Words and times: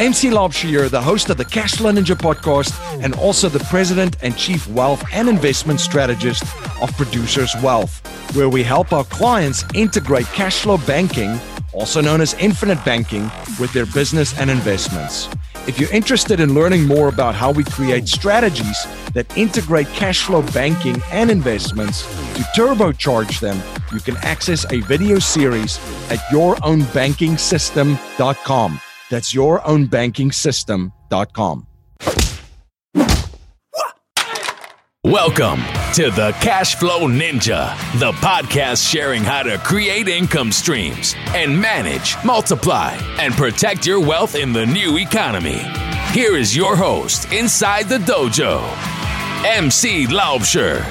MC 0.00 0.30
Laubscher, 0.30 0.88
the 0.88 1.02
host 1.02 1.28
of 1.28 1.36
the 1.36 1.44
Cashflow 1.44 1.94
Ninja 1.94 2.16
podcast 2.16 2.72
and 3.04 3.14
also 3.16 3.50
the 3.50 3.62
president 3.64 4.16
and 4.22 4.34
chief 4.34 4.66
wealth 4.68 5.04
and 5.12 5.28
investment 5.28 5.78
strategist 5.78 6.42
of 6.80 6.90
Producers 6.96 7.54
Wealth, 7.62 8.00
where 8.34 8.48
we 8.48 8.62
help 8.62 8.94
our 8.94 9.04
clients 9.04 9.62
integrate 9.74 10.24
cash 10.28 10.60
flow 10.60 10.78
banking, 10.78 11.38
also 11.74 12.00
known 12.00 12.22
as 12.22 12.32
infinite 12.34 12.82
banking, 12.82 13.30
with 13.60 13.74
their 13.74 13.84
business 13.84 14.32
and 14.38 14.50
investments. 14.50 15.28
If 15.66 15.78
you're 15.78 15.92
interested 15.92 16.40
in 16.40 16.54
learning 16.54 16.86
more 16.86 17.08
about 17.08 17.34
how 17.34 17.52
we 17.52 17.62
create 17.62 18.08
strategies 18.08 18.86
that 19.12 19.26
integrate 19.36 19.88
cash 19.88 20.22
flow 20.22 20.40
banking 20.54 20.96
and 21.10 21.30
investments 21.30 22.06
to 22.36 22.42
turbocharge 22.56 23.38
them, 23.40 23.60
you 23.92 24.00
can 24.00 24.16
access 24.22 24.64
a 24.72 24.80
video 24.80 25.18
series 25.18 25.76
at 26.10 26.20
yourownbankingsystem.com. 26.32 28.80
That's 29.10 29.34
your 29.34 29.66
own 29.66 29.86
banking 29.86 30.30
yourownbankingsystem.com. 30.30 31.66
Welcome 35.02 35.60
to 35.94 36.10
the 36.10 36.36
Cash 36.40 36.76
Flow 36.76 37.08
Ninja, 37.08 37.74
the 37.98 38.12
podcast 38.12 38.88
sharing 38.88 39.24
how 39.24 39.42
to 39.42 39.58
create 39.58 40.06
income 40.06 40.52
streams 40.52 41.16
and 41.28 41.60
manage, 41.60 42.16
multiply, 42.24 42.92
and 43.18 43.34
protect 43.34 43.84
your 43.84 43.98
wealth 43.98 44.36
in 44.36 44.52
the 44.52 44.66
new 44.66 44.98
economy. 44.98 45.60
Here 46.12 46.36
is 46.36 46.54
your 46.56 46.76
host 46.76 47.32
inside 47.32 47.88
the 47.88 47.98
dojo, 47.98 48.62
MC 49.44 50.06
Laubscher. 50.06 50.86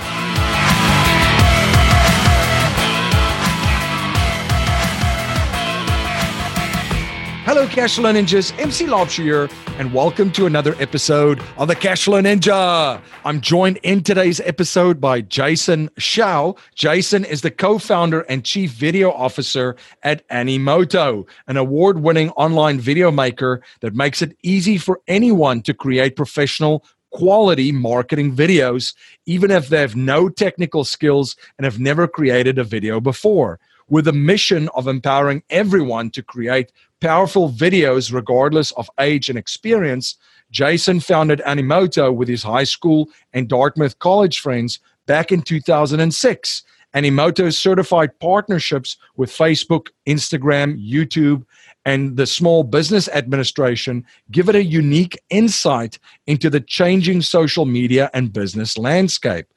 Hello, 7.49 7.65
Cashflow 7.65 8.13
Ninjas. 8.13 8.53
MC 8.59 9.23
here, 9.23 9.49
and 9.79 9.91
welcome 9.91 10.31
to 10.33 10.45
another 10.45 10.75
episode 10.79 11.41
of 11.57 11.67
the 11.67 11.75
Cashflow 11.75 12.21
Ninja. 12.21 13.01
I'm 13.25 13.41
joined 13.41 13.77
in 13.81 14.03
today's 14.03 14.39
episode 14.41 15.01
by 15.01 15.21
Jason 15.21 15.89
Hsiao. 15.97 16.59
Jason 16.75 17.25
is 17.25 17.41
the 17.41 17.49
co-founder 17.49 18.21
and 18.29 18.45
chief 18.45 18.73
video 18.73 19.11
officer 19.11 19.75
at 20.03 20.27
Animoto, 20.27 21.27
an 21.47 21.57
award-winning 21.57 22.29
online 22.33 22.79
video 22.79 23.09
maker 23.09 23.63
that 23.79 23.95
makes 23.95 24.21
it 24.21 24.37
easy 24.43 24.77
for 24.77 25.01
anyone 25.07 25.63
to 25.63 25.73
create 25.73 26.15
professional 26.15 26.85
quality 27.09 27.71
marketing 27.71 28.35
videos, 28.35 28.93
even 29.25 29.49
if 29.49 29.69
they 29.69 29.81
have 29.81 29.95
no 29.95 30.29
technical 30.29 30.83
skills 30.83 31.35
and 31.57 31.65
have 31.65 31.79
never 31.79 32.07
created 32.07 32.59
a 32.59 32.63
video 32.63 32.99
before 32.99 33.59
with 33.89 34.07
a 34.07 34.13
mission 34.13 34.69
of 34.75 34.87
empowering 34.87 35.43
everyone 35.49 36.11
to 36.11 36.21
create 36.21 36.71
powerful 37.01 37.49
videos 37.49 38.13
regardless 38.13 38.71
of 38.71 38.89
age 38.99 39.29
and 39.29 39.37
experience, 39.37 40.15
Jason 40.51 40.99
founded 40.99 41.41
Animoto 41.45 42.13
with 42.13 42.27
his 42.27 42.43
high 42.43 42.63
school 42.63 43.09
and 43.33 43.47
Dartmouth 43.47 43.99
college 43.99 44.39
friends 44.39 44.79
back 45.05 45.31
in 45.31 45.41
2006. 45.41 46.63
Animoto's 46.95 47.57
certified 47.57 48.17
partnerships 48.19 48.97
with 49.15 49.29
Facebook, 49.29 49.89
Instagram, 50.07 50.83
YouTube, 50.83 51.45
and 51.85 52.17
the 52.17 52.25
Small 52.25 52.63
Business 52.63 53.07
Administration 53.09 54.05
give 54.31 54.49
it 54.49 54.55
a 54.55 54.63
unique 54.63 55.17
insight 55.29 55.99
into 56.27 56.49
the 56.49 56.59
changing 56.59 57.21
social 57.21 57.65
media 57.65 58.09
and 58.13 58.33
business 58.33 58.77
landscape 58.77 59.47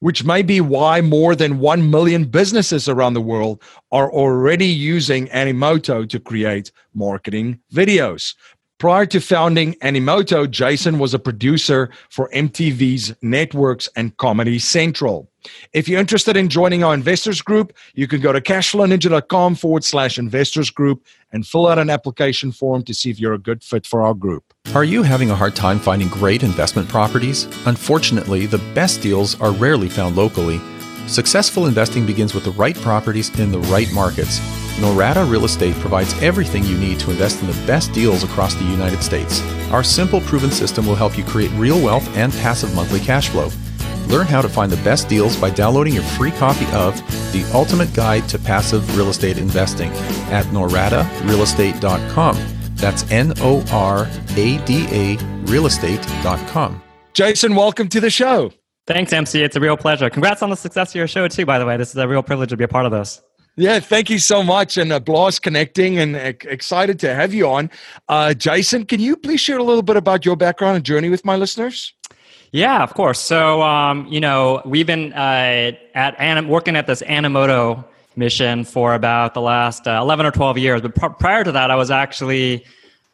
which 0.00 0.24
may 0.24 0.42
be 0.42 0.60
why 0.60 1.00
more 1.00 1.34
than 1.34 1.58
1 1.58 1.90
million 1.90 2.24
businesses 2.24 2.88
around 2.88 3.14
the 3.14 3.20
world 3.20 3.62
are 3.92 4.12
already 4.12 4.66
using 4.66 5.28
Animoto 5.28 6.08
to 6.08 6.20
create 6.20 6.72
marketing 6.94 7.60
videos. 7.72 8.34
Prior 8.84 9.06
to 9.06 9.18
founding 9.18 9.72
Animoto, 9.76 10.44
Jason 10.50 10.98
was 10.98 11.14
a 11.14 11.18
producer 11.18 11.88
for 12.10 12.28
MTV's 12.34 13.14
Networks 13.22 13.88
and 13.96 14.14
Comedy 14.18 14.58
Central. 14.58 15.26
If 15.72 15.88
you're 15.88 15.98
interested 15.98 16.36
in 16.36 16.50
joining 16.50 16.84
our 16.84 16.92
investors 16.92 17.40
group, 17.40 17.72
you 17.94 18.06
can 18.06 18.20
go 18.20 18.30
to 18.30 18.42
cashflowninja.com 18.42 19.54
forward 19.54 19.84
slash 19.84 20.18
investors 20.18 20.68
group 20.68 21.02
and 21.32 21.46
fill 21.46 21.66
out 21.66 21.78
an 21.78 21.88
application 21.88 22.52
form 22.52 22.82
to 22.82 22.92
see 22.92 23.08
if 23.08 23.18
you're 23.18 23.32
a 23.32 23.38
good 23.38 23.64
fit 23.64 23.86
for 23.86 24.02
our 24.02 24.12
group. 24.12 24.52
Are 24.74 24.84
you 24.84 25.02
having 25.02 25.30
a 25.30 25.34
hard 25.34 25.56
time 25.56 25.78
finding 25.78 26.08
great 26.08 26.42
investment 26.42 26.86
properties? 26.86 27.46
Unfortunately, 27.64 28.44
the 28.44 28.58
best 28.74 29.00
deals 29.00 29.40
are 29.40 29.52
rarely 29.52 29.88
found 29.88 30.14
locally. 30.14 30.60
Successful 31.06 31.66
investing 31.66 32.06
begins 32.06 32.34
with 32.34 32.44
the 32.44 32.50
right 32.52 32.76
properties 32.76 33.36
in 33.38 33.52
the 33.52 33.60
right 33.60 33.92
markets. 33.92 34.40
Norada 34.78 35.30
Real 35.30 35.44
Estate 35.44 35.74
provides 35.76 36.20
everything 36.22 36.64
you 36.64 36.76
need 36.76 36.98
to 37.00 37.10
invest 37.10 37.40
in 37.40 37.46
the 37.46 37.66
best 37.66 37.92
deals 37.92 38.24
across 38.24 38.54
the 38.54 38.64
United 38.64 39.02
States. 39.02 39.40
Our 39.70 39.84
simple, 39.84 40.20
proven 40.22 40.50
system 40.50 40.86
will 40.86 40.96
help 40.96 41.16
you 41.16 41.24
create 41.24 41.50
real 41.52 41.80
wealth 41.80 42.08
and 42.16 42.32
passive 42.32 42.74
monthly 42.74 43.00
cash 43.00 43.28
flow. 43.28 43.50
Learn 44.08 44.26
how 44.26 44.42
to 44.42 44.48
find 44.48 44.70
the 44.72 44.82
best 44.82 45.08
deals 45.08 45.36
by 45.36 45.50
downloading 45.50 45.94
your 45.94 46.02
free 46.02 46.32
copy 46.32 46.66
of 46.72 46.96
The 47.32 47.48
Ultimate 47.54 47.92
Guide 47.94 48.28
to 48.30 48.38
Passive 48.38 48.96
Real 48.96 49.08
Estate 49.08 49.38
Investing 49.38 49.90
at 50.30 50.44
noradarealestate.com. 50.46 52.38
That's 52.74 53.10
N 53.10 53.32
O 53.40 53.64
R 53.70 54.08
A 54.36 54.58
D 54.64 54.86
A 54.90 55.16
realestate.com. 55.46 56.82
Jason, 57.12 57.54
welcome 57.54 57.88
to 57.88 58.00
the 58.00 58.10
show. 58.10 58.50
Thanks, 58.86 59.12
MC. 59.12 59.42
It's 59.42 59.56
a 59.56 59.60
real 59.60 59.76
pleasure. 59.76 60.10
Congrats 60.10 60.42
on 60.42 60.50
the 60.50 60.56
success 60.56 60.90
of 60.90 60.96
your 60.96 61.06
show, 61.06 61.26
too, 61.28 61.46
by 61.46 61.58
the 61.58 61.64
way. 61.64 61.76
This 61.76 61.90
is 61.90 61.96
a 61.96 62.06
real 62.06 62.22
privilege 62.22 62.50
to 62.50 62.56
be 62.56 62.64
a 62.64 62.68
part 62.68 62.84
of 62.84 62.92
this. 62.92 63.22
Yeah, 63.56 63.78
thank 63.80 64.10
you 64.10 64.18
so 64.18 64.42
much. 64.42 64.76
And 64.76 64.92
a 64.92 65.00
blast 65.00 65.42
connecting 65.42 65.98
and 65.98 66.16
uh, 66.16 66.32
excited 66.42 66.98
to 67.00 67.14
have 67.14 67.32
you 67.32 67.48
on. 67.48 67.70
Uh, 68.08 68.34
Jason, 68.34 68.84
can 68.84 69.00
you 69.00 69.16
please 69.16 69.40
share 69.40 69.58
a 69.58 69.62
little 69.62 69.82
bit 69.82 69.96
about 69.96 70.24
your 70.26 70.36
background 70.36 70.76
and 70.76 70.84
journey 70.84 71.08
with 71.08 71.24
my 71.24 71.36
listeners? 71.36 71.94
Yeah, 72.50 72.82
of 72.82 72.94
course. 72.94 73.20
So, 73.20 73.62
um, 73.62 74.06
you 74.08 74.20
know, 74.20 74.60
we've 74.64 74.86
been 74.86 75.12
uh, 75.12 75.72
at 75.94 76.20
Anim- 76.20 76.48
working 76.48 76.76
at 76.76 76.86
this 76.86 77.00
Animoto 77.02 77.84
mission 78.16 78.64
for 78.64 78.94
about 78.94 79.34
the 79.34 79.40
last 79.40 79.86
uh, 79.86 79.98
11 80.02 80.26
or 80.26 80.30
12 80.30 80.58
years. 80.58 80.80
But 80.82 80.94
pr- 80.94 81.06
prior 81.08 81.42
to 81.44 81.52
that, 81.52 81.70
I 81.70 81.76
was 81.76 81.90
actually, 81.90 82.64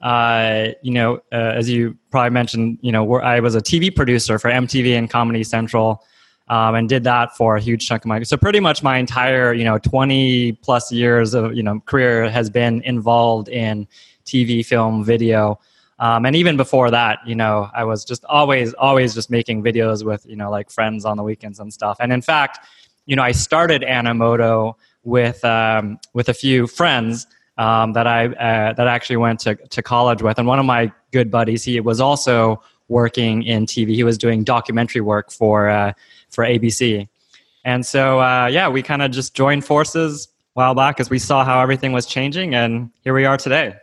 uh, 0.01 0.69
you 0.83 0.93
know, 0.93 1.17
uh, 1.33 1.53
as 1.57 1.69
you 1.69 1.97
probably 2.11 2.31
mentioned, 2.31 2.79
you 2.81 2.93
know, 2.93 3.15
I 3.17 3.41
was 3.41 3.55
a 3.55 3.61
TV 3.61 3.95
producer 3.95 4.39
for 4.39 4.51
MTV 4.51 4.97
and 4.97 5.09
Comedy 5.09 5.45
Central. 5.45 6.05
Um, 6.49 6.75
and 6.75 6.89
did 6.89 7.05
that 7.05 7.37
for 7.37 7.55
a 7.55 7.61
huge 7.61 7.87
chunk 7.87 8.03
of 8.05 8.09
my 8.09 8.25
so 8.25 8.37
pretty 8.37 8.59
much 8.59 8.83
my 8.83 8.97
entire 8.97 9.53
you 9.53 9.63
know 9.63 9.79
20 9.79 10.51
plus 10.63 10.91
years 10.91 11.33
of 11.33 11.55
you 11.55 11.63
know 11.63 11.79
career 11.87 12.29
has 12.29 12.51
been 12.51 12.83
involved 12.83 13.49
in 13.49 13.87
tv 14.27 14.67
film 14.67 15.05
video 15.05 15.61
um, 16.01 16.25
and 16.25 16.35
even 16.35 16.57
before 16.57 16.91
that, 16.91 17.19
you 17.27 17.35
know, 17.35 17.69
I 17.75 17.85
was 17.85 18.07
just 18.07 18.25
always, 18.25 18.73
always 18.75 19.15
just 19.15 19.31
making 19.31 19.63
videos 19.63 20.03
with, 20.03 20.25
you 20.27 20.35
know, 20.35 20.51
like 20.51 20.71
friends 20.71 21.05
on 21.05 21.19
the 21.19 21.23
weekends 21.23 21.61
and 21.61 21.71
stuff. 21.71 21.99
And 22.01 22.11
in 22.11 22.23
fact, 22.23 22.67
you 23.05 23.17
know, 23.17 23.23
I 23.23 23.33
started 23.33 23.83
Animoto 23.83 24.75
with 25.05 25.45
um, 25.45 25.99
with 26.15 26.31
a 26.31 26.35
few 26.35 26.67
friends 26.67 27.27
um, 27.61 27.93
that 27.93 28.07
I 28.07 28.27
uh, 28.27 28.73
that 28.73 28.89
I 28.89 28.95
actually 28.95 29.19
went 29.19 29.39
to 29.41 29.55
to 29.55 29.83
college 29.83 30.23
with, 30.23 30.39
and 30.39 30.49
one 30.49 30.59
of 30.59 30.65
my 30.65 30.91
good 31.13 31.31
buddies, 31.31 31.63
he 31.63 31.79
was 31.79 32.01
also 32.01 32.63
working 32.89 33.43
in 33.43 33.67
TV. 33.67 33.95
He 33.95 34.03
was 34.03 34.17
doing 34.17 34.43
documentary 34.45 35.03
work 35.03 35.31
for 35.31 35.69
uh, 35.69 35.93
for 36.31 36.43
ABC, 36.43 37.07
and 37.67 37.85
so 37.85 38.21
uh, 38.21 38.47
yeah, 38.47 38.69
we 38.69 38.83
kind 38.83 39.03
of 39.03 39.11
just 39.11 39.35
joined 39.35 39.67
forces 39.67 40.27
a 40.27 40.31
while 40.55 40.75
back 40.75 41.01
as 41.01 41.11
we 41.11 41.19
saw 41.19 41.45
how 41.45 41.61
everything 41.61 41.93
was 41.93 42.07
changing, 42.07 42.55
and 42.55 42.91
here 43.05 43.13
we 43.13 43.27
are 43.27 43.37
today 43.37 43.75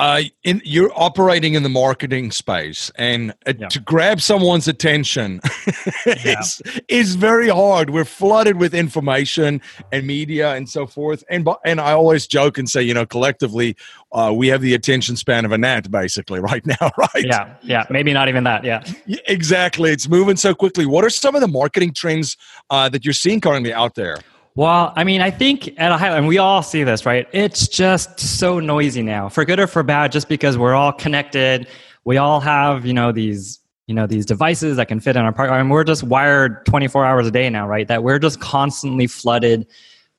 uh, 0.00 0.22
in, 0.44 0.62
you're 0.64 0.92
operating 0.94 1.54
in 1.54 1.64
the 1.64 1.68
marketing 1.68 2.30
space, 2.30 2.90
and 2.96 3.32
uh, 3.46 3.54
yeah. 3.58 3.68
to 3.68 3.80
grab 3.80 4.20
someone's 4.20 4.68
attention 4.68 5.40
yeah. 6.06 6.40
is 6.40 6.62
is 6.88 7.14
very 7.16 7.48
hard. 7.48 7.90
We're 7.90 8.04
flooded 8.04 8.58
with 8.58 8.74
information 8.74 9.60
and 9.90 10.06
media 10.06 10.54
and 10.54 10.68
so 10.68 10.86
forth. 10.86 11.24
And 11.28 11.48
and 11.64 11.80
I 11.80 11.92
always 11.92 12.28
joke 12.28 12.58
and 12.58 12.70
say, 12.70 12.80
you 12.80 12.94
know, 12.94 13.06
collectively, 13.06 13.76
uh, 14.12 14.32
we 14.34 14.46
have 14.48 14.60
the 14.60 14.74
attention 14.74 15.16
span 15.16 15.44
of 15.44 15.50
a 15.50 15.58
gnat, 15.58 15.90
basically, 15.90 16.38
right 16.50 16.64
now, 16.64 16.92
right? 16.96 17.24
Yeah, 17.24 17.56
yeah, 17.62 17.84
maybe 17.90 18.12
not 18.12 18.28
even 18.28 18.44
that. 18.44 18.62
Yeah, 18.62 18.84
exactly. 19.26 19.90
It's 19.90 20.08
moving 20.08 20.36
so 20.36 20.54
quickly. 20.54 20.86
What 20.86 21.04
are 21.04 21.10
some 21.10 21.34
of 21.34 21.40
the 21.40 21.48
marketing 21.48 21.92
trends 21.92 22.36
uh, 22.70 22.88
that 22.90 23.04
you're 23.04 23.14
seeing 23.14 23.40
currently 23.40 23.72
out 23.72 23.96
there? 23.96 24.18
Well, 24.58 24.92
I 24.96 25.04
mean, 25.04 25.20
I 25.20 25.30
think 25.30 25.72
at 25.78 25.92
a 25.92 25.96
high 25.96 26.08
level, 26.08 26.18
and 26.18 26.26
we 26.26 26.38
all 26.38 26.64
see 26.64 26.82
this, 26.82 27.06
right? 27.06 27.28
It's 27.30 27.68
just 27.68 28.18
so 28.18 28.58
noisy 28.58 29.02
now, 29.02 29.28
for 29.28 29.44
good 29.44 29.60
or 29.60 29.68
for 29.68 29.84
bad, 29.84 30.10
just 30.10 30.28
because 30.28 30.58
we're 30.58 30.74
all 30.74 30.92
connected. 30.92 31.68
We 32.04 32.16
all 32.16 32.40
have, 32.40 32.84
you 32.84 32.92
know, 32.92 33.12
these, 33.12 33.60
you 33.86 33.94
know, 33.94 34.08
these 34.08 34.26
devices 34.26 34.76
that 34.78 34.88
can 34.88 34.98
fit 34.98 35.14
in 35.14 35.22
our 35.22 35.32
pocket. 35.32 35.52
I 35.52 35.62
mean, 35.62 35.68
we're 35.68 35.84
just 35.84 36.02
wired 36.02 36.66
24 36.66 37.06
hours 37.06 37.28
a 37.28 37.30
day 37.30 37.48
now, 37.48 37.68
right? 37.68 37.86
That 37.86 38.02
we're 38.02 38.18
just 38.18 38.40
constantly 38.40 39.06
flooded 39.06 39.64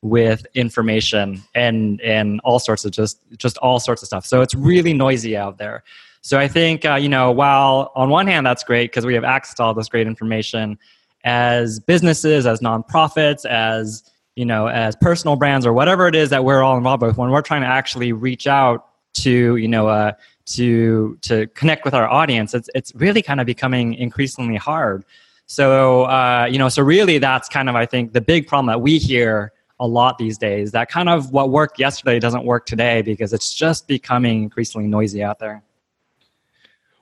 with 0.01 0.47
information 0.53 1.43
and 1.53 1.99
and 1.99 2.39
all 2.45 2.59
sorts 2.59 2.85
of 2.85 2.91
just 2.91 3.19
just 3.37 3.57
all 3.57 3.77
sorts 3.77 4.03
of 4.03 4.07
stuff. 4.07 4.25
So 4.25 4.39
it's 4.39 4.55
really 4.55 4.93
noisy 4.93 5.35
out 5.35 5.57
there. 5.57 5.83
So 6.21 6.39
I 6.39 6.47
think 6.47 6.85
uh, 6.85 6.95
you 6.95 7.09
know, 7.09 7.29
while 7.29 7.91
on 7.93 8.07
one 8.07 8.25
hand 8.25 8.45
that's 8.45 8.63
great 8.63 8.89
because 8.91 9.05
we 9.05 9.15
have 9.15 9.25
access 9.25 9.55
to 9.55 9.63
all 9.63 9.73
this 9.73 9.89
great 9.89 10.07
information, 10.07 10.79
as 11.25 11.81
businesses, 11.81 12.47
as 12.47 12.61
nonprofits, 12.61 13.43
as 13.43 14.09
you 14.39 14.45
know, 14.45 14.67
as 14.67 14.95
personal 14.95 15.35
brands 15.35 15.65
or 15.65 15.73
whatever 15.73 16.07
it 16.07 16.15
is 16.15 16.29
that 16.29 16.45
we're 16.45 16.63
all 16.63 16.77
involved 16.77 17.03
with, 17.03 17.17
when 17.17 17.29
we're 17.29 17.41
trying 17.41 17.59
to 17.59 17.67
actually 17.67 18.13
reach 18.13 18.47
out 18.47 18.85
to 19.15 19.57
you 19.57 19.67
know 19.67 19.89
uh, 19.89 20.13
to 20.45 21.17
to 21.23 21.45
connect 21.47 21.83
with 21.83 21.93
our 21.93 22.07
audience 22.07 22.53
it's 22.53 22.69
it's 22.73 22.95
really 22.95 23.21
kind 23.21 23.41
of 23.41 23.45
becoming 23.45 23.95
increasingly 23.95 24.55
hard. 24.55 25.03
So 25.47 26.03
uh, 26.03 26.47
you 26.49 26.57
know 26.57 26.69
so 26.69 26.81
really 26.81 27.17
that's 27.17 27.49
kind 27.49 27.67
of 27.67 27.75
i 27.75 27.85
think 27.85 28.13
the 28.13 28.21
big 28.21 28.47
problem 28.47 28.67
that 28.67 28.79
we 28.79 28.97
hear 28.97 29.51
a 29.81 29.87
lot 29.87 30.17
these 30.17 30.37
days 30.37 30.71
that 30.71 30.89
kind 30.89 31.09
of 31.09 31.31
what 31.31 31.49
worked 31.49 31.77
yesterday 31.77 32.17
doesn't 32.17 32.45
work 32.45 32.65
today 32.65 33.01
because 33.01 33.33
it's 33.33 33.53
just 33.53 33.89
becoming 33.89 34.43
increasingly 34.43 34.87
noisy 34.87 35.21
out 35.21 35.39
there 35.39 35.61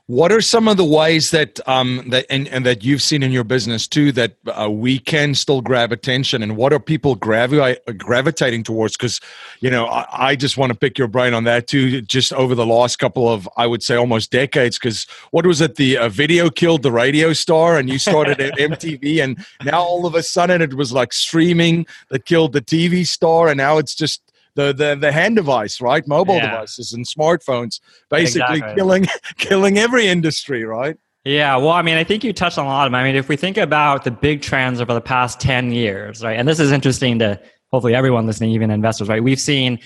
what 0.07 0.31
are 0.31 0.39
some 0.39 0.69
of 0.69 0.77
the 0.77 0.85
ways 0.85 1.31
that 1.31 1.59
um, 1.67 2.05
that 2.11 2.25
and, 2.29 2.47
and 2.47 2.65
that 2.65 2.81
you've 2.81 3.01
seen 3.01 3.23
in 3.23 3.31
your 3.33 3.43
business 3.43 3.87
too 3.87 4.13
that 4.13 4.35
uh, 4.47 4.69
we 4.71 4.99
can 4.99 5.35
still 5.35 5.59
grab 5.59 5.91
attention, 5.91 6.41
and 6.41 6.55
what 6.55 6.71
are 6.71 6.79
people 6.79 7.15
gravi- 7.15 7.77
gravitating 7.97 8.63
towards? 8.63 8.95
Because 8.95 9.19
you 9.59 9.69
know, 9.69 9.85
I, 9.85 10.29
I 10.29 10.35
just 10.37 10.57
want 10.57 10.71
to 10.71 10.77
pick 10.77 10.97
your 10.97 11.09
brain 11.09 11.33
on 11.33 11.43
that 11.43 11.67
too. 11.67 12.01
Just 12.01 12.31
over 12.31 12.55
the 12.55 12.65
last 12.65 12.99
couple 12.99 13.27
of, 13.27 13.49
I 13.57 13.67
would 13.67 13.83
say, 13.83 13.95
almost 13.95 14.31
decades. 14.31 14.79
Because 14.79 15.07
what 15.31 15.45
was 15.45 15.59
it? 15.59 15.75
The 15.75 15.97
uh, 15.97 16.09
video 16.09 16.49
killed 16.49 16.83
the 16.83 16.91
radio 16.91 17.33
star, 17.33 17.77
and 17.77 17.89
you 17.89 17.99
started 17.99 18.39
at 18.39 18.57
MTV, 18.57 19.21
and 19.21 19.45
now 19.65 19.83
all 19.83 20.05
of 20.05 20.15
a 20.15 20.23
sudden 20.23 20.61
it 20.61 20.75
was 20.75 20.93
like 20.93 21.11
streaming 21.11 21.85
that 22.09 22.23
killed 22.23 22.53
the 22.53 22.61
TV 22.61 23.05
star, 23.05 23.49
and 23.49 23.57
now 23.57 23.77
it's 23.77 23.93
just 23.93 24.21
the 24.57 24.73
the, 24.73 24.97
the 24.99 25.11
hand 25.11 25.35
device, 25.35 25.79
right? 25.79 26.05
Mobile 26.07 26.35
yeah. 26.35 26.51
devices 26.51 26.91
and 26.91 27.05
smartphones, 27.05 27.79
basically 28.09 28.57
exactly. 28.57 28.75
killing 28.75 29.07
killing 29.37 29.77
every 29.77 30.07
industry, 30.07 30.65
right? 30.65 30.97
Yeah, 31.23 31.57
well, 31.57 31.71
I 31.71 31.81
mean, 31.81 31.97
I 31.97 32.03
think 32.03 32.23
you 32.23 32.33
touched 32.33 32.57
on 32.57 32.65
a 32.65 32.69
lot 32.69 32.87
of 32.87 32.91
them. 32.91 32.95
I 32.95 33.03
mean, 33.03 33.15
if 33.15 33.27
we 33.27 33.35
think 33.35 33.57
about 33.57 34.05
the 34.05 34.11
big 34.11 34.41
trends 34.41 34.79
over 34.79 34.93
the 34.93 35.01
past 35.01 35.41
10 35.41 35.73
years, 35.73 36.23
right, 36.23 36.39
and 36.39 36.47
this 36.47 36.57
is 36.59 36.71
interesting 36.71 37.19
to 37.19 37.39
hopefully 37.69 37.93
everyone 37.93 38.25
listening, 38.25 38.51
even 38.51 38.71
investors, 38.71 39.09
right? 39.09 39.21
We've 39.21 39.39
seen, 39.39 39.77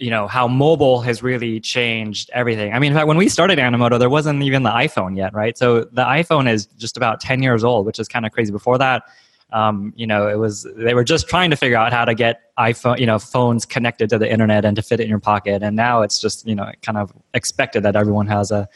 you 0.00 0.10
know, 0.10 0.26
how 0.26 0.48
mobile 0.48 1.02
has 1.02 1.22
really 1.22 1.60
changed 1.60 2.30
everything. 2.32 2.72
I 2.72 2.80
mean, 2.80 2.90
in 2.90 2.98
fact, 2.98 3.06
when 3.06 3.16
we 3.16 3.28
started 3.28 3.60
Animoto, 3.60 3.96
there 3.96 4.10
wasn't 4.10 4.42
even 4.42 4.64
the 4.64 4.70
iPhone 4.70 5.16
yet, 5.16 5.32
right? 5.32 5.56
So 5.56 5.84
the 5.84 6.02
iPhone 6.02 6.50
is 6.50 6.66
just 6.66 6.96
about 6.96 7.20
10 7.20 7.44
years 7.44 7.62
old, 7.62 7.86
which 7.86 8.00
is 8.00 8.08
kind 8.08 8.26
of 8.26 8.32
crazy. 8.32 8.50
Before 8.50 8.76
that, 8.78 9.04
um, 9.52 9.92
you 9.96 10.06
know, 10.06 10.28
it 10.28 10.38
was 10.38 10.66
they 10.76 10.94
were 10.94 11.04
just 11.04 11.28
trying 11.28 11.50
to 11.50 11.56
figure 11.56 11.76
out 11.76 11.92
how 11.92 12.04
to 12.04 12.14
get 12.14 12.42
iPhone, 12.58 12.98
you 12.98 13.06
know, 13.06 13.18
phones 13.18 13.64
connected 13.64 14.08
to 14.10 14.18
the 14.18 14.30
internet 14.30 14.64
and 14.64 14.76
to 14.76 14.82
fit 14.82 15.00
it 15.00 15.04
in 15.04 15.08
your 15.08 15.20
pocket. 15.20 15.62
And 15.62 15.76
now 15.76 16.02
it's 16.02 16.20
just 16.20 16.46
you 16.46 16.54
know 16.54 16.70
kind 16.82 16.98
of 16.98 17.12
expected 17.34 17.82
that 17.82 17.96
everyone 17.96 18.26
has 18.26 18.50
a 18.50 18.68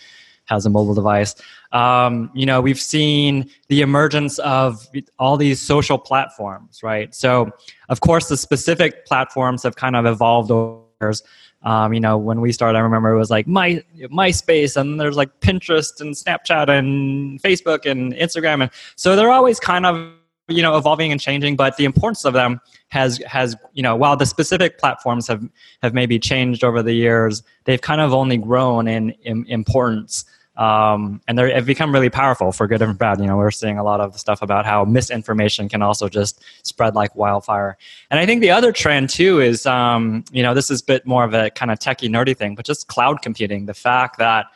has 0.47 0.67
a 0.67 0.71
mobile 0.71 0.95
device. 0.95 1.35
Um, 1.73 2.31
you 2.35 2.47
know, 2.47 2.61
we've 2.61 2.81
seen 2.81 3.51
the 3.69 3.81
emergence 3.81 4.39
of 4.41 4.87
all 5.19 5.37
these 5.37 5.61
social 5.61 5.99
platforms, 5.99 6.83
right? 6.83 7.15
So, 7.15 7.51
of 7.89 8.01
course, 8.01 8.29
the 8.29 8.37
specific 8.37 9.07
platforms 9.07 9.63
have 9.63 9.77
kind 9.77 9.97
of 9.97 10.07
evolved 10.07 10.51
over 10.51 10.83
years. 11.01 11.23
Um, 11.63 11.95
you 11.95 12.01
know, 12.01 12.19
when 12.19 12.43
we 12.43 12.53
started, 12.53 12.79
I 12.79 12.83
remember 12.83 13.11
it 13.11 13.19
was 13.19 13.31
like 13.31 13.47
My 13.47 13.83
MySpace, 13.99 14.77
and 14.77 15.01
there's 15.01 15.17
like 15.17 15.41
Pinterest 15.41 15.99
and 16.01 16.15
Snapchat 16.15 16.69
and 16.69 17.41
Facebook 17.41 17.91
and 17.91 18.13
Instagram, 18.15 18.63
and 18.63 18.71
so 18.97 19.17
they're 19.17 19.33
always 19.33 19.59
kind 19.59 19.87
of 19.87 20.13
you 20.49 20.63
know 20.63 20.77
evolving 20.77 21.11
and 21.11 21.21
changing 21.21 21.57
but 21.57 21.77
the 21.77 21.85
importance 21.85 22.25
of 22.25 22.35
them 22.35 22.61
has 22.89 23.19
has 23.27 23.57
you 23.73 23.83
know 23.83 23.97
while 23.97 24.17
the 24.17 24.27
specific 24.27 24.79
platforms 24.79 25.27
have 25.27 25.43
have 25.83 25.95
maybe 25.95 26.19
changed 26.19 26.63
over 26.63 26.83
the 26.83 26.93
years 26.93 27.43
they've 27.65 27.81
kind 27.81 28.01
of 28.01 28.13
only 28.13 28.37
grown 28.37 28.87
in, 28.87 29.11
in 29.23 29.47
importance 29.47 30.25
um, 30.57 31.21
and 31.27 31.37
they 31.37 31.53
have 31.53 31.67
become 31.67 31.93
really 31.93 32.11
powerful 32.11 32.53
for 32.53 32.69
good 32.69 32.81
and 32.81 32.97
bad. 32.97 33.19
You 33.19 33.27
know 33.27 33.37
we're 33.37 33.51
seeing 33.51 33.77
a 33.77 33.83
lot 33.83 34.01
of 34.01 34.19
stuff 34.19 34.41
about 34.41 34.65
how 34.65 34.85
misinformation 34.85 35.69
can 35.69 35.83
also 35.83 36.09
just 36.09 36.45
spread 36.63 36.95
like 36.95 37.17
wildfire. 37.17 37.77
And 38.11 38.21
i 38.21 38.27
think 38.27 38.41
the 38.41 38.51
other 38.51 38.71
trend 38.71 39.11
too 39.11 39.41
is 39.41 39.67
um, 39.67 40.25
you 40.31 40.43
know 40.43 40.55
this 40.55 40.71
is 40.71 40.81
a 40.81 40.85
bit 40.85 41.07
more 41.07 41.25
of 41.25 41.35
a 41.35 41.51
kind 41.51 41.71
of 41.71 41.79
techie 41.79 42.09
nerdy 42.09 42.37
thing 42.37 42.55
but 42.55 42.65
just 42.65 42.87
cloud 42.87 43.23
computing 43.23 43.67
the 43.67 43.75
fact 43.75 44.19
that 44.19 44.47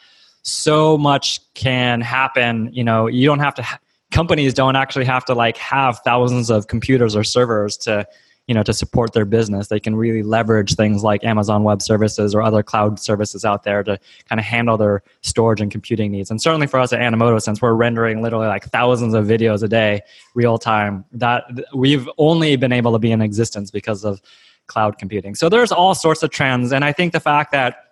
so 0.43 0.97
much 0.97 1.41
can 1.55 2.01
happen 2.01 2.71
you 2.73 2.85
know 2.85 3.07
you 3.07 3.27
don't 3.27 3.41
have 3.41 3.55
to 3.55 3.63
ha- 3.63 3.81
companies 4.11 4.55
don't 4.55 4.77
actually 4.77 5.05
have 5.05 5.25
to 5.27 5.35
like 5.35 5.57
have 5.57 6.01
thousands 6.01 6.51
of 6.51 6.67
computers 6.67 7.15
or 7.15 7.25
servers 7.25 7.77
to 7.77 8.07
you 8.47 8.55
know 8.55 8.63
to 8.63 8.73
support 8.73 9.13
their 9.13 9.27
business. 9.27 9.69
They 9.69 9.79
can 9.79 9.95
really 9.95 10.23
leverage 10.23 10.75
things 10.75 11.03
like 11.03 11.23
amazon 11.23 11.65
web 11.65 11.83
services 11.83 12.35
or 12.35 12.43
other 12.43 12.63
cloud 12.63 12.99
services 12.99 13.45
out 13.45 13.63
there 13.63 13.83
to 13.85 13.99
kind 14.29 14.41
of 14.41 14.47
handle 14.47 14.77
their 14.77 15.03
storage 15.21 15.61
and 15.61 15.71
computing 15.71 16.11
needs. 16.11 16.31
And 16.31 16.41
certainly 16.41 16.67
for 16.67 16.81
us 16.81 16.93
at 16.93 17.01
animoto 17.01 17.41
since 17.41 17.61
we're 17.61 17.75
rendering 17.75 18.23
literally 18.23 18.47
like 18.47 18.65
thousands 18.65 19.13
of 19.13 19.27
videos 19.27 19.63
a 19.63 19.69
day 19.69 20.01
real 20.35 20.59
time 20.59 21.05
that 21.13 21.45
we've 21.75 22.09
only 22.17 22.57
been 22.57 22.73
able 22.73 22.93
to 22.93 22.99
be 22.99 23.13
in 23.13 23.21
existence 23.21 23.71
because 23.71 24.05
of 24.05 24.23
cloud 24.67 24.99
computing. 24.99 25.35
So 25.35 25.49
there's 25.49 25.73
all 25.73 25.95
sorts 25.95 26.23
of 26.23 26.31
trends 26.31 26.73
and 26.73 26.85
i 26.85 26.93
think 26.93 27.13
the 27.13 27.21
fact 27.21 27.53
that 27.53 27.85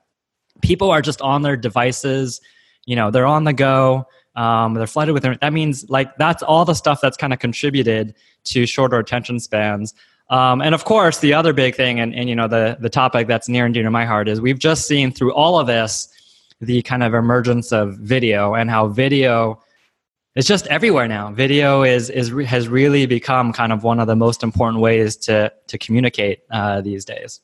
people 0.63 0.91
are 0.91 1.03
just 1.03 1.21
on 1.21 1.43
their 1.43 1.57
devices 1.57 2.41
you 2.87 2.97
know 2.97 3.11
they're 3.11 3.27
on 3.27 3.45
the 3.45 3.53
go 3.53 4.07
um, 4.37 4.75
they're 4.75 4.87
flooded 4.87 5.15
with 5.15 5.23
that 5.41 5.53
means 5.53 5.89
like 5.89 6.17
that's 6.17 6.43
all 6.43 6.65
the 6.65 6.75
stuff 6.75 7.01
that's 7.01 7.17
kind 7.17 7.33
of 7.33 7.39
contributed 7.39 8.15
to 8.45 8.67
shorter 8.67 8.99
attention 8.99 9.41
spans. 9.41 9.95
Um, 10.29 10.61
and 10.61 10.75
of 10.75 10.85
course 10.85 11.19
the 11.21 11.35
other 11.35 11.53
big 11.53 11.75
thing 11.75 12.01
and, 12.01 12.15
and 12.15 12.29
you 12.29 12.35
know 12.35 12.49
the, 12.49 12.77
the 12.81 12.91
topic 12.91 13.29
that's 13.29 13.49
near 13.49 13.65
and 13.65 13.73
dear 13.73 13.85
to 13.85 13.91
my 13.91 14.05
heart 14.05 14.29
is 14.29 14.41
we've 14.41 14.59
just 14.59 14.87
seen 14.87 15.13
through 15.13 15.33
all 15.33 15.59
of 15.59 15.67
this 15.67 16.09
the 16.61 16.83
kind 16.83 17.03
of 17.03 17.15
emergence 17.15 17.73
of 17.73 17.97
video 17.99 18.55
and 18.55 18.69
how 18.69 18.89
video 18.89 19.63
is 20.35 20.47
just 20.47 20.67
everywhere 20.67 21.09
now. 21.09 21.33
Video 21.33 21.83
is, 21.83 22.11
is 22.11 22.31
has 22.47 22.69
really 22.69 23.07
become 23.07 23.53
kind 23.53 23.73
of 23.73 23.85
one 23.85 24.01
of 24.01 24.07
the 24.07 24.17
most 24.17 24.43
important 24.43 24.83
ways 24.83 25.17
to 25.17 25.53
to 25.69 25.79
communicate 25.79 26.41
uh, 26.51 26.81
these 26.81 27.05
days 27.05 27.41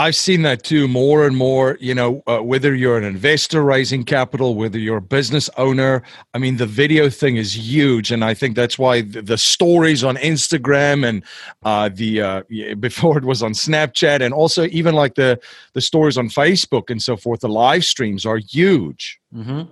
I've 0.00 0.16
seen 0.16 0.40
that 0.42 0.62
too 0.62 0.88
more 0.88 1.26
and 1.26 1.36
more. 1.36 1.76
You 1.78 1.94
know, 1.94 2.22
uh, 2.26 2.38
whether 2.38 2.74
you're 2.74 2.96
an 2.96 3.04
investor 3.04 3.62
raising 3.62 4.02
capital, 4.02 4.54
whether 4.54 4.78
you're 4.78 4.96
a 4.96 5.02
business 5.02 5.50
owner, 5.58 6.02
I 6.32 6.38
mean, 6.38 6.56
the 6.56 6.64
video 6.64 7.10
thing 7.10 7.36
is 7.36 7.54
huge, 7.54 8.10
and 8.10 8.24
I 8.24 8.32
think 8.32 8.56
that's 8.56 8.78
why 8.78 9.02
the, 9.02 9.20
the 9.20 9.36
stories 9.36 10.02
on 10.02 10.16
Instagram 10.16 11.06
and 11.06 11.22
uh, 11.64 11.90
the 11.92 12.22
uh, 12.22 12.42
before 12.80 13.18
it 13.18 13.24
was 13.26 13.42
on 13.42 13.52
Snapchat, 13.52 14.22
and 14.22 14.32
also 14.32 14.64
even 14.68 14.94
like 14.94 15.16
the 15.16 15.38
the 15.74 15.82
stories 15.82 16.16
on 16.16 16.30
Facebook 16.30 16.88
and 16.88 17.02
so 17.02 17.14
forth, 17.14 17.40
the 17.40 17.50
live 17.50 17.84
streams 17.84 18.24
are 18.24 18.38
huge. 18.38 19.20
Mm-hmm. 19.36 19.64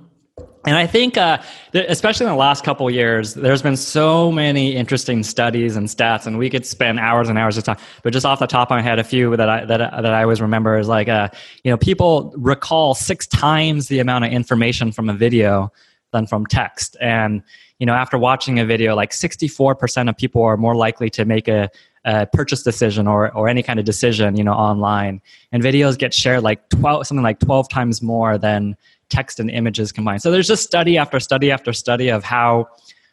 And 0.66 0.76
I 0.76 0.86
think, 0.86 1.16
uh, 1.16 1.38
especially 1.72 2.26
in 2.26 2.32
the 2.32 2.38
last 2.38 2.64
couple 2.64 2.90
years, 2.90 3.34
there's 3.34 3.62
been 3.62 3.76
so 3.76 4.32
many 4.32 4.74
interesting 4.74 5.22
studies 5.22 5.76
and 5.76 5.88
stats, 5.88 6.26
and 6.26 6.36
we 6.36 6.50
could 6.50 6.66
spend 6.66 6.98
hours 6.98 7.28
and 7.28 7.38
hours 7.38 7.56
of 7.56 7.64
time. 7.64 7.76
But 8.02 8.12
just 8.12 8.26
off 8.26 8.40
the 8.40 8.46
top 8.46 8.70
of 8.70 8.76
my 8.76 8.82
head, 8.82 8.98
a 8.98 9.04
few 9.04 9.36
that 9.36 9.48
I 9.48 9.64
that, 9.64 9.78
that 9.78 10.12
I 10.12 10.22
always 10.22 10.40
remember 10.40 10.76
is 10.76 10.88
like, 10.88 11.08
uh, 11.08 11.28
you 11.62 11.70
know, 11.70 11.76
people 11.76 12.34
recall 12.36 12.94
six 12.94 13.26
times 13.26 13.88
the 13.88 14.00
amount 14.00 14.24
of 14.24 14.32
information 14.32 14.90
from 14.90 15.08
a 15.08 15.14
video 15.14 15.72
than 16.12 16.26
from 16.26 16.46
text. 16.46 16.96
And 17.00 17.42
you 17.78 17.86
know, 17.86 17.94
after 17.94 18.18
watching 18.18 18.58
a 18.58 18.64
video, 18.64 18.96
like 18.96 19.10
64% 19.10 20.08
of 20.08 20.16
people 20.16 20.42
are 20.42 20.56
more 20.56 20.74
likely 20.74 21.10
to 21.10 21.24
make 21.24 21.46
a, 21.46 21.70
a 22.04 22.26
purchase 22.26 22.62
decision 22.62 23.06
or 23.06 23.32
or 23.34 23.48
any 23.48 23.62
kind 23.62 23.78
of 23.78 23.84
decision, 23.84 24.36
you 24.36 24.42
know, 24.42 24.52
online. 24.52 25.20
And 25.52 25.62
videos 25.62 25.96
get 25.96 26.12
shared 26.12 26.42
like 26.42 26.68
12, 26.70 27.06
something 27.06 27.22
like 27.22 27.38
12 27.38 27.68
times 27.68 28.02
more 28.02 28.38
than 28.38 28.76
text 29.08 29.40
and 29.40 29.50
images 29.50 29.92
combined. 29.92 30.22
So 30.22 30.30
there's 30.30 30.48
just 30.48 30.62
study 30.62 30.98
after 30.98 31.20
study 31.20 31.50
after 31.50 31.72
study 31.72 32.08
of 32.08 32.24
how 32.24 32.68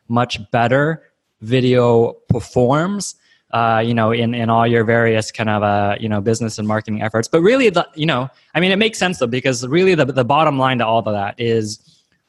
much 0.07 0.39
better 0.51 1.03
video 1.41 2.13
performs. 2.29 3.15
Uh, 3.51 3.79
you 3.79 3.93
know, 3.93 4.11
in, 4.11 4.33
in 4.33 4.49
all 4.49 4.67
your 4.67 4.83
various 4.83 5.31
kind 5.31 5.49
of 5.49 5.63
uh, 5.63 5.95
you 5.99 6.09
know 6.09 6.19
business 6.19 6.57
and 6.57 6.67
marketing 6.67 7.01
efforts. 7.01 7.27
But 7.27 7.41
really, 7.41 7.69
the 7.69 7.87
you 7.95 8.05
know, 8.05 8.29
I 8.53 8.59
mean, 8.59 8.71
it 8.71 8.77
makes 8.77 8.97
sense 8.97 9.19
though 9.19 9.27
because 9.27 9.65
really 9.67 9.95
the 9.95 10.05
the 10.05 10.25
bottom 10.25 10.57
line 10.57 10.79
to 10.79 10.85
all 10.85 10.99
of 10.99 11.05
that 11.05 11.39
is 11.39 11.79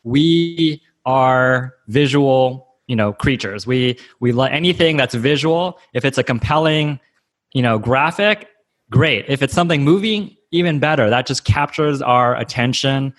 we 0.04 0.82
are 1.04 1.74
visual 1.88 2.68
you 2.86 2.94
know 2.94 3.12
creatures. 3.12 3.66
We 3.66 3.98
we 4.20 4.30
let 4.30 4.52
anything 4.52 4.96
that's 4.96 5.14
visual. 5.14 5.80
If 5.94 6.04
it's 6.04 6.18
a 6.18 6.22
compelling 6.22 7.00
you 7.54 7.62
know 7.62 7.78
graphic, 7.78 8.48
great. 8.90 9.24
If 9.26 9.42
it's 9.42 9.54
something 9.54 9.82
moving, 9.82 10.36
even 10.52 10.78
better. 10.78 11.10
That 11.10 11.26
just 11.26 11.44
captures 11.44 12.02
our 12.02 12.36
attention 12.36 13.14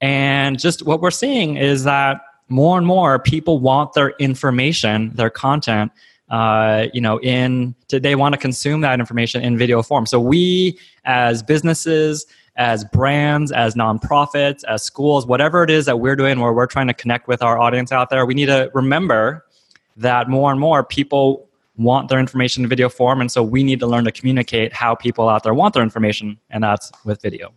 and 0.00 0.58
just 0.58 0.82
what 0.84 1.00
we're 1.00 1.10
seeing 1.10 1.56
is 1.56 1.84
that 1.84 2.20
more 2.48 2.78
and 2.78 2.86
more 2.86 3.18
people 3.18 3.58
want 3.58 3.92
their 3.92 4.10
information, 4.18 5.12
their 5.14 5.30
content, 5.30 5.92
uh, 6.30 6.86
you 6.92 7.00
know, 7.00 7.18
in 7.20 7.74
they 7.88 8.14
want 8.14 8.32
to 8.34 8.38
consume 8.38 8.80
that 8.80 9.00
information 9.00 9.42
in 9.42 9.58
video 9.58 9.82
form. 9.82 10.06
So 10.06 10.20
we, 10.20 10.78
as 11.04 11.42
businesses, 11.42 12.26
as 12.56 12.84
brands, 12.84 13.52
as 13.52 13.74
nonprofits, 13.74 14.64
as 14.64 14.82
schools, 14.82 15.26
whatever 15.26 15.62
it 15.64 15.70
is 15.70 15.86
that 15.86 15.98
we're 15.98 16.16
doing, 16.16 16.40
where 16.40 16.52
we're 16.52 16.66
trying 16.66 16.88
to 16.88 16.94
connect 16.94 17.28
with 17.28 17.42
our 17.42 17.58
audience 17.58 17.92
out 17.92 18.10
there, 18.10 18.26
we 18.26 18.34
need 18.34 18.46
to 18.46 18.70
remember 18.74 19.44
that 19.96 20.28
more 20.28 20.50
and 20.50 20.60
more 20.60 20.84
people 20.84 21.48
want 21.76 22.08
their 22.08 22.18
information 22.18 22.62
in 22.62 22.68
video 22.68 22.88
form, 22.88 23.20
and 23.20 23.30
so 23.30 23.42
we 23.42 23.62
need 23.62 23.80
to 23.80 23.86
learn 23.86 24.04
to 24.04 24.12
communicate 24.12 24.72
how 24.72 24.94
people 24.94 25.28
out 25.28 25.42
there 25.42 25.54
want 25.54 25.74
their 25.74 25.82
information, 25.82 26.38
and 26.50 26.62
that's 26.62 26.92
with 27.04 27.22
video. 27.22 27.52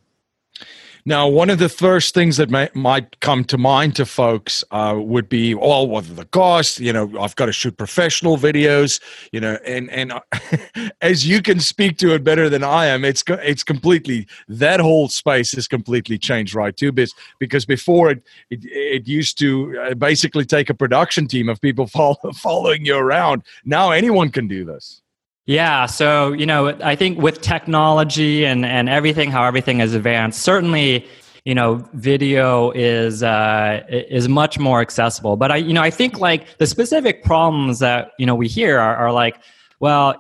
Now, 1.05 1.27
one 1.27 1.49
of 1.49 1.59
the 1.59 1.67
first 1.67 2.13
things 2.13 2.37
that 2.37 2.49
may, 2.49 2.69
might 2.73 3.19
come 3.19 3.43
to 3.45 3.57
mind 3.57 3.95
to 3.97 4.05
folks 4.05 4.63
uh, 4.71 4.95
would 4.97 5.27
be, 5.27 5.53
oh, 5.53 5.83
well, 5.83 6.01
the 6.01 6.23
cost. 6.25 6.79
You 6.79 6.93
know, 6.93 7.11
I've 7.19 7.35
got 7.35 7.47
to 7.47 7.51
shoot 7.51 7.77
professional 7.77 8.37
videos. 8.37 9.01
You 9.33 9.41
know, 9.41 9.57
and 9.65 9.89
and 9.91 10.13
as 11.01 11.27
you 11.27 11.41
can 11.41 11.59
speak 11.59 11.97
to 11.97 12.13
it 12.13 12.23
better 12.23 12.49
than 12.49 12.63
I 12.63 12.85
am, 12.85 13.03
it's 13.03 13.23
it's 13.27 13.63
completely 13.63 14.27
that 14.47 14.79
whole 14.79 15.09
space 15.09 15.51
has 15.51 15.67
completely 15.67 16.17
changed, 16.17 16.55
right? 16.55 16.75
Too, 16.75 16.91
because 16.91 17.13
because 17.37 17.65
before 17.65 18.11
it 18.11 18.23
it, 18.49 18.63
it 18.65 19.07
used 19.07 19.37
to 19.39 19.77
uh, 19.79 19.93
basically 19.95 20.45
take 20.45 20.69
a 20.69 20.73
production 20.73 21.27
team 21.27 21.49
of 21.49 21.59
people 21.59 21.87
follow, 21.93 22.31
following 22.33 22.85
you 22.85 22.95
around. 22.95 23.43
Now 23.65 23.91
anyone 23.91 24.29
can 24.29 24.47
do 24.47 24.63
this. 24.63 25.02
Yeah, 25.45 25.87
so 25.87 26.31
you 26.31 26.45
know, 26.45 26.69
I 26.81 26.95
think 26.95 27.19
with 27.19 27.41
technology 27.41 28.45
and 28.45 28.65
and 28.65 28.87
everything, 28.87 29.29
how 29.29 29.43
everything 29.43 29.79
has 29.79 29.93
advanced, 29.93 30.41
certainly, 30.41 31.05
you 31.43 31.53
know, 31.53 31.85
video 31.93 32.71
is 32.71 33.23
uh, 33.23 33.81
is 33.89 34.29
much 34.29 34.57
more 34.57 34.79
accessible. 34.79 35.35
But 35.35 35.51
I, 35.51 35.57
you 35.57 35.73
know, 35.73 35.81
I 35.81 35.89
think 35.89 36.19
like 36.19 36.57
the 36.59 36.67
specific 36.67 37.23
problems 37.23 37.79
that 37.79 38.11
you 38.17 38.25
know 38.25 38.35
we 38.35 38.47
hear 38.47 38.79
are, 38.79 38.95
are 38.95 39.11
like, 39.11 39.37
well, 39.81 40.15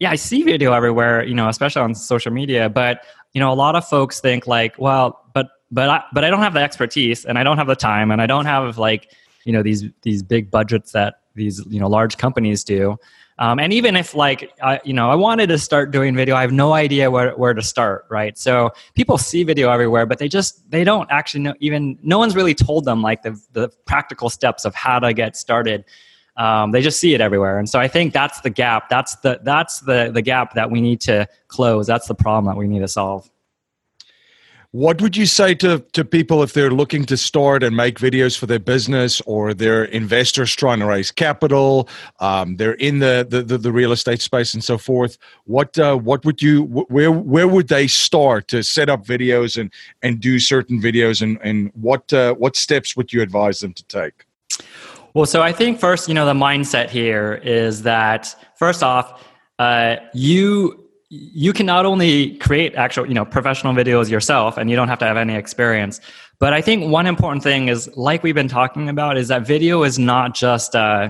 yeah, 0.00 0.10
I 0.10 0.16
see 0.16 0.42
video 0.42 0.72
everywhere, 0.72 1.22
you 1.22 1.34
know, 1.34 1.48
especially 1.48 1.82
on 1.82 1.94
social 1.94 2.32
media. 2.32 2.68
But 2.68 3.04
you 3.32 3.40
know, 3.40 3.52
a 3.52 3.54
lot 3.54 3.76
of 3.76 3.86
folks 3.86 4.18
think 4.18 4.48
like, 4.48 4.76
well, 4.76 5.24
but 5.34 5.50
but 5.70 5.88
I, 5.88 6.02
but 6.12 6.24
I 6.24 6.30
don't 6.30 6.40
have 6.40 6.54
the 6.54 6.60
expertise, 6.60 7.24
and 7.24 7.38
I 7.38 7.44
don't 7.44 7.58
have 7.58 7.68
the 7.68 7.76
time, 7.76 8.10
and 8.10 8.20
I 8.20 8.26
don't 8.26 8.46
have 8.46 8.76
like 8.76 9.12
you 9.44 9.52
know 9.52 9.62
these 9.62 9.84
these 10.02 10.24
big 10.24 10.50
budgets 10.50 10.90
that 10.92 11.20
these 11.36 11.64
you 11.68 11.78
know 11.78 11.88
large 11.88 12.16
companies 12.16 12.64
do. 12.64 12.96
Um, 13.38 13.58
and 13.58 13.72
even 13.72 13.96
if 13.96 14.14
like 14.14 14.52
I, 14.62 14.80
you 14.84 14.92
know, 14.92 15.10
I 15.10 15.14
wanted 15.16 15.48
to 15.48 15.58
start 15.58 15.90
doing 15.90 16.14
video, 16.14 16.36
I 16.36 16.42
have 16.42 16.52
no 16.52 16.72
idea 16.72 17.10
where, 17.10 17.32
where 17.32 17.52
to 17.52 17.62
start, 17.62 18.06
right? 18.08 18.38
So 18.38 18.70
people 18.94 19.18
see 19.18 19.42
video 19.42 19.70
everywhere, 19.70 20.06
but 20.06 20.18
they 20.18 20.28
just 20.28 20.70
they 20.70 20.84
don't 20.84 21.10
actually 21.10 21.40
know. 21.40 21.54
Even 21.60 21.98
no 22.02 22.18
one's 22.18 22.36
really 22.36 22.54
told 22.54 22.84
them 22.84 23.02
like 23.02 23.22
the 23.22 23.40
the 23.52 23.70
practical 23.86 24.30
steps 24.30 24.64
of 24.64 24.74
how 24.74 25.00
to 25.00 25.12
get 25.12 25.36
started. 25.36 25.84
Um, 26.36 26.72
they 26.72 26.82
just 26.82 26.98
see 26.98 27.14
it 27.14 27.20
everywhere, 27.20 27.58
and 27.58 27.68
so 27.68 27.78
I 27.78 27.86
think 27.88 28.12
that's 28.12 28.40
the 28.40 28.50
gap. 28.50 28.88
That's 28.88 29.16
the 29.16 29.40
that's 29.42 29.80
the 29.80 30.10
the 30.12 30.22
gap 30.22 30.54
that 30.54 30.70
we 30.70 30.80
need 30.80 31.00
to 31.02 31.28
close. 31.48 31.86
That's 31.86 32.08
the 32.08 32.14
problem 32.14 32.46
that 32.46 32.58
we 32.58 32.66
need 32.66 32.80
to 32.80 32.88
solve. 32.88 33.30
What 34.74 35.00
would 35.00 35.16
you 35.16 35.26
say 35.26 35.54
to, 35.54 35.78
to 35.92 36.04
people 36.04 36.42
if 36.42 36.52
they're 36.52 36.72
looking 36.72 37.04
to 37.04 37.16
start 37.16 37.62
and 37.62 37.76
make 37.76 38.00
videos 38.00 38.36
for 38.36 38.46
their 38.46 38.58
business 38.58 39.20
or 39.20 39.54
they're 39.54 39.84
investors 39.84 40.52
trying 40.52 40.80
to 40.80 40.86
raise 40.86 41.12
capital, 41.12 41.88
um, 42.18 42.56
they're 42.56 42.72
in 42.72 42.98
the, 42.98 43.24
the, 43.30 43.42
the, 43.42 43.56
the, 43.56 43.70
real 43.70 43.92
estate 43.92 44.20
space 44.20 44.52
and 44.52 44.64
so 44.64 44.76
forth? 44.76 45.16
What, 45.44 45.78
uh, 45.78 45.94
what 45.94 46.24
would 46.24 46.42
you, 46.42 46.64
where, 46.64 47.12
where 47.12 47.46
would 47.46 47.68
they 47.68 47.86
start 47.86 48.48
to 48.48 48.64
set 48.64 48.88
up 48.88 49.06
videos 49.06 49.56
and, 49.56 49.72
and 50.02 50.18
do 50.18 50.40
certain 50.40 50.82
videos 50.82 51.22
and, 51.22 51.38
and 51.44 51.70
what, 51.80 52.12
uh, 52.12 52.34
what 52.34 52.56
steps 52.56 52.96
would 52.96 53.12
you 53.12 53.22
advise 53.22 53.60
them 53.60 53.74
to 53.74 53.84
take? 53.84 54.26
Well, 55.14 55.26
so 55.26 55.40
I 55.40 55.52
think 55.52 55.78
first, 55.78 56.08
you 56.08 56.14
know, 56.14 56.26
the 56.26 56.34
mindset 56.34 56.90
here 56.90 57.40
is 57.44 57.82
that 57.82 58.34
first 58.56 58.82
off, 58.82 59.24
uh, 59.60 59.98
you 60.14 60.83
you 61.14 61.52
can 61.52 61.66
not 61.66 61.86
only 61.86 62.36
create 62.38 62.74
actual 62.74 63.06
you 63.06 63.14
know 63.14 63.24
professional 63.24 63.72
videos 63.72 64.10
yourself 64.10 64.56
and 64.56 64.68
you 64.68 64.74
don't 64.74 64.88
have 64.88 64.98
to 64.98 65.04
have 65.04 65.16
any 65.16 65.34
experience 65.34 66.00
but 66.40 66.52
i 66.52 66.60
think 66.60 66.90
one 66.90 67.06
important 67.06 67.42
thing 67.42 67.68
is 67.68 67.88
like 67.96 68.22
we've 68.22 68.34
been 68.34 68.48
talking 68.48 68.88
about 68.88 69.16
is 69.16 69.28
that 69.28 69.46
video 69.46 69.84
is 69.84 69.98
not 69.98 70.34
just 70.34 70.74
uh, 70.74 71.08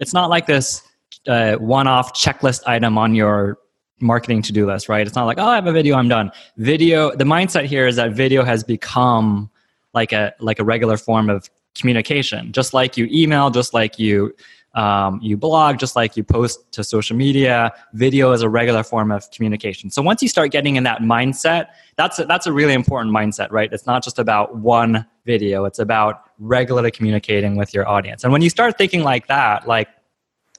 it's 0.00 0.12
not 0.12 0.28
like 0.28 0.46
this 0.46 0.82
uh, 1.26 1.56
one-off 1.56 2.14
checklist 2.14 2.62
item 2.66 2.98
on 2.98 3.14
your 3.14 3.58
marketing 4.00 4.42
to-do 4.42 4.66
list 4.66 4.88
right? 4.88 5.06
It's 5.06 5.16
not 5.16 5.24
like 5.24 5.38
oh 5.38 5.46
i 5.46 5.54
have 5.54 5.66
a 5.66 5.72
video 5.72 5.96
i'm 5.96 6.08
done. 6.08 6.30
Video 6.58 7.14
the 7.16 7.24
mindset 7.24 7.64
here 7.64 7.86
is 7.86 7.96
that 7.96 8.12
video 8.12 8.44
has 8.44 8.62
become 8.62 9.50
like 9.94 10.12
a 10.12 10.34
like 10.40 10.58
a 10.58 10.64
regular 10.64 10.96
form 10.96 11.30
of 11.30 11.48
communication. 11.74 12.52
Just 12.52 12.74
like 12.74 12.96
you 12.96 13.08
email 13.10 13.50
just 13.50 13.72
like 13.72 13.98
you 13.98 14.34
um, 14.78 15.18
you 15.20 15.36
blog 15.36 15.76
just 15.80 15.96
like 15.96 16.16
you 16.16 16.22
post 16.22 16.70
to 16.70 16.84
social 16.84 17.16
media. 17.16 17.72
Video 17.94 18.30
is 18.30 18.42
a 18.42 18.48
regular 18.48 18.84
form 18.84 19.10
of 19.10 19.28
communication. 19.32 19.90
So 19.90 20.00
once 20.02 20.22
you 20.22 20.28
start 20.28 20.52
getting 20.52 20.76
in 20.76 20.84
that 20.84 21.00
mindset 21.00 21.66
that's 21.96 22.20
a, 22.20 22.24
that's 22.26 22.46
a 22.46 22.52
really 22.52 22.74
important 22.74 23.12
mindset 23.12 23.50
right? 23.50 23.72
It's 23.72 23.86
not 23.86 24.04
just 24.04 24.20
about 24.20 24.56
one 24.58 25.04
video. 25.26 25.64
It's 25.64 25.80
about 25.80 26.22
regularly 26.38 26.92
communicating 26.92 27.56
with 27.56 27.74
your 27.74 27.88
audience. 27.88 28.22
And 28.22 28.32
when 28.32 28.40
you 28.40 28.50
start 28.50 28.78
thinking 28.78 29.02
like 29.02 29.26
that 29.26 29.66
like 29.66 29.88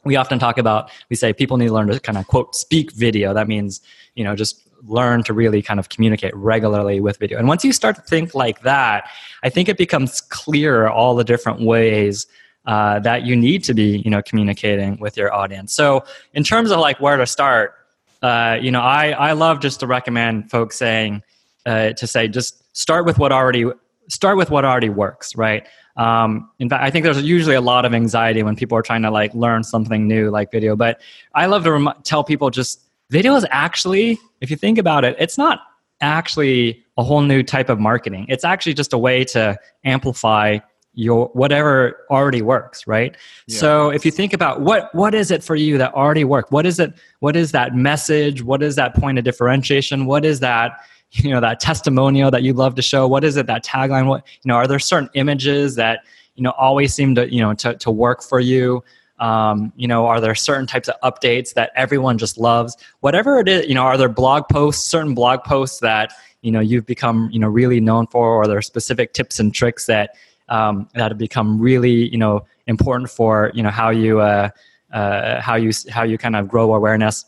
we 0.03 0.17
often 0.17 0.37
talk 0.37 0.57
about 0.57 0.91
we 1.09 1.15
say 1.15 1.31
people 1.31 1.55
need 1.55 1.67
to 1.67 1.73
learn 1.73 1.87
to 1.87 1.97
kind 2.01 2.17
of 2.17 2.27
quote 2.27 2.55
speak 2.55 2.91
video. 2.91 3.33
That 3.33 3.47
means 3.47 3.79
you 4.15 4.25
know 4.25 4.35
just 4.35 4.67
learn 4.83 5.23
to 5.23 5.33
really 5.33 5.61
kind 5.61 5.79
of 5.79 5.87
communicate 5.87 6.35
regularly 6.35 6.99
with 6.99 7.17
video. 7.19 7.37
And 7.39 7.47
once 7.47 7.63
you 7.63 7.71
start 7.71 7.95
to 7.95 8.01
think 8.01 8.35
like 8.35 8.61
that 8.63 9.09
i 9.43 9.49
think 9.49 9.67
it 9.67 9.77
becomes 9.77 10.21
clear 10.21 10.87
all 10.87 11.15
the 11.15 11.23
different 11.23 11.61
ways 11.61 12.27
uh, 12.65 12.99
that 12.99 13.23
you 13.23 13.35
need 13.35 13.63
to 13.63 13.73
be 13.73 14.01
you 14.03 14.11
know 14.11 14.21
communicating 14.21 14.97
with 14.99 15.17
your 15.17 15.33
audience. 15.33 15.73
So 15.73 16.03
in 16.33 16.43
terms 16.43 16.71
of 16.71 16.79
like 16.79 16.99
where 16.99 17.17
to 17.17 17.25
start 17.25 17.73
uh, 18.21 18.57
you 18.61 18.71
know 18.71 18.81
I, 18.81 19.11
I 19.11 19.31
love 19.33 19.59
just 19.59 19.79
to 19.81 19.87
recommend 19.87 20.51
folks 20.51 20.77
saying 20.77 21.23
uh, 21.65 21.93
to 21.93 22.07
say 22.07 22.27
just 22.27 22.63
start 22.75 23.05
with 23.05 23.17
what 23.17 23.31
already 23.31 23.65
start 24.07 24.37
with 24.37 24.49
what 24.49 24.65
already 24.65 24.89
works 24.89 25.35
right? 25.35 25.67
Um, 25.97 26.49
in 26.59 26.69
fact 26.69 26.81
i 26.81 26.89
think 26.89 27.03
there's 27.03 27.21
usually 27.21 27.55
a 27.55 27.61
lot 27.61 27.83
of 27.83 27.93
anxiety 27.93 28.41
when 28.41 28.55
people 28.55 28.77
are 28.77 28.81
trying 28.81 29.01
to 29.01 29.11
like 29.11 29.33
learn 29.33 29.65
something 29.65 30.07
new 30.07 30.29
like 30.29 30.49
video 30.49 30.73
but 30.73 31.01
i 31.35 31.45
love 31.45 31.65
to 31.65 31.73
rem- 31.73 31.93
tell 32.03 32.23
people 32.23 32.49
just 32.49 32.79
video 33.09 33.35
is 33.35 33.45
actually 33.49 34.17
if 34.39 34.49
you 34.49 34.55
think 34.55 34.77
about 34.77 35.03
it 35.03 35.17
it's 35.19 35.37
not 35.37 35.59
actually 36.01 36.83
a 36.97 37.03
whole 37.03 37.21
new 37.21 37.43
type 37.43 37.69
of 37.69 37.79
marketing. 37.79 38.25
It's 38.29 38.43
actually 38.43 38.73
just 38.73 38.93
a 38.93 38.97
way 38.97 39.23
to 39.25 39.57
amplify 39.83 40.59
your 40.99 41.27
whatever 41.27 42.05
already 42.09 42.41
works 42.41 42.85
right? 42.85 43.15
Yeah. 43.47 43.57
so 43.57 43.89
if 43.89 44.03
you 44.03 44.11
think 44.11 44.33
about 44.33 44.61
what 44.61 44.93
what 44.93 45.15
is 45.15 45.31
it 45.31 45.43
for 45.43 45.55
you 45.55 45.77
that 45.77 45.93
already 45.93 46.25
work? 46.25 46.51
What 46.51 46.65
is 46.65 46.79
it 46.79 46.93
what 47.19 47.35
is 47.35 47.51
that 47.53 47.73
message? 47.73 48.43
What 48.43 48.61
is 48.61 48.75
that 48.75 48.95
point 48.95 49.17
of 49.17 49.23
differentiation? 49.23 50.05
What 50.05 50.25
is 50.25 50.41
that 50.41 50.79
you 51.11 51.31
know 51.31 51.39
that 51.39 51.59
testimonial 51.59 52.29
that 52.31 52.43
you 52.43 52.53
love 52.53 52.75
to 52.75 52.81
show? 52.81 53.07
What 53.07 53.23
is 53.23 53.37
it 53.37 53.47
that 53.47 53.63
tagline? 53.63 54.07
What 54.07 54.27
you 54.43 54.49
know 54.49 54.55
are 54.55 54.67
there 54.67 54.79
certain 54.79 55.09
images 55.13 55.75
that 55.75 56.01
you 56.35 56.43
know 56.43 56.51
always 56.51 56.93
seem 56.93 57.15
to 57.15 57.33
you 57.33 57.41
know 57.41 57.53
to, 57.53 57.75
to 57.75 57.91
work 57.91 58.21
for 58.21 58.39
you? 58.39 58.83
Um, 59.19 59.73
you 59.75 59.87
know 59.87 60.05
are 60.05 60.19
there 60.19 60.35
certain 60.35 60.67
types 60.67 60.89
of 60.89 60.95
updates 61.01 61.53
that 61.53 61.71
everyone 61.75 62.17
just 62.17 62.37
loves? 62.37 62.75
Whatever 62.99 63.39
it 63.39 63.47
is 63.47 63.67
you 63.67 63.73
know 63.73 63.83
are 63.83 63.97
there 63.97 64.09
blog 64.09 64.49
posts 64.49 64.85
certain 64.85 65.13
blog 65.13 65.43
posts 65.43 65.79
that 65.79 66.11
you 66.41 66.51
know 66.51 66.59
you've 66.59 66.85
become 66.85 67.29
you 67.31 67.39
know 67.39 67.47
really 67.47 67.79
known 67.79 68.07
for 68.07 68.27
or 68.27 68.43
are 68.43 68.47
there 68.47 68.61
specific 68.61 69.13
tips 69.13 69.39
and 69.39 69.53
tricks 69.53 69.85
that 69.85 70.15
um, 70.49 70.87
that 70.93 71.11
have 71.11 71.17
become 71.17 71.59
really 71.59 72.09
you 72.09 72.17
know 72.17 72.45
important 72.67 73.09
for 73.09 73.51
you 73.53 73.63
know 73.63 73.69
how 73.69 73.89
you 73.89 74.19
uh, 74.19 74.49
uh, 74.93 75.41
how 75.41 75.55
you 75.55 75.71
how 75.89 76.03
you 76.03 76.17
kind 76.17 76.35
of 76.35 76.47
grow 76.47 76.73
awareness 76.73 77.25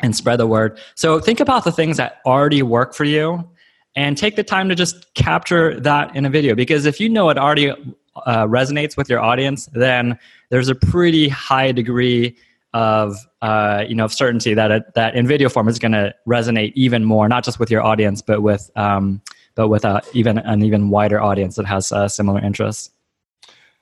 and 0.00 0.14
spread 0.16 0.38
the 0.38 0.46
word. 0.46 0.78
So 0.94 1.20
think 1.20 1.40
about 1.40 1.64
the 1.64 1.72
things 1.72 1.96
that 1.96 2.20
already 2.26 2.62
work 2.62 2.92
for 2.92 3.04
you 3.04 3.48
and 3.94 4.16
take 4.16 4.36
the 4.36 4.42
time 4.42 4.68
to 4.68 4.74
just 4.74 5.12
capture 5.14 5.78
that 5.80 6.16
in 6.16 6.24
a 6.24 6.30
video 6.30 6.54
because 6.54 6.86
if 6.86 6.98
you 6.98 7.08
know 7.08 7.28
it 7.28 7.38
already 7.38 7.70
uh, 7.70 8.46
resonates 8.46 8.96
with 8.96 9.08
your 9.08 9.20
audience, 9.20 9.66
then 9.72 10.18
there's 10.50 10.68
a 10.68 10.74
pretty 10.74 11.28
high 11.28 11.72
degree 11.72 12.36
of 12.74 13.16
uh, 13.42 13.84
you 13.86 13.94
know 13.94 14.04
of 14.04 14.12
certainty 14.12 14.54
that 14.54 14.70
it, 14.70 14.94
that 14.94 15.14
in 15.14 15.26
video 15.26 15.48
form 15.48 15.68
is 15.68 15.78
going 15.78 15.92
to 15.92 16.14
resonate 16.26 16.72
even 16.74 17.04
more, 17.04 17.28
not 17.28 17.44
just 17.44 17.58
with 17.58 17.70
your 17.70 17.82
audience, 17.82 18.22
but 18.22 18.42
with 18.42 18.70
um, 18.76 19.20
but 19.54 19.68
with 19.68 19.84
a, 19.84 20.02
even 20.12 20.38
an 20.38 20.62
even 20.62 20.90
wider 20.90 21.20
audience 21.20 21.56
that 21.56 21.66
has 21.66 21.92
uh, 21.92 22.08
similar 22.08 22.40
interests. 22.40 22.90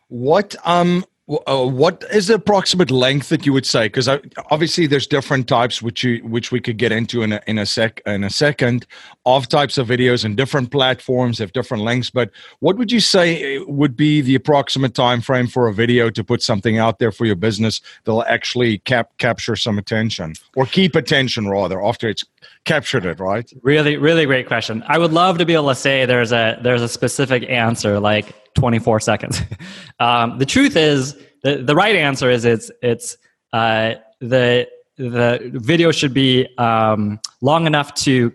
What 0.08 0.56
um 0.64 1.04
uh, 1.46 1.64
what 1.64 2.04
is 2.12 2.26
the 2.26 2.34
approximate 2.34 2.90
length 2.90 3.28
that 3.28 3.46
you 3.46 3.52
would 3.52 3.66
say? 3.66 3.86
Because 3.86 4.08
obviously 4.50 4.86
there's 4.86 5.06
different 5.06 5.46
types, 5.46 5.80
which 5.80 6.02
you 6.02 6.18
which 6.24 6.50
we 6.50 6.60
could 6.60 6.76
get 6.76 6.90
into 6.90 7.22
in 7.22 7.32
a 7.32 7.40
in 7.46 7.58
a 7.58 7.66
sec 7.66 8.02
in 8.04 8.24
a 8.24 8.30
second, 8.30 8.86
of 9.26 9.48
types 9.48 9.78
of 9.78 9.86
videos 9.86 10.24
and 10.24 10.36
different 10.36 10.72
platforms 10.72 11.38
have 11.38 11.52
different 11.52 11.84
lengths. 11.84 12.10
But 12.10 12.30
what 12.58 12.76
would 12.78 12.90
you 12.90 13.00
say 13.00 13.58
uh, 13.58 13.64
would 13.66 13.96
be 13.96 14.20
the 14.20 14.34
approximate 14.34 14.94
time 14.94 15.20
frame 15.20 15.46
for 15.46 15.68
a 15.68 15.74
video 15.74 16.10
to 16.10 16.24
put 16.24 16.42
something 16.42 16.78
out 16.78 16.98
there 16.98 17.12
for 17.12 17.26
your 17.26 17.36
business 17.36 17.80
that'll 18.04 18.24
actually 18.24 18.78
cap 18.78 19.10
capture 19.18 19.54
some 19.54 19.78
attention 19.78 20.34
or 20.56 20.66
keep 20.66 20.96
attention 20.96 21.48
rather 21.48 21.80
after 21.84 22.08
it's 22.08 22.24
captured 22.64 23.04
it? 23.06 23.20
Right. 23.20 23.50
Really, 23.62 23.96
really 23.96 24.26
great 24.26 24.46
question. 24.46 24.82
I 24.86 24.98
would 24.98 25.12
love 25.12 25.38
to 25.38 25.46
be 25.46 25.54
able 25.54 25.68
to 25.68 25.74
say 25.74 26.06
there's 26.06 26.32
a 26.32 26.58
there's 26.62 26.82
a 26.82 26.88
specific 26.88 27.48
answer 27.48 27.98
like 28.00 28.54
24 28.54 29.00
seconds. 29.00 29.40
um, 30.00 30.38
the 30.38 30.46
truth 30.46 30.76
is, 30.76 31.16
the, 31.42 31.56
the 31.56 31.74
right 31.74 31.96
answer 31.96 32.30
is 32.30 32.44
it's 32.44 32.70
it's 32.82 33.16
uh, 33.52 33.94
the 34.20 34.68
the 34.96 35.50
video 35.54 35.90
should 35.90 36.12
be 36.12 36.46
um, 36.58 37.18
long 37.40 37.66
enough 37.66 37.94
to 37.94 38.32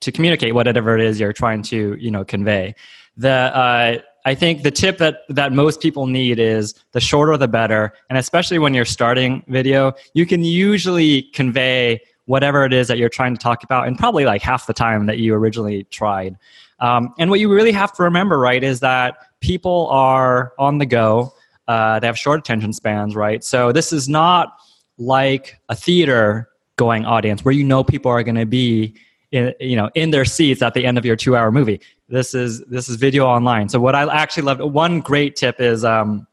to 0.00 0.10
communicate 0.10 0.54
whatever 0.54 0.98
it 0.98 1.04
is 1.04 1.20
you're 1.20 1.32
trying 1.32 1.62
to 1.62 1.96
you 1.98 2.10
know 2.10 2.24
convey. 2.24 2.74
The 3.16 3.30
uh, 3.30 3.98
I 4.24 4.34
think 4.34 4.62
the 4.62 4.70
tip 4.70 4.98
that 4.98 5.20
that 5.28 5.52
most 5.52 5.80
people 5.80 6.06
need 6.06 6.38
is 6.38 6.74
the 6.92 7.00
shorter 7.00 7.36
the 7.36 7.48
better, 7.48 7.92
and 8.08 8.18
especially 8.18 8.58
when 8.58 8.74
you're 8.74 8.84
starting 8.84 9.44
video, 9.48 9.92
you 10.14 10.26
can 10.26 10.44
usually 10.44 11.22
convey 11.34 12.00
whatever 12.32 12.64
it 12.64 12.72
is 12.72 12.88
that 12.88 12.96
you're 12.96 13.10
trying 13.10 13.36
to 13.36 13.38
talk 13.38 13.62
about 13.62 13.86
in 13.86 13.94
probably 13.94 14.24
like 14.24 14.40
half 14.40 14.66
the 14.66 14.72
time 14.72 15.04
that 15.04 15.18
you 15.18 15.34
originally 15.34 15.84
tried. 15.90 16.34
Um, 16.80 17.12
and 17.18 17.28
what 17.28 17.40
you 17.40 17.52
really 17.52 17.72
have 17.72 17.92
to 17.96 18.02
remember, 18.02 18.38
right, 18.38 18.64
is 18.64 18.80
that 18.80 19.18
people 19.40 19.86
are 19.88 20.54
on 20.58 20.78
the 20.78 20.86
go. 20.86 21.34
Uh, 21.68 22.00
they 22.00 22.06
have 22.06 22.18
short 22.18 22.40
attention 22.40 22.72
spans, 22.72 23.14
right? 23.14 23.44
So 23.44 23.70
this 23.70 23.92
is 23.92 24.08
not 24.08 24.56
like 24.96 25.58
a 25.68 25.76
theater 25.76 26.48
going 26.76 27.04
audience 27.04 27.44
where 27.44 27.52
you 27.52 27.64
know 27.64 27.84
people 27.84 28.10
are 28.10 28.22
going 28.22 28.36
to 28.36 28.46
be 28.46 28.94
in, 29.30 29.52
you 29.60 29.76
know 29.76 29.90
in 29.94 30.10
their 30.10 30.24
seats 30.24 30.62
at 30.62 30.72
the 30.72 30.86
end 30.86 30.96
of 30.96 31.04
your 31.04 31.16
two 31.16 31.36
hour 31.36 31.52
movie 31.52 31.80
this 32.08 32.34
is 32.34 32.62
this 32.64 32.88
is 32.88 32.96
video 32.96 33.26
online 33.26 33.68
so 33.68 33.80
what 33.80 33.94
i 33.94 34.02
actually 34.14 34.42
love 34.42 34.58
one 34.58 35.00
great 35.00 35.36
tip 35.36 35.60
is 35.60 35.84
um, 35.84 36.26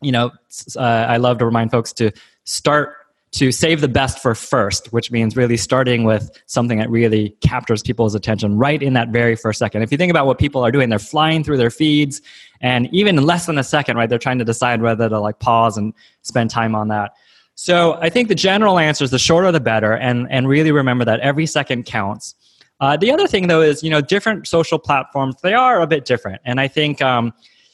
you 0.00 0.12
know 0.12 0.30
uh, 0.76 0.80
i 1.14 1.16
love 1.16 1.38
to 1.38 1.44
remind 1.44 1.70
folks 1.70 1.92
to 1.92 2.10
start 2.44 3.03
to 3.34 3.52
save 3.52 3.80
the 3.80 3.88
best 3.88 4.18
for 4.18 4.34
first 4.34 4.92
which 4.92 5.10
means 5.10 5.36
really 5.36 5.56
starting 5.56 6.04
with 6.04 6.30
something 6.46 6.78
that 6.78 6.90
really 6.90 7.30
captures 7.40 7.82
people's 7.82 8.14
attention 8.14 8.56
right 8.56 8.82
in 8.82 8.92
that 8.94 9.08
very 9.08 9.36
first 9.36 9.58
second 9.58 9.82
if 9.82 9.92
you 9.92 9.98
think 9.98 10.10
about 10.10 10.26
what 10.26 10.38
people 10.38 10.64
are 10.64 10.72
doing 10.72 10.88
they're 10.88 10.98
flying 10.98 11.44
through 11.44 11.56
their 11.56 11.70
feeds 11.70 12.20
and 12.60 12.88
even 12.92 13.18
in 13.18 13.24
less 13.24 13.46
than 13.46 13.58
a 13.58 13.64
second 13.64 13.96
right 13.96 14.08
they're 14.08 14.18
trying 14.18 14.38
to 14.38 14.44
decide 14.44 14.82
whether 14.82 15.08
to 15.08 15.20
like 15.20 15.38
pause 15.38 15.76
and 15.76 15.92
spend 16.22 16.50
time 16.50 16.74
on 16.74 16.88
that 16.88 17.12
so 17.54 17.94
I 17.94 18.10
think 18.10 18.28
the 18.28 18.34
general 18.34 18.78
answer 18.78 19.04
is 19.04 19.10
the 19.10 19.18
shorter 19.18 19.52
the 19.52 19.60
better, 19.60 19.92
and 19.92 20.26
and 20.30 20.48
really 20.48 20.72
remember 20.72 21.04
that 21.04 21.20
every 21.20 21.46
second 21.46 21.84
counts. 21.84 22.34
Uh, 22.80 22.96
the 22.96 23.10
other 23.12 23.28
thing 23.28 23.46
though 23.46 23.62
is 23.62 23.82
you 23.82 23.90
know 23.90 24.00
different 24.00 24.46
social 24.46 24.78
platforms 24.78 25.36
they 25.42 25.54
are 25.54 25.80
a 25.80 25.86
bit 25.86 26.04
different, 26.04 26.40
and 26.44 26.60
I 26.60 26.68
think 26.68 27.00
um, 27.00 27.32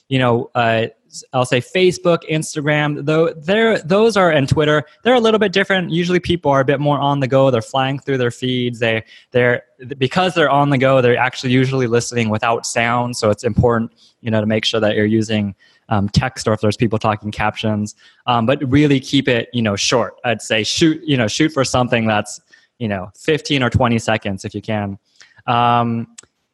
you 0.08 0.18
know 0.18 0.50
uh, 0.54 0.86
I'll 1.32 1.44
say 1.44 1.60
Facebook, 1.60 2.18
Instagram, 2.30 3.04
though 3.04 3.32
they're 3.32 3.78
those 3.80 4.16
are 4.16 4.30
and 4.30 4.48
Twitter 4.48 4.84
they're 5.02 5.14
a 5.14 5.20
little 5.20 5.40
bit 5.40 5.52
different. 5.52 5.90
Usually 5.90 6.20
people 6.20 6.50
are 6.50 6.60
a 6.60 6.64
bit 6.64 6.80
more 6.80 6.98
on 6.98 7.20
the 7.20 7.28
go. 7.28 7.50
They're 7.50 7.62
flying 7.62 7.98
through 7.98 8.18
their 8.18 8.30
feeds. 8.30 8.78
They 8.78 9.04
they're 9.30 9.62
because 9.98 10.34
they're 10.34 10.50
on 10.50 10.70
the 10.70 10.78
go. 10.78 11.00
They're 11.00 11.16
actually 11.16 11.52
usually 11.52 11.86
listening 11.86 12.28
without 12.28 12.66
sound, 12.66 13.16
so 13.16 13.30
it's 13.30 13.44
important 13.44 13.92
you 14.20 14.30
know 14.30 14.40
to 14.40 14.46
make 14.46 14.64
sure 14.64 14.80
that 14.80 14.94
you're 14.94 15.06
using 15.06 15.54
um, 15.88 16.08
text 16.08 16.46
or 16.46 16.52
if 16.52 16.60
there's 16.60 16.76
people 16.76 16.98
talking 16.98 17.30
captions 17.30 17.94
um, 18.26 18.46
but 18.46 18.62
really 18.70 19.00
keep 19.00 19.28
it 19.28 19.48
you 19.52 19.62
know 19.62 19.76
short 19.76 20.14
i'd 20.24 20.42
say 20.42 20.62
shoot 20.62 21.02
you 21.04 21.16
know 21.16 21.26
shoot 21.26 21.50
for 21.50 21.64
something 21.64 22.06
that's 22.06 22.40
you 22.78 22.88
know 22.88 23.10
15 23.16 23.62
or 23.62 23.70
20 23.70 23.98
seconds 23.98 24.44
if 24.44 24.54
you 24.54 24.62
can 24.62 24.98
um, 25.46 26.06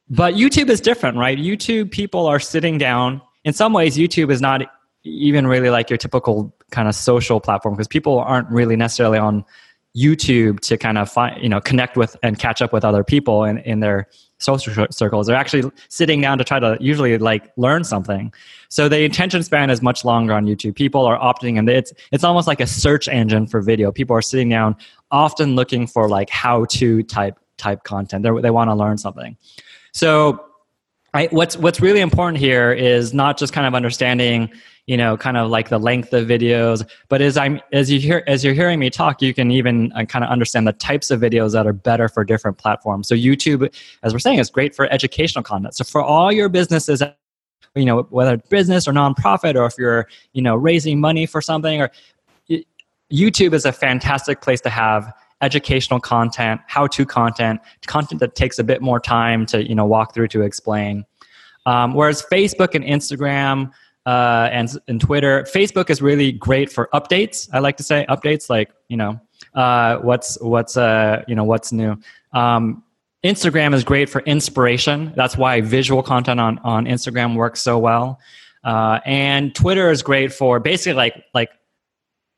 but 0.09 0.35
youtube 0.35 0.69
is 0.69 0.81
different 0.81 1.17
right 1.17 1.39
youtube 1.39 1.91
people 1.91 2.27
are 2.27 2.41
sitting 2.41 2.79
down 2.79 3.21
in 3.47 3.55
some 3.55 3.73
ways 3.73 3.97
youtube 3.97 4.31
is 4.31 4.43
not 4.43 4.61
even 5.07 5.47
really 5.47 5.71
like 5.71 5.89
your 5.89 5.97
typical 5.97 6.55
kind 6.71 6.89
of 6.89 6.95
social 6.95 7.41
platform 7.41 7.75
because 7.75 7.89
people 7.89 8.19
aren't 8.19 8.49
really 8.51 8.77
necessarily 8.77 9.19
on 9.19 9.45
YouTube 9.97 10.61
to 10.61 10.77
kind 10.77 10.99
of 10.99 11.11
find, 11.11 11.43
you 11.43 11.49
know, 11.49 11.61
connect 11.61 11.97
with 11.97 12.17
and 12.23 12.39
catch 12.39 12.61
up 12.61 12.73
with 12.73 12.85
other 12.85 13.03
people 13.03 13.45
in, 13.45 13.59
in 13.59 13.81
their 13.81 14.09
social 14.39 14.87
circles. 14.91 15.27
They're 15.27 15.37
actually 15.37 15.71
sitting 15.89 16.21
down 16.21 16.37
to 16.37 16.45
try 16.45 16.61
to 16.61 16.77
usually 16.81 17.17
like 17.17 17.51
learn 17.57 17.83
something. 17.83 18.33
So 18.69 18.91
the 18.91 19.07
attention 19.07 19.43
span 19.43 19.71
is 19.71 19.81
much 19.81 20.05
longer 20.05 20.35
on 20.35 20.45
YouTube. 20.45 20.75
People 20.75 21.07
are 21.07 21.19
opting 21.19 21.59
and 21.59 21.69
it's 21.71 21.95
it's 22.13 22.25
almost 22.25 22.47
like 22.47 22.61
a 22.61 22.67
search 22.67 23.09
engine 23.09 23.47
for 23.47 23.63
video. 23.63 23.91
People 23.91 24.15
are 24.15 24.23
sitting 24.23 24.51
down 24.51 24.77
often 25.11 25.55
looking 25.55 25.87
for 25.87 26.09
like 26.11 26.29
how 26.29 26.67
to 26.67 27.03
type 27.05 27.39
type 27.57 27.85
content. 27.85 28.23
They're, 28.23 28.39
they 28.43 28.51
want 28.51 28.69
to 28.69 28.75
learn 28.75 28.99
something. 28.99 29.39
So 29.93 30.45
I, 31.17 31.27
what's 31.31 31.57
what's 31.57 31.81
really 31.81 32.01
important 32.01 32.39
here 32.39 32.73
is 32.73 33.15
not 33.15 33.39
just 33.39 33.53
kind 33.53 33.67
of 33.67 33.75
understanding 33.75 34.51
you 34.87 34.97
know 34.97 35.17
kind 35.17 35.37
of 35.37 35.51
like 35.51 35.69
the 35.69 35.79
length 35.79 36.13
of 36.13 36.29
videos 36.29 36.89
but 37.09 37.21
as 37.21 37.37
i'm 37.37 37.61
as 37.73 37.91
you 37.91 37.99
hear 37.99 38.23
as 38.27 38.45
you're 38.45 38.55
hearing 38.55 38.79
me 38.79 38.89
talk 38.91 39.21
you 39.21 39.35
can 39.35 39.51
even 39.51 39.93
uh, 39.93 40.05
kind 40.05 40.25
of 40.25 40.31
understand 40.31 40.67
the 40.67 40.73
types 40.73 41.11
of 41.11 41.21
videos 41.21 41.53
that 41.53 41.67
are 41.67 41.73
better 41.73 42.09
for 42.09 42.25
different 42.25 42.59
platforms. 42.59 43.09
So 43.09 43.15
youtube 43.15 43.75
as 44.03 44.13
we're 44.13 44.19
saying 44.19 44.39
is 44.39 44.51
great 44.51 44.75
for 44.75 44.93
educational 44.93 45.43
content. 45.43 45.75
So 45.75 45.85
for 45.85 46.03
all 46.03 46.31
your 46.31 46.49
businesses 46.49 47.03
you 47.75 47.85
know 47.85 48.03
whether 48.11 48.35
it's 48.35 48.49
business 48.49 48.89
or 48.89 48.93
nonprofit 48.93 49.55
or 49.55 49.67
if 49.67 49.75
you're 49.79 50.09
you 50.33 50.43
know 50.43 50.57
raising 50.57 51.01
money 51.01 51.27
for 51.27 51.41
something 51.41 51.81
or 51.81 51.91
youtube 53.13 53.53
is 53.53 53.65
a 53.65 53.73
fantastic 53.73 54.41
place 54.41 54.61
to 54.61 54.71
have 54.71 55.13
educational 55.43 56.01
content 56.01 56.61
how 56.67 56.87
to 56.87 57.05
content 57.05 57.61
content 57.87 58.21
that 58.21 58.35
takes 58.35 58.59
a 58.59 58.65
bit 58.65 58.81
more 58.81 59.01
time 59.01 59.47
to 59.47 59.67
you 59.69 59.75
know 59.75 59.85
walk 59.85 60.15
through 60.15 60.29
to 60.29 60.43
explain 60.43 61.05
um, 61.67 61.95
whereas 61.95 62.23
facebook 62.23 62.75
and 62.75 62.85
instagram 62.85 63.71
uh, 64.07 64.49
and 64.53 64.71
and 64.87 65.01
Twitter. 65.01 65.43
Facebook 65.43 65.91
is 65.91 66.01
really 66.01 66.33
great 66.33 66.73
for 66.73 66.89
updates. 66.95 67.49
I 67.53 67.59
like 67.59 67.77
to 67.79 67.83
say 67.83 68.07
updates, 68.09 68.49
like 68.49 68.71
you 68.89 68.97
know 68.97 69.21
uh, 69.55 69.99
what's 69.99 70.41
what's 70.41 70.77
uh, 70.77 71.25
you 71.27 71.35
know 71.35 71.45
what's 71.45 71.73
new. 71.73 71.99
Um, 72.33 72.85
Instagram 73.25 73.75
is 73.75 73.83
great 73.83 74.09
for 74.09 74.21
inspiration. 74.21 75.13
That's 75.17 75.37
why 75.37 75.61
visual 75.61 76.03
content 76.03 76.39
on 76.39 76.59
on 76.61 76.87
Instagram 76.87 77.35
works 77.35 77.61
so 77.61 77.79
well. 77.79 78.21
Uh, 78.63 79.01
and 79.05 79.55
Twitter 79.55 79.91
is 79.91 80.03
great 80.03 80.33
for 80.33 80.61
basically 80.61 80.95
like 80.95 81.25
like 81.35 81.51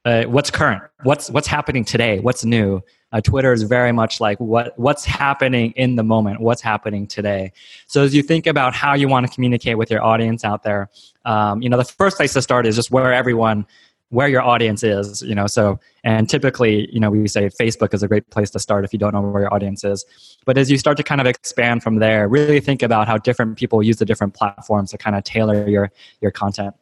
uh, 0.09 0.25
what's 0.25 0.51
current, 0.51 0.83
what's 1.03 1.31
what's 1.31 1.47
happening 1.47 1.85
today, 1.85 2.19
what's 2.21 2.43
new. 2.45 2.81
Uh, 3.13 3.21
Twitter 3.21 3.53
is 3.53 3.63
very 3.63 3.93
much 3.93 4.21
like 4.21 4.39
what 4.41 4.79
what's 4.79 5.05
happening 5.05 5.73
in 5.73 5.97
the 5.97 6.03
moment, 6.03 6.41
what's 6.41 6.63
happening 6.63 7.07
today. 7.07 7.53
So 7.87 8.05
as 8.05 8.15
you 8.15 8.23
think 8.23 8.47
about 8.47 8.75
how 8.75 8.95
you 8.95 9.07
want 9.07 9.27
to 9.27 9.33
communicate 9.33 9.77
with 9.77 9.91
your 9.91 10.03
audience 10.03 10.45
out 10.45 10.63
there, 10.63 10.89
um, 11.27 11.61
you 11.61 11.69
know, 11.69 11.77
the 11.77 11.85
first 11.85 12.17
place 12.17 12.33
to 12.33 12.43
start 12.43 12.65
is 12.67 12.75
just 12.75 12.91
where 12.91 13.13
everyone, 13.13 13.67
where 14.09 14.29
your 14.29 14.41
audience 14.41 14.83
is. 14.83 15.21
You 15.21 15.35
know, 15.35 15.47
so 15.47 15.79
and 16.05 16.27
typically, 16.29 16.89
you 16.91 17.01
know, 17.01 17.11
we 17.11 17.29
say 17.29 17.51
Facebook 17.51 17.93
is 17.93 18.03
a 18.03 18.09
great 18.09 18.31
place 18.31 18.51
to 18.53 18.59
start 18.59 18.87
if 18.87 18.95
you 18.95 18.99
don't 18.99 19.13
know 19.13 19.21
where 19.21 19.43
your 19.43 19.53
audience 19.53 19.85
is. 19.85 20.07
But 20.47 20.57
as 20.57 20.71
you 20.71 20.79
start 20.79 20.97
to 20.97 21.03
kind 21.03 21.21
of 21.21 21.27
expand 21.27 21.83
from 21.83 21.97
there, 21.97 22.29
really 22.29 22.61
think 22.61 22.83
about 22.83 23.09
how 23.09 23.19
different 23.19 23.59
people 23.59 23.83
use 23.83 23.99
the 23.99 24.07
different 24.07 24.33
platforms 24.33 24.91
to 24.93 24.99
kind 24.99 25.17
of 25.17 25.25
tailor 25.25 25.69
your 25.69 25.93
your 26.23 26.31
content. 26.31 26.75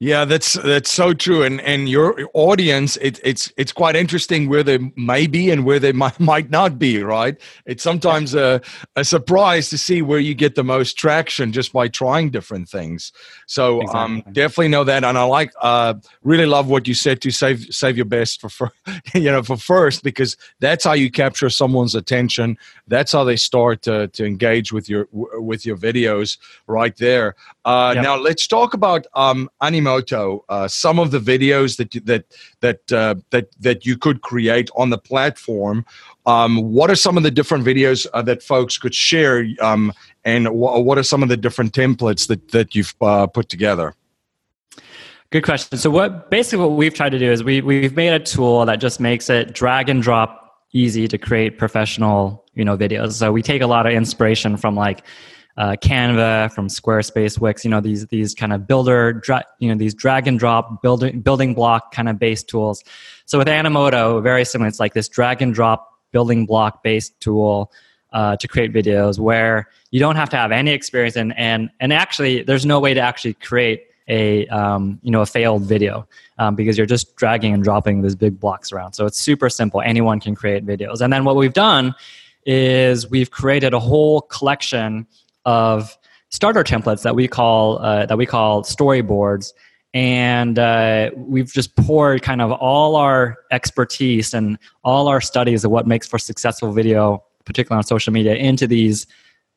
Yeah, 0.00 0.24
that's 0.24 0.54
that's 0.54 0.90
so 0.90 1.14
true. 1.14 1.44
And 1.44 1.60
and 1.60 1.88
your 1.88 2.28
audience, 2.34 2.96
it, 2.96 3.20
it's 3.22 3.52
it's 3.56 3.72
quite 3.72 3.94
interesting 3.94 4.48
where 4.48 4.64
they 4.64 4.78
may 4.96 5.28
be 5.28 5.50
and 5.50 5.64
where 5.64 5.78
they 5.78 5.92
might 6.04 6.18
might 6.18 6.50
not 6.50 6.78
be. 6.80 7.00
Right? 7.02 7.40
It's 7.64 7.82
sometimes 7.82 8.34
a 8.34 8.60
a 8.96 9.04
surprise 9.04 9.70
to 9.70 9.78
see 9.78 10.02
where 10.02 10.18
you 10.18 10.34
get 10.34 10.56
the 10.56 10.64
most 10.64 10.98
traction 10.98 11.52
just 11.52 11.72
by 11.72 11.86
trying 11.86 12.30
different 12.30 12.68
things. 12.68 13.12
So 13.46 13.76
um, 13.76 13.82
exactly. 13.82 14.00
um, 14.00 14.32
definitely 14.32 14.68
know 14.68 14.84
that. 14.84 15.04
And 15.04 15.16
I 15.16 15.22
like 15.22 15.52
uh, 15.60 15.94
really 16.22 16.46
love 16.46 16.68
what 16.68 16.88
you 16.88 16.94
said 16.94 17.22
to 17.22 17.30
save 17.30 17.66
save 17.70 17.96
your 17.96 18.04
best 18.04 18.40
for, 18.40 18.48
for 18.48 18.72
you 19.14 19.30
know 19.30 19.44
for 19.44 19.56
first 19.56 20.02
because 20.02 20.36
that's 20.58 20.82
how 20.82 20.94
you 20.94 21.08
capture 21.08 21.48
someone's 21.48 21.94
attention. 21.94 22.58
That's 22.88 23.12
how 23.12 23.22
they 23.22 23.36
start 23.36 23.82
to 23.82 24.08
to 24.08 24.26
engage 24.26 24.72
with 24.72 24.88
your 24.88 25.06
with 25.12 25.64
your 25.64 25.76
videos 25.76 26.36
right 26.66 26.96
there. 26.96 27.36
Uh, 27.64 27.92
yep. 27.94 28.02
Now 28.02 28.16
let's 28.16 28.48
talk 28.48 28.74
about 28.74 29.06
um, 29.14 29.48
Uh, 29.86 30.68
some 30.68 30.98
of 30.98 31.10
the 31.10 31.18
videos 31.18 31.76
that 31.76 31.92
that 32.06 32.24
that 32.60 32.92
uh, 32.92 33.14
that 33.30 33.48
that 33.60 33.86
you 33.86 33.96
could 33.96 34.22
create 34.22 34.70
on 34.76 34.90
the 34.90 34.98
platform. 34.98 35.84
Um, 36.26 36.72
what 36.72 36.90
are 36.90 36.96
some 36.96 37.16
of 37.16 37.22
the 37.22 37.30
different 37.30 37.64
videos 37.64 38.06
uh, 38.14 38.22
that 38.22 38.42
folks 38.42 38.78
could 38.78 38.94
share, 38.94 39.46
um, 39.60 39.92
and 40.24 40.46
wh- 40.46 40.84
what 40.84 40.96
are 40.98 41.02
some 41.02 41.22
of 41.22 41.28
the 41.28 41.36
different 41.36 41.72
templates 41.72 42.28
that 42.28 42.50
that 42.52 42.74
you've 42.74 42.94
uh, 43.00 43.26
put 43.26 43.48
together? 43.48 43.94
Good 45.30 45.44
question. 45.44 45.78
So 45.78 45.90
what 45.90 46.30
basically 46.30 46.64
what 46.64 46.76
we've 46.76 46.94
tried 46.94 47.10
to 47.10 47.18
do 47.18 47.30
is 47.30 47.42
we 47.42 47.60
we've 47.60 47.96
made 47.96 48.12
a 48.12 48.20
tool 48.20 48.64
that 48.66 48.76
just 48.76 49.00
makes 49.00 49.28
it 49.28 49.52
drag 49.52 49.88
and 49.88 50.02
drop 50.02 50.62
easy 50.72 51.06
to 51.08 51.18
create 51.18 51.58
professional 51.58 52.44
you 52.54 52.64
know 52.64 52.76
videos. 52.76 53.12
So 53.12 53.32
we 53.32 53.42
take 53.42 53.62
a 53.62 53.66
lot 53.66 53.86
of 53.86 53.92
inspiration 53.92 54.56
from 54.56 54.76
like 54.76 55.02
uh, 55.56 55.76
Canva, 55.80 56.52
from 56.52 56.68
Squarespace, 56.68 57.38
Wix, 57.38 57.64
you 57.64 57.70
know, 57.70 57.80
these 57.80 58.06
these 58.06 58.34
kind 58.34 58.52
of 58.52 58.66
builder, 58.66 59.12
dra- 59.12 59.44
you 59.60 59.68
know, 59.68 59.76
these 59.76 59.94
drag 59.94 60.26
and 60.26 60.38
drop 60.38 60.82
building 60.82 61.20
building 61.20 61.54
block 61.54 61.92
kind 61.92 62.08
of 62.08 62.18
based 62.18 62.48
tools. 62.48 62.82
So 63.26 63.38
with 63.38 63.46
Animoto, 63.46 64.22
very 64.22 64.44
similar. 64.44 64.68
It's 64.68 64.80
like 64.80 64.94
this 64.94 65.08
drag 65.08 65.42
and 65.42 65.54
drop 65.54 65.90
building 66.10 66.46
block 66.46 66.82
based 66.82 67.18
tool 67.20 67.72
uh, 68.12 68.36
to 68.36 68.48
create 68.48 68.72
videos 68.72 69.18
where 69.18 69.68
you 69.90 70.00
don't 70.00 70.16
have 70.16 70.30
to 70.30 70.36
have 70.36 70.52
any 70.52 70.72
experience 70.72 71.16
and 71.16 71.36
and 71.38 71.70
and 71.80 71.92
actually, 71.92 72.42
there's 72.42 72.66
no 72.66 72.80
way 72.80 72.94
to 72.94 73.00
actually 73.00 73.34
create 73.34 73.84
a 74.08 74.46
um, 74.48 74.98
you 75.02 75.10
know 75.10 75.22
a 75.22 75.26
failed 75.26 75.62
video 75.62 76.06
um, 76.38 76.56
because 76.56 76.76
you're 76.76 76.86
just 76.86 77.16
dragging 77.16 77.54
and 77.54 77.62
dropping 77.62 78.02
these 78.02 78.16
big 78.16 78.40
blocks 78.40 78.72
around. 78.72 78.94
So 78.94 79.06
it's 79.06 79.18
super 79.18 79.48
simple. 79.48 79.80
Anyone 79.80 80.20
can 80.20 80.34
create 80.34 80.66
videos. 80.66 81.00
And 81.00 81.12
then 81.12 81.24
what 81.24 81.36
we've 81.36 81.52
done 81.52 81.94
is 82.46 83.08
we've 83.08 83.30
created 83.30 83.72
a 83.72 83.80
whole 83.80 84.22
collection 84.22 85.06
of 85.44 85.96
starter 86.30 86.64
templates 86.64 87.02
that 87.02 87.14
we 87.14 87.28
call 87.28 87.78
uh, 87.78 88.06
that 88.06 88.18
we 88.18 88.26
call 88.26 88.62
storyboards. 88.62 89.52
And 89.92 90.58
uh, 90.58 91.10
we've 91.16 91.52
just 91.52 91.76
poured 91.76 92.22
kind 92.22 92.42
of 92.42 92.50
all 92.50 92.96
our 92.96 93.36
expertise 93.52 94.34
and 94.34 94.58
all 94.82 95.06
our 95.06 95.20
studies 95.20 95.64
of 95.64 95.70
what 95.70 95.86
makes 95.86 96.08
for 96.08 96.18
successful 96.18 96.72
video 96.72 97.22
particularly 97.44 97.78
on 97.78 97.84
social 97.84 98.12
media 98.12 98.34
into 98.34 98.66
these 98.66 99.06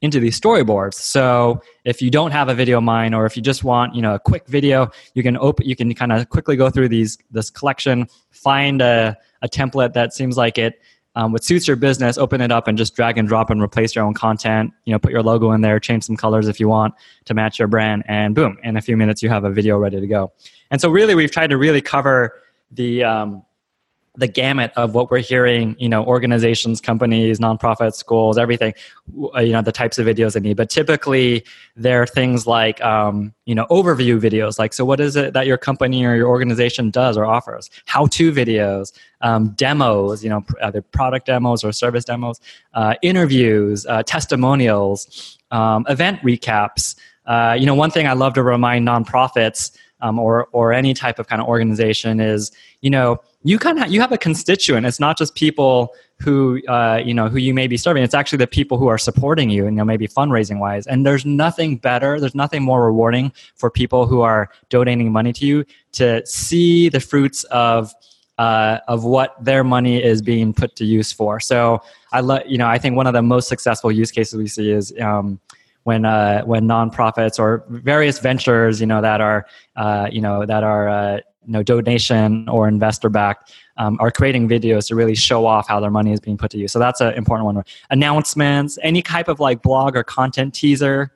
into 0.02 0.20
these 0.20 0.40
storyboards. 0.40 0.94
So 0.94 1.62
if 1.84 2.04
you 2.04 2.12
don't 2.12 2.30
have 2.30 2.50
a 2.50 2.54
video 2.54 2.80
mine 2.80 3.16
or 3.16 3.26
if 3.26 3.36
you 3.36 3.42
just 3.42 3.64
want 3.64 3.96
you 3.96 4.02
know 4.02 4.14
a 4.14 4.20
quick 4.20 4.48
video 4.48 4.92
you 5.16 5.24
can 5.24 5.38
open 5.38 5.66
you 5.66 5.76
can 5.76 5.94
kind 5.96 6.12
of 6.12 6.30
quickly 6.30 6.56
go 6.56 6.70
through 6.70 6.90
these 6.90 7.18
this 7.32 7.50
collection 7.50 8.08
find 8.30 8.82
a, 8.82 9.18
a 9.42 9.50
template 9.50 9.94
that 9.94 10.14
seems 10.14 10.38
like 10.38 10.60
it 10.60 10.80
um, 11.18 11.32
what 11.32 11.44
suits 11.44 11.68
your 11.68 11.76
business, 11.76 12.20
open 12.20 12.42
it 12.42 12.52
up 12.52 12.68
and 12.68 12.78
just 12.78 12.96
drag 12.96 13.18
and 13.18 13.28
drop 13.28 13.50
and 13.50 13.60
replace 13.60 13.96
your 13.96 14.06
own 14.06 14.14
content. 14.14 14.72
You 14.86 14.94
know, 14.94 15.00
put 15.00 15.12
your 15.12 15.24
logo 15.24 15.52
in 15.52 15.62
there, 15.62 15.80
change 15.80 16.04
some 16.04 16.16
colors 16.16 16.48
if 16.48 16.60
you 16.60 16.68
want 16.68 16.94
to 17.26 17.34
match 17.34 17.58
your 17.58 17.68
brand, 17.68 18.04
and 18.08 18.36
boom, 18.36 18.60
in 18.64 18.78
a 18.78 18.82
few 18.82 18.96
minutes 18.96 19.24
you 19.24 19.30
have 19.30 19.44
a 19.44 19.50
video 19.50 19.80
ready 19.80 20.00
to 20.00 20.06
go. 20.06 20.32
And 20.70 20.80
so, 20.80 20.90
really, 20.90 21.16
we've 21.16 21.32
tried 21.32 21.50
to 21.50 21.58
really 21.58 21.82
cover 21.82 22.40
the 22.70 23.04
um, 23.04 23.44
the 24.18 24.28
gamut 24.28 24.72
of 24.76 24.96
what 24.96 25.12
we're 25.12 25.20
hearing, 25.20 25.76
you 25.80 25.88
know, 25.88 26.04
organizations, 26.04 26.82
companies, 26.82 27.40
nonprofits, 27.40 27.96
schools, 27.96 28.38
everything, 28.38 28.74
uh, 29.36 29.40
you 29.40 29.54
know, 29.54 29.62
the 29.62 29.72
types 29.72 30.00
of 30.00 30.08
videos 30.08 30.34
they 30.34 30.40
need. 30.40 30.58
But 30.58 30.72
typically, 30.72 31.46
there 31.76 32.02
are 32.02 32.08
things 32.08 32.48
like, 32.48 32.84
um, 32.84 33.34
you 33.46 33.54
know, 33.54 33.68
overview 33.70 34.20
videos. 34.20 34.58
Like, 34.58 34.74
so 34.74 34.84
what 34.84 35.00
is 35.00 35.16
it 35.16 35.34
that 35.34 35.46
your 35.46 35.58
company 35.58 36.04
or 36.04 36.16
your 36.16 36.28
organization 36.28 36.90
does 36.90 37.16
or 37.16 37.26
offers? 37.26 37.70
How-to 37.86 38.32
videos, 38.32 38.92
um, 39.22 39.50
demos, 39.50 40.24
you 40.24 40.32
know, 40.32 40.44
either 40.64 40.82
product 40.82 41.28
demos 41.28 41.64
or 41.64 41.72
service 41.72 42.04
demos, 42.04 42.42
uh, 42.74 42.96
interviews, 43.04 43.86
uh, 43.86 44.02
testimonials, 44.02 45.38
um, 45.52 45.86
event 45.90 46.20
recaps. 46.22 46.96
Uh, 47.28 47.56
you 47.58 47.68
know, 47.68 47.76
one 47.76 47.92
thing 47.92 48.08
I 48.08 48.14
love 48.14 48.34
to 48.34 48.44
remind 48.44 48.88
nonprofits 48.88 49.78
um, 50.02 50.18
or 50.20 50.48
or 50.52 50.74
any 50.74 50.94
type 50.94 51.20
of 51.20 51.28
kind 51.28 51.42
of 51.42 51.48
organization 51.48 52.20
is, 52.20 52.52
you 52.82 52.90
know 52.90 53.20
you 53.48 53.58
kind 53.58 53.82
of 53.82 53.90
you 53.90 54.02
have 54.02 54.12
a 54.12 54.18
constituent. 54.18 54.86
It's 54.86 55.00
not 55.00 55.18
just 55.18 55.34
people 55.34 55.96
who 56.20 56.62
uh, 56.68 57.02
you 57.04 57.14
know 57.14 57.30
who 57.30 57.38
you 57.38 57.54
may 57.54 57.68
be 57.68 57.78
serving. 57.78 58.04
It's 58.04 58.14
actually 58.14 58.40
the 58.40 58.48
people 58.48 58.78
who 58.78 58.88
are 58.88 58.98
supporting 58.98 59.50
you, 59.50 59.66
and 59.66 59.76
you 59.76 59.78
know 59.78 59.86
maybe 59.86 60.06
fundraising 60.06 60.60
wise. 60.60 60.86
And 60.86 61.06
there's 61.06 61.26
nothing 61.26 61.78
better. 61.78 62.20
There's 62.20 62.36
nothing 62.36 62.62
more 62.62 62.86
rewarding 62.86 63.32
for 63.56 63.72
people 63.72 64.06
who 64.06 64.20
are 64.20 64.50
donating 64.68 65.14
money 65.14 65.32
to 65.32 65.46
you 65.46 65.64
to 65.94 66.26
see 66.26 66.90
the 66.90 67.00
fruits 67.00 67.46
of 67.46 67.94
uh, 68.38 68.80
of 68.90 69.06
what 69.06 69.42
their 69.42 69.64
money 69.64 70.04
is 70.04 70.22
being 70.22 70.54
put 70.54 70.76
to 70.76 70.86
use 70.86 71.14
for. 71.14 71.40
So 71.40 71.82
I 72.12 72.20
love 72.20 72.42
you 72.48 72.58
know 72.58 72.68
I 72.68 72.78
think 72.78 72.98
one 72.98 73.08
of 73.08 73.14
the 73.14 73.22
most 73.22 73.48
successful 73.48 73.94
use 73.94 74.12
cases 74.12 74.36
we 74.36 74.48
see 74.48 74.72
is. 74.72 74.94
Um, 75.00 75.40
when 75.88 76.04
uh, 76.04 76.44
when 76.44 76.66
nonprofits 76.66 77.40
or 77.40 77.64
various 77.70 78.20
ventures, 78.20 78.82
you 78.82 78.88
know, 78.88 79.00
that 79.02 79.22
are 79.22 79.48
uh, 79.78 80.10
you 80.12 80.20
know 80.20 80.46
that 80.46 80.62
are 80.62 80.90
uh, 80.90 81.20
you 81.46 81.54
know, 81.54 81.64
donation 81.64 82.50
or 82.50 82.68
investor 82.68 83.08
backed 83.08 83.54
um, 83.78 83.96
are 84.02 84.12
creating 84.12 84.50
videos 84.50 84.90
to 84.90 84.96
really 84.96 85.16
show 85.16 85.46
off 85.46 85.66
how 85.66 85.80
their 85.80 85.90
money 85.90 86.12
is 86.12 86.20
being 86.20 86.38
put 86.38 86.52
to 86.52 86.58
use. 86.58 86.74
So 86.74 86.80
that's 86.80 87.00
an 87.00 87.14
important 87.14 87.46
one. 87.46 87.64
Announcements, 87.90 88.78
any 88.84 89.02
type 89.02 89.30
of 89.30 89.40
like 89.40 89.62
blog 89.62 89.96
or 89.96 90.04
content 90.04 90.54
teaser. 90.54 91.14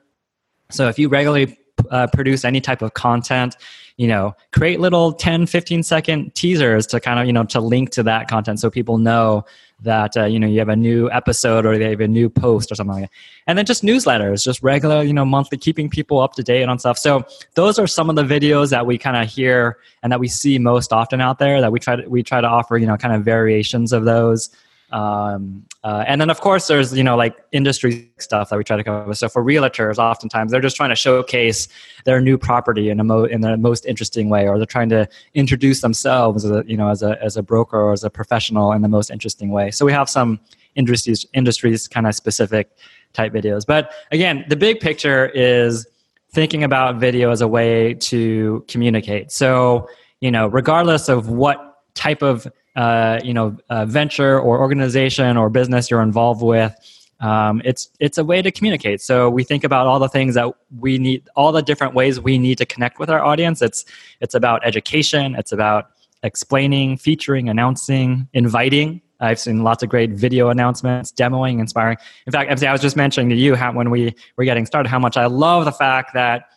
So 0.70 0.88
if 0.88 0.98
you 0.98 1.10
regularly 1.10 1.58
uh, 1.90 2.06
produce 2.14 2.42
any 2.42 2.62
type 2.62 2.80
of 2.80 2.94
content, 2.94 3.56
you 4.02 4.08
know, 4.08 4.34
create 4.50 4.80
little 4.80 5.12
10, 5.12 5.46
15 5.46 5.84
second 5.84 6.34
teasers 6.34 6.88
to 6.88 6.98
kind 6.98 7.20
of, 7.20 7.26
you 7.26 7.32
know, 7.32 7.44
to 7.44 7.60
link 7.60 7.90
to 7.90 8.02
that 8.02 8.26
content 8.26 8.58
so 8.58 8.68
people 8.68 8.98
know 8.98 9.44
that 9.82 10.16
uh, 10.16 10.24
you 10.24 10.40
know 10.40 10.46
you 10.46 10.58
have 10.58 10.68
a 10.68 10.76
new 10.76 11.08
episode 11.10 11.64
or 11.64 11.78
they 11.78 11.90
have 11.90 12.00
a 12.00 12.08
new 12.08 12.28
post 12.28 12.72
or 12.72 12.74
something 12.74 12.94
like 12.94 13.04
that. 13.04 13.10
And 13.46 13.56
then 13.56 13.64
just 13.64 13.84
newsletters 13.84 14.42
just 14.42 14.60
regular 14.62 15.02
you 15.02 15.12
know 15.12 15.24
monthly 15.24 15.56
keeping 15.56 15.88
people 15.88 16.18
up 16.18 16.34
to 16.34 16.42
date 16.42 16.68
on 16.68 16.80
stuff. 16.80 16.98
So 16.98 17.24
those 17.54 17.78
are 17.78 17.86
some 17.86 18.10
of 18.10 18.16
the 18.16 18.24
videos 18.24 18.70
that 18.70 18.86
we 18.86 18.98
kind 18.98 19.16
of 19.16 19.28
hear 19.28 19.78
and 20.02 20.10
that 20.10 20.18
we 20.18 20.28
see 20.28 20.58
most 20.58 20.92
often 20.92 21.20
out 21.20 21.38
there 21.38 21.60
that 21.60 21.70
we 21.70 21.78
try 21.78 21.96
to 21.96 22.08
we 22.08 22.24
try 22.24 22.40
to 22.40 22.46
offer 22.48 22.76
you 22.78 22.86
know 22.86 22.96
kind 22.96 23.14
of 23.14 23.24
variations 23.24 23.92
of 23.92 24.04
those 24.04 24.50
um, 24.92 25.64
uh, 25.84 26.04
and 26.06 26.20
then 26.20 26.30
of 26.30 26.40
course 26.40 26.66
there's 26.66 26.96
you 26.96 27.02
know 27.02 27.16
like 27.16 27.34
industry 27.52 28.10
stuff 28.18 28.50
that 28.50 28.56
we 28.56 28.64
try 28.64 28.76
to 28.76 28.84
cover. 28.84 29.14
So 29.14 29.28
for 29.28 29.42
realtors, 29.42 29.98
oftentimes 29.98 30.52
they're 30.52 30.60
just 30.60 30.76
trying 30.76 30.90
to 30.90 30.96
showcase 30.96 31.66
their 32.04 32.20
new 32.20 32.36
property 32.36 32.90
in 32.90 33.00
a 33.00 33.04
mo- 33.04 33.24
in 33.24 33.40
the 33.40 33.56
most 33.56 33.86
interesting 33.86 34.28
way, 34.28 34.46
or 34.46 34.58
they're 34.58 34.66
trying 34.66 34.90
to 34.90 35.08
introduce 35.34 35.80
themselves, 35.80 36.44
as 36.44 36.50
a, 36.50 36.62
you 36.66 36.76
know, 36.76 36.88
as 36.88 37.02
a 37.02 37.20
as 37.22 37.36
a 37.36 37.42
broker 37.42 37.80
or 37.80 37.92
as 37.92 38.04
a 38.04 38.10
professional 38.10 38.72
in 38.72 38.82
the 38.82 38.88
most 38.88 39.10
interesting 39.10 39.50
way. 39.50 39.70
So 39.70 39.86
we 39.86 39.92
have 39.92 40.08
some 40.08 40.38
industries 40.74 41.26
industries 41.32 41.88
kind 41.88 42.06
of 42.06 42.14
specific 42.14 42.70
type 43.14 43.32
videos. 43.32 43.66
But 43.66 43.92
again, 44.10 44.44
the 44.48 44.56
big 44.56 44.80
picture 44.80 45.26
is 45.28 45.86
thinking 46.32 46.64
about 46.64 46.96
video 46.96 47.30
as 47.30 47.40
a 47.40 47.48
way 47.48 47.94
to 47.94 48.64
communicate. 48.68 49.32
So 49.32 49.88
you 50.20 50.30
know, 50.30 50.48
regardless 50.48 51.08
of 51.08 51.30
what 51.30 51.78
type 51.94 52.22
of 52.22 52.46
uh, 52.76 53.20
you 53.22 53.34
know 53.34 53.56
uh, 53.70 53.84
venture 53.86 54.38
or 54.40 54.60
organization 54.60 55.36
or 55.36 55.50
business 55.50 55.90
you're 55.90 56.02
involved 56.02 56.42
with 56.42 56.74
um, 57.22 57.62
it's 57.64 57.88
it's 58.00 58.18
a 58.18 58.24
way 58.24 58.42
to 58.42 58.50
communicate. 58.50 59.00
So 59.00 59.30
we 59.30 59.44
think 59.44 59.62
about 59.62 59.86
all 59.86 60.00
the 60.00 60.08
things 60.08 60.34
that 60.34 60.52
we 60.78 60.98
need 60.98 61.28
all 61.36 61.52
the 61.52 61.62
different 61.62 61.94
ways 61.94 62.20
we 62.20 62.36
need 62.36 62.58
to 62.58 62.66
connect 62.66 62.98
with 62.98 63.08
our 63.08 63.24
audience. 63.24 63.62
It's 63.62 63.84
it's 64.20 64.34
about 64.34 64.66
education 64.66 65.36
it's 65.36 65.52
about 65.52 65.90
explaining 66.24 66.98
featuring 66.98 67.48
announcing 67.48 68.28
inviting. 68.34 69.00
I've 69.20 69.38
seen 69.38 69.62
lots 69.62 69.84
of 69.84 69.88
great 69.88 70.10
video 70.10 70.48
announcements, 70.48 71.12
demoing, 71.12 71.60
inspiring. 71.60 71.96
In 72.26 72.32
fact, 72.32 72.60
I 72.60 72.72
was 72.72 72.80
just 72.80 72.96
mentioning 72.96 73.28
to 73.30 73.36
you 73.36 73.54
how 73.54 73.72
when 73.72 73.90
we 73.90 74.16
were 74.36 74.44
getting 74.44 74.66
started, 74.66 74.88
how 74.88 74.98
much 74.98 75.16
I 75.16 75.26
love 75.26 75.64
the 75.64 75.70
fact 75.70 76.12
that 76.14 76.48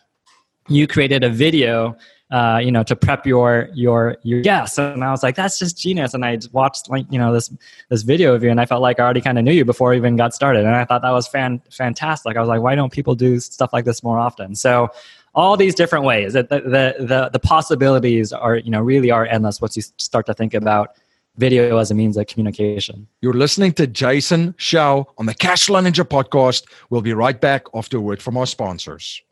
you 0.68 0.88
created 0.88 1.22
a 1.22 1.30
video 1.30 1.96
uh, 2.30 2.60
you 2.62 2.72
know, 2.72 2.82
to 2.82 2.96
prep 2.96 3.26
your 3.26 3.68
your 3.72 4.16
your 4.22 4.40
guests. 4.40 4.78
And 4.78 5.04
I 5.04 5.10
was 5.10 5.22
like, 5.22 5.36
that's 5.36 5.58
just 5.58 5.78
genius. 5.78 6.14
And 6.14 6.24
I 6.24 6.38
watched 6.52 6.90
like 6.90 7.06
you 7.10 7.18
know 7.18 7.32
this 7.32 7.52
this 7.88 8.02
video 8.02 8.34
of 8.34 8.42
you, 8.42 8.50
and 8.50 8.60
I 8.60 8.66
felt 8.66 8.82
like 8.82 8.98
I 8.98 9.04
already 9.04 9.20
kind 9.20 9.38
of 9.38 9.44
knew 9.44 9.52
you 9.52 9.64
before 9.64 9.92
I 9.92 9.96
even 9.96 10.16
got 10.16 10.34
started. 10.34 10.64
And 10.64 10.74
I 10.74 10.84
thought 10.84 11.02
that 11.02 11.12
was 11.12 11.28
fan 11.28 11.62
fantastic. 11.70 12.36
I 12.36 12.40
was 12.40 12.48
like, 12.48 12.60
why 12.60 12.74
don't 12.74 12.92
people 12.92 13.14
do 13.14 13.38
stuff 13.38 13.72
like 13.72 13.84
this 13.84 14.02
more 14.02 14.18
often? 14.18 14.54
So 14.54 14.90
all 15.34 15.56
these 15.56 15.74
different 15.74 16.04
ways 16.04 16.32
that 16.32 16.48
the, 16.48 16.60
the 16.60 17.30
the 17.32 17.38
possibilities 17.38 18.32
are 18.32 18.56
you 18.56 18.70
know 18.70 18.80
really 18.80 19.10
are 19.10 19.26
endless 19.26 19.60
once 19.60 19.76
you 19.76 19.82
start 19.98 20.26
to 20.26 20.34
think 20.34 20.54
about 20.54 20.96
video 21.36 21.76
as 21.76 21.90
a 21.90 21.94
means 21.94 22.16
of 22.16 22.26
communication. 22.26 23.06
You're 23.20 23.34
listening 23.34 23.72
to 23.74 23.86
Jason 23.86 24.54
Hsiao 24.54 25.04
on 25.18 25.26
the 25.26 25.34
Cash 25.34 25.68
Ninja 25.68 26.02
podcast. 26.02 26.64
We'll 26.88 27.02
be 27.02 27.12
right 27.12 27.38
back 27.38 27.66
after 27.74 27.98
a 27.98 28.00
word 28.00 28.22
from 28.22 28.36
our 28.36 28.46
sponsors. 28.46 29.22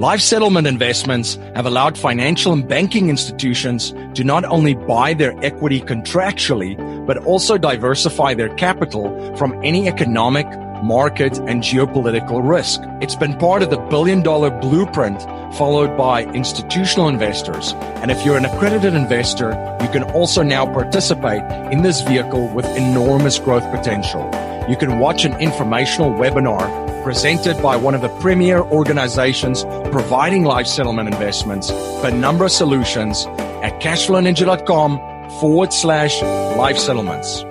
Life 0.00 0.22
settlement 0.22 0.66
investments 0.66 1.34
have 1.54 1.66
allowed 1.66 1.98
financial 1.98 2.54
and 2.54 2.66
banking 2.66 3.10
institutions 3.10 3.90
to 4.14 4.24
not 4.24 4.46
only 4.46 4.72
buy 4.72 5.12
their 5.12 5.38
equity 5.44 5.82
contractually, 5.82 6.74
but 7.06 7.18
also 7.18 7.58
diversify 7.58 8.32
their 8.32 8.48
capital 8.54 9.36
from 9.36 9.60
any 9.62 9.88
economic, 9.88 10.46
market, 10.82 11.36
and 11.40 11.62
geopolitical 11.62 12.40
risk. 12.42 12.80
It's 13.02 13.14
been 13.14 13.36
part 13.36 13.62
of 13.62 13.68
the 13.68 13.76
billion 13.76 14.22
dollar 14.22 14.48
blueprint 14.48 15.20
followed 15.58 15.94
by 15.98 16.24
institutional 16.32 17.08
investors. 17.08 17.74
And 18.00 18.10
if 18.10 18.24
you're 18.24 18.38
an 18.38 18.46
accredited 18.46 18.94
investor, 18.94 19.50
you 19.82 19.88
can 19.90 20.04
also 20.12 20.42
now 20.42 20.64
participate 20.64 21.42
in 21.70 21.82
this 21.82 22.00
vehicle 22.00 22.48
with 22.54 22.64
enormous 22.74 23.38
growth 23.38 23.70
potential. 23.70 24.22
You 24.66 24.78
can 24.78 24.98
watch 24.98 25.26
an 25.26 25.38
informational 25.42 26.10
webinar 26.12 26.89
presented 27.02 27.62
by 27.62 27.76
one 27.76 27.94
of 27.94 28.00
the 28.00 28.08
premier 28.20 28.60
organizations 28.60 29.64
providing 29.90 30.44
life 30.44 30.66
settlement 30.66 31.08
investments, 31.08 31.70
Penumbra 32.02 32.48
Solutions, 32.48 33.26
at 33.62 33.80
cashflowninja.com 33.80 35.40
forward 35.40 35.72
slash 35.72 36.22
life 36.56 36.78
settlements. 36.78 37.44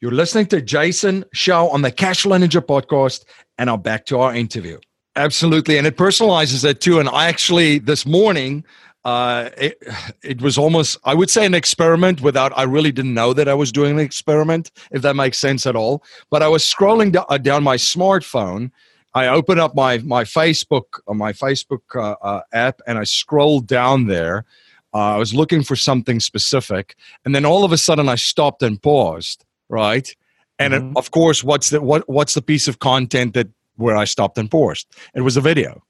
You're 0.00 0.12
listening 0.12 0.46
to 0.46 0.60
Jason 0.60 1.24
Hsiao 1.34 1.72
on 1.72 1.82
the 1.82 1.90
Cashflow 1.90 2.38
Ninja 2.44 2.60
podcast, 2.60 3.24
and 3.56 3.68
now 3.68 3.78
back 3.78 4.04
to 4.06 4.18
our 4.18 4.34
interview. 4.34 4.78
Absolutely. 5.16 5.78
And 5.78 5.86
it 5.86 5.96
personalizes 5.96 6.64
it 6.64 6.82
too. 6.82 7.00
And 7.00 7.08
I 7.08 7.28
actually, 7.28 7.78
this 7.78 8.04
morning, 8.04 8.64
uh, 9.06 9.50
it, 9.56 9.80
it 10.24 10.42
was 10.42 10.58
almost 10.58 10.98
i 11.04 11.14
would 11.14 11.30
say 11.30 11.46
an 11.46 11.54
experiment 11.54 12.20
without 12.20 12.50
i 12.58 12.64
really 12.64 12.90
didn't 12.90 13.14
know 13.14 13.32
that 13.32 13.48
i 13.48 13.54
was 13.54 13.70
doing 13.70 13.92
an 13.92 14.00
experiment 14.00 14.72
if 14.90 15.00
that 15.02 15.14
makes 15.14 15.38
sense 15.38 15.64
at 15.64 15.76
all. 15.76 16.02
But 16.28 16.42
i 16.42 16.48
was 16.48 16.64
scrolling 16.64 17.12
do- 17.12 17.28
uh, 17.28 17.38
down 17.38 17.62
my 17.62 17.76
smartphone. 17.76 18.72
I 19.14 19.28
opened 19.28 19.60
up 19.60 19.76
my 19.76 19.98
my 19.98 20.24
facebook 20.24 20.88
uh, 21.06 21.14
my 21.14 21.32
facebook 21.32 21.84
uh, 21.94 22.16
uh, 22.20 22.40
app 22.52 22.80
and 22.88 22.98
i 22.98 23.04
scrolled 23.04 23.66
down 23.68 24.06
there. 24.06 24.44
Uh, 24.92 25.14
i 25.14 25.18
was 25.18 25.32
looking 25.32 25.62
for 25.62 25.76
something 25.76 26.18
specific 26.18 26.96
and 27.24 27.32
then 27.32 27.44
all 27.46 27.62
of 27.64 27.70
a 27.70 27.78
sudden 27.78 28.08
i 28.08 28.16
stopped 28.16 28.62
and 28.62 28.82
paused 28.82 29.44
right? 29.68 30.14
And 30.58 30.74
mm-hmm. 30.74 30.90
it, 30.90 30.96
of 30.96 31.10
course 31.10 31.44
what's 31.44 31.70
the 31.70 31.80
what 31.80 32.08
what's 32.08 32.34
the 32.34 32.42
piece 32.42 32.66
of 32.66 32.78
content 32.78 33.34
that 33.34 33.48
where 33.76 33.96
i 33.96 34.04
stopped 34.04 34.36
and 34.38 34.50
paused? 34.50 34.86
It 35.14 35.20
was 35.20 35.36
a 35.36 35.40
video 35.40 35.82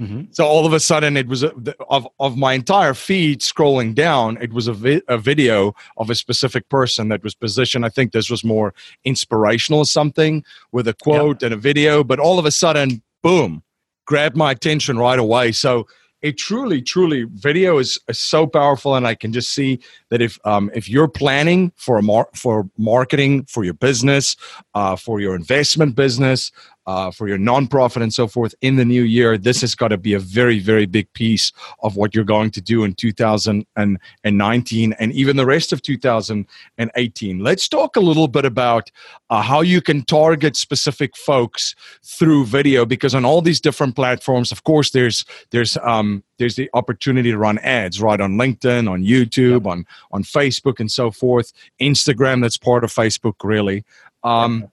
Mm-hmm. 0.00 0.22
So 0.32 0.46
all 0.46 0.66
of 0.66 0.72
a 0.72 0.80
sudden, 0.80 1.16
it 1.16 1.28
was 1.28 1.42
a, 1.42 1.52
of 1.88 2.08
of 2.18 2.36
my 2.36 2.54
entire 2.54 2.94
feed 2.94 3.40
scrolling 3.40 3.94
down. 3.94 4.38
It 4.40 4.52
was 4.52 4.66
a, 4.66 4.72
vi- 4.72 5.02
a 5.08 5.18
video 5.18 5.74
of 5.96 6.10
a 6.10 6.14
specific 6.14 6.68
person 6.68 7.08
that 7.08 7.22
was 7.22 7.34
positioned. 7.34 7.84
I 7.84 7.88
think 7.88 8.12
this 8.12 8.30
was 8.30 8.42
more 8.42 8.74
inspirational 9.04 9.80
or 9.80 9.86
something 9.86 10.44
with 10.72 10.88
a 10.88 10.94
quote 10.94 11.42
yep. 11.42 11.52
and 11.52 11.54
a 11.54 11.56
video. 11.62 12.02
But 12.02 12.18
all 12.18 12.38
of 12.38 12.46
a 12.46 12.50
sudden, 12.50 13.02
boom, 13.22 13.62
grabbed 14.06 14.36
my 14.36 14.50
attention 14.50 14.98
right 14.98 15.18
away. 15.18 15.52
So 15.52 15.86
it 16.22 16.38
truly, 16.38 16.80
truly, 16.80 17.24
video 17.24 17.78
is, 17.78 17.98
is 18.08 18.20
so 18.20 18.46
powerful, 18.46 18.94
and 18.94 19.06
I 19.06 19.14
can 19.16 19.32
just 19.32 19.52
see 19.52 19.80
that 20.10 20.22
if 20.22 20.38
um, 20.44 20.70
if 20.72 20.88
you're 20.88 21.08
planning 21.08 21.72
for 21.76 21.98
a 21.98 22.02
mar- 22.02 22.28
for 22.32 22.70
marketing 22.78 23.44
for 23.46 23.64
your 23.64 23.74
business, 23.74 24.36
uh, 24.74 24.94
for 24.94 25.20
your 25.20 25.34
investment 25.34 25.96
business, 25.96 26.52
uh, 26.86 27.10
for 27.10 27.28
your 27.28 27.38
nonprofit 27.38 28.02
and 28.02 28.12
so 28.12 28.26
forth 28.26 28.54
in 28.60 28.76
the 28.76 28.84
new 28.84 29.02
year, 29.02 29.38
this 29.38 29.60
has 29.60 29.74
got 29.74 29.88
to 29.88 29.96
be 29.96 30.14
a 30.14 30.18
very, 30.18 30.58
very 30.58 30.86
big 30.86 31.12
piece 31.12 31.52
of 31.82 31.96
what 31.96 32.14
you're 32.14 32.24
going 32.24 32.50
to 32.50 32.60
do 32.60 32.84
in 32.84 32.94
2019 32.94 34.92
and 34.98 35.12
even 35.12 35.36
the 35.36 35.46
rest 35.46 35.72
of 35.72 35.82
2018. 35.82 37.38
Let's 37.38 37.68
talk 37.68 37.96
a 37.96 38.00
little 38.00 38.28
bit 38.28 38.44
about 38.44 38.90
uh, 39.30 39.42
how 39.42 39.60
you 39.60 39.80
can 39.80 40.02
target 40.02 40.56
specific 40.56 41.16
folks 41.16 41.74
through 42.02 42.46
video, 42.46 42.84
because 42.84 43.14
on 43.14 43.24
all 43.24 43.40
these 43.40 43.60
different 43.60 43.96
platforms, 43.96 44.52
of 44.52 44.64
course, 44.64 44.90
there's 44.90 45.24
there's 45.50 45.76
um, 45.78 46.22
there's 46.38 46.56
the 46.56 46.68
opportunity 46.74 47.30
to 47.30 47.38
run 47.38 47.58
ads 47.58 48.00
right 48.00 48.20
on 48.20 48.32
LinkedIn, 48.32 48.90
on 48.90 49.02
YouTube, 49.02 49.66
on 49.66 49.86
on 50.10 50.24
Facebook, 50.24 50.80
and 50.80 50.90
so 50.90 51.10
forth. 51.10 51.52
Instagram, 51.80 52.42
that's 52.42 52.56
part 52.56 52.84
of 52.84 52.92
Facebook, 52.92 53.34
really. 53.44 53.84
Um, 54.24 54.71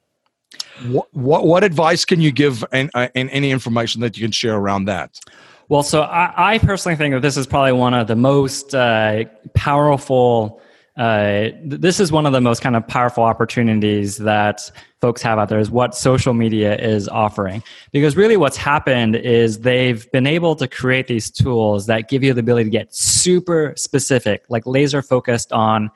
what, 1.13 1.45
what, 1.45 1.63
advice 1.63 2.05
can 2.05 2.21
you 2.21 2.31
give 2.31 2.63
and, 2.71 2.89
uh, 2.93 3.09
and 3.15 3.29
any 3.31 3.51
information 3.51 4.01
that 4.01 4.17
you 4.17 4.23
can 4.23 4.31
share 4.31 4.55
around 4.55 4.85
that? 4.85 5.19
Well, 5.67 5.83
so 5.83 6.01
I, 6.01 6.53
I 6.53 6.57
personally 6.57 6.95
think 6.95 7.13
that 7.13 7.21
this 7.21 7.37
is 7.37 7.45
probably 7.45 7.73
one 7.73 7.93
of 7.93 8.07
the 8.07 8.15
most 8.15 8.73
uh, 8.73 9.25
powerful. 9.53 10.61
Uh, 10.97 11.49
this 11.63 11.99
is 11.99 12.11
one 12.11 12.25
of 12.25 12.33
the 12.33 12.41
most 12.41 12.61
kind 12.61 12.75
of 12.75 12.85
powerful 12.87 13.23
opportunities 13.23 14.17
that 14.17 14.71
folks 14.99 15.21
have 15.21 15.37
out 15.37 15.47
there 15.47 15.59
is 15.59 15.69
what 15.69 15.95
social 15.95 16.33
media 16.33 16.75
is 16.77 17.07
offering. 17.07 17.61
Because 17.91 18.17
really, 18.17 18.35
what's 18.35 18.57
happened 18.57 19.15
is 19.15 19.59
they've 19.59 20.11
been 20.11 20.25
able 20.25 20.55
to 20.55 20.67
create 20.67 21.07
these 21.07 21.29
tools 21.29 21.85
that 21.85 22.09
give 22.09 22.23
you 22.23 22.33
the 22.33 22.39
ability 22.39 22.65
to 22.65 22.69
get 22.71 22.93
super 22.93 23.73
specific, 23.77 24.43
like 24.49 24.65
laser 24.65 25.01
focused 25.01 25.53
on 25.53 25.91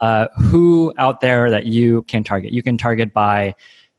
uh, 0.00 0.28
who 0.38 0.94
out 0.96 1.20
there 1.20 1.50
that 1.50 1.66
you 1.66 2.02
can 2.04 2.24
target. 2.24 2.52
You 2.52 2.62
can 2.62 2.78
target 2.78 3.12
by 3.12 3.54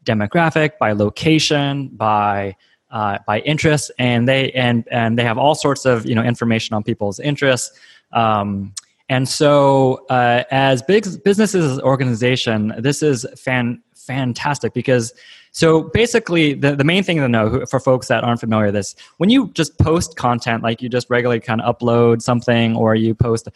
demographic, 0.06 0.78
by 0.80 0.92
location, 0.94 1.90
by 1.90 2.56
uh, 2.92 3.18
by 3.26 3.40
interest, 3.42 3.92
and 3.98 4.28
they 4.28 4.52
and 4.52 4.88
and 4.92 5.18
they 5.18 5.24
have 5.24 5.38
all 5.38 5.56
sorts 5.56 5.86
of 5.86 6.06
you 6.06 6.16
know 6.16 6.24
information 6.24 6.76
on 6.76 6.84
people's 6.84 7.20
interests. 7.20 7.78
Um, 8.12 8.74
and 9.10 9.28
so, 9.28 10.06
uh, 10.10 10.44
as 10.52 10.82
big 10.82 11.06
businesses 11.24 11.80
organization, 11.82 12.74
this 12.78 13.04
is 13.04 13.26
fan 13.38 13.82
fantastic 13.96 14.74
because 14.74 15.14
so 15.52 15.84
basically 15.84 16.54
the, 16.54 16.76
the 16.76 16.84
main 16.84 17.04
thing 17.04 17.18
to 17.18 17.28
know 17.30 17.64
for 17.70 17.80
folks 17.80 18.08
that 18.08 18.24
aren't 18.24 18.40
familiar 18.40 18.66
with 18.68 18.74
this 18.74 18.96
when 19.18 19.30
you 19.30 19.50
just 19.50 19.78
post 19.78 20.16
content 20.16 20.64
like 20.64 20.82
you 20.82 20.90
just 20.90 21.08
regularly 21.10 21.40
kind 21.40 21.62
of 21.62 21.78
upload 21.78 22.22
something 22.22 22.76
or 22.76 22.96
you 22.96 23.14
post 23.14 23.48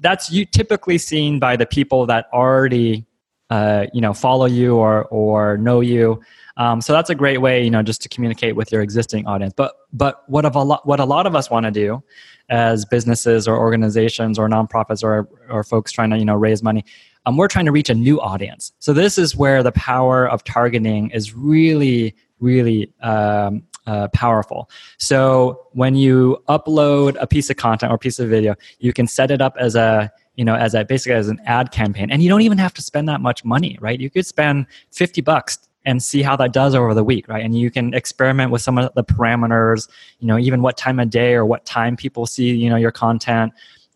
that's 0.00 0.30
you 0.30 0.44
typically 0.44 0.98
seen 0.98 1.38
by 1.38 1.56
the 1.56 1.64
people 1.64 2.04
that 2.04 2.26
already 2.32 3.06
uh, 3.52 3.86
you 3.92 4.00
know 4.00 4.14
follow 4.14 4.46
you 4.46 4.76
or 4.76 5.04
or 5.06 5.58
know 5.58 5.80
you. 5.80 6.20
Um, 6.56 6.80
so 6.80 6.92
that's 6.92 7.10
a 7.10 7.14
great 7.14 7.38
way, 7.38 7.62
you 7.62 7.70
know, 7.70 7.82
just 7.82 8.00
to 8.02 8.08
communicate 8.08 8.56
with 8.56 8.72
your 8.72 8.80
existing 8.80 9.26
audience. 9.26 9.52
But 9.54 9.74
but 9.92 10.22
what 10.26 10.46
of 10.46 10.56
a 10.56 10.62
lot 10.62 10.86
what 10.86 11.00
a 11.00 11.04
lot 11.04 11.26
of 11.26 11.36
us 11.36 11.50
want 11.50 11.66
to 11.66 11.70
do 11.70 12.02
as 12.48 12.86
businesses 12.86 13.46
or 13.46 13.58
organizations 13.58 14.38
or 14.38 14.48
nonprofits 14.48 15.02
or 15.04 15.28
or 15.50 15.64
folks 15.64 15.92
trying 15.92 16.10
to 16.10 16.18
you 16.18 16.24
know 16.24 16.34
raise 16.34 16.62
money, 16.62 16.82
um, 17.26 17.36
we're 17.36 17.48
trying 17.48 17.66
to 17.66 17.72
reach 17.72 17.90
a 17.90 17.94
new 17.94 18.18
audience. 18.22 18.72
So 18.78 18.94
this 18.94 19.18
is 19.18 19.36
where 19.36 19.62
the 19.62 19.72
power 19.72 20.26
of 20.26 20.44
targeting 20.44 21.10
is 21.10 21.34
really 21.34 22.14
really 22.40 22.90
um, 23.02 23.62
uh, 23.86 24.08
powerful. 24.08 24.70
So 24.98 25.66
when 25.72 25.94
you 25.94 26.42
upload 26.48 27.16
a 27.20 27.26
piece 27.26 27.50
of 27.50 27.56
content 27.56 27.92
or 27.92 27.98
piece 27.98 28.18
of 28.18 28.28
video, 28.28 28.54
you 28.78 28.92
can 28.92 29.06
set 29.06 29.30
it 29.30 29.40
up 29.40 29.56
as 29.58 29.74
a 29.74 30.10
you 30.36 30.44
know 30.44 30.54
as 30.54 30.74
a 30.74 30.84
basically 30.84 31.14
as 31.14 31.28
an 31.28 31.40
ad 31.46 31.72
campaign. 31.72 32.10
And 32.10 32.22
you 32.22 32.28
don't 32.28 32.42
even 32.42 32.58
have 32.58 32.74
to 32.74 32.82
spend 32.82 33.08
that 33.08 33.20
much 33.20 33.44
money 33.44 33.78
right? 33.80 33.98
You 33.98 34.10
could 34.10 34.26
spend 34.26 34.66
50 34.92 35.20
bucks 35.20 35.58
and 35.84 36.00
see 36.00 36.22
how 36.22 36.36
that 36.36 36.52
does 36.52 36.74
over 36.74 36.94
the 36.94 37.04
week 37.04 37.28
right? 37.28 37.44
And 37.44 37.58
you 37.58 37.70
can 37.70 37.92
experiment 37.92 38.50
with 38.50 38.62
some 38.62 38.78
of 38.78 38.94
the 38.94 39.04
parameters 39.04 39.88
you 40.20 40.26
know 40.26 40.38
even 40.38 40.62
what 40.62 40.76
time 40.76 41.00
of 41.00 41.10
day 41.10 41.34
or 41.34 41.44
what 41.44 41.64
time 41.66 41.96
people 41.96 42.26
see 42.26 42.54
you 42.54 42.70
know 42.70 42.76
your 42.76 42.92
content. 42.92 43.52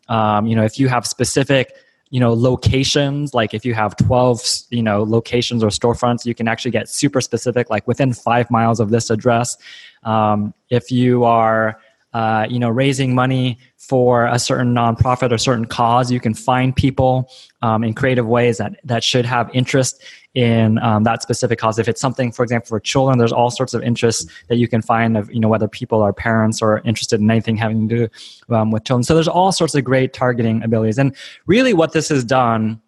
Um, 0.09 0.47
you 0.47 0.55
know 0.55 0.63
if 0.63 0.79
you 0.79 0.89
have 0.89 1.07
specific 1.07 1.73
you 2.09 2.19
know 2.19 2.33
locations 2.33 3.33
like 3.33 3.53
if 3.53 3.65
you 3.65 3.73
have 3.73 3.95
12 3.97 4.41
you 4.69 4.81
know 4.81 5.03
locations 5.03 5.63
or 5.63 5.67
storefronts 5.67 6.25
you 6.25 6.33
can 6.33 6.47
actually 6.47 6.71
get 6.71 6.89
super 6.89 7.21
specific 7.21 7.69
like 7.69 7.87
within 7.87 8.13
five 8.13 8.49
miles 8.49 8.79
of 8.79 8.89
this 8.89 9.09
address 9.09 9.57
um, 10.03 10.53
if 10.69 10.91
you 10.91 11.23
are 11.23 11.79
uh, 12.13 12.47
you 12.49 12.57
know, 12.57 12.69
raising 12.69 13.13
money 13.13 13.59
for 13.75 14.25
a 14.25 14.39
certain 14.39 14.73
nonprofit 14.73 15.31
or 15.31 15.37
certain 15.37 15.65
cause. 15.65 16.11
You 16.11 16.19
can 16.19 16.33
find 16.33 16.75
people 16.75 17.29
um, 17.61 17.83
in 17.83 17.93
creative 17.93 18.25
ways 18.25 18.57
that 18.57 18.79
that 18.83 19.03
should 19.03 19.25
have 19.25 19.51
interest 19.53 20.01
in 20.37 20.77
um, 20.83 21.03
that 21.03 21.23
specific 21.23 21.57
cause. 21.57 21.79
If 21.79 21.87
it's 21.87 21.99
something, 21.99 22.31
for 22.31 22.43
example, 22.43 22.67
for 22.67 22.79
children, 22.79 23.17
there's 23.17 23.31
all 23.31 23.49
sorts 23.49 23.73
of 23.73 23.81
interests 23.81 24.31
that 24.49 24.57
you 24.57 24.67
can 24.67 24.83
find 24.83 25.17
of 25.17 25.33
you 25.33 25.39
know 25.39 25.47
whether 25.47 25.67
people 25.67 26.03
are 26.03 26.13
parents 26.13 26.61
or 26.61 26.77
interested 26.85 27.19
in 27.19 27.31
anything 27.31 27.57
having 27.57 27.89
to 27.89 28.07
do 28.07 28.55
um, 28.55 28.69
with 28.69 28.83
children. 28.83 29.03
So 29.03 29.15
there's 29.15 29.27
all 29.27 29.51
sorts 29.51 29.73
of 29.73 29.83
great 29.83 30.13
targeting 30.13 30.61
abilities, 30.61 30.99
and 30.99 31.15
really, 31.47 31.73
what 31.73 31.93
this 31.93 32.09
has 32.09 32.23
done, 32.23 32.79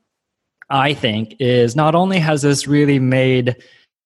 I 0.69 0.93
think, 0.93 1.35
is 1.39 1.75
not 1.75 1.95
only 1.95 2.19
has 2.19 2.43
this 2.43 2.67
really 2.67 2.99
made 2.99 3.55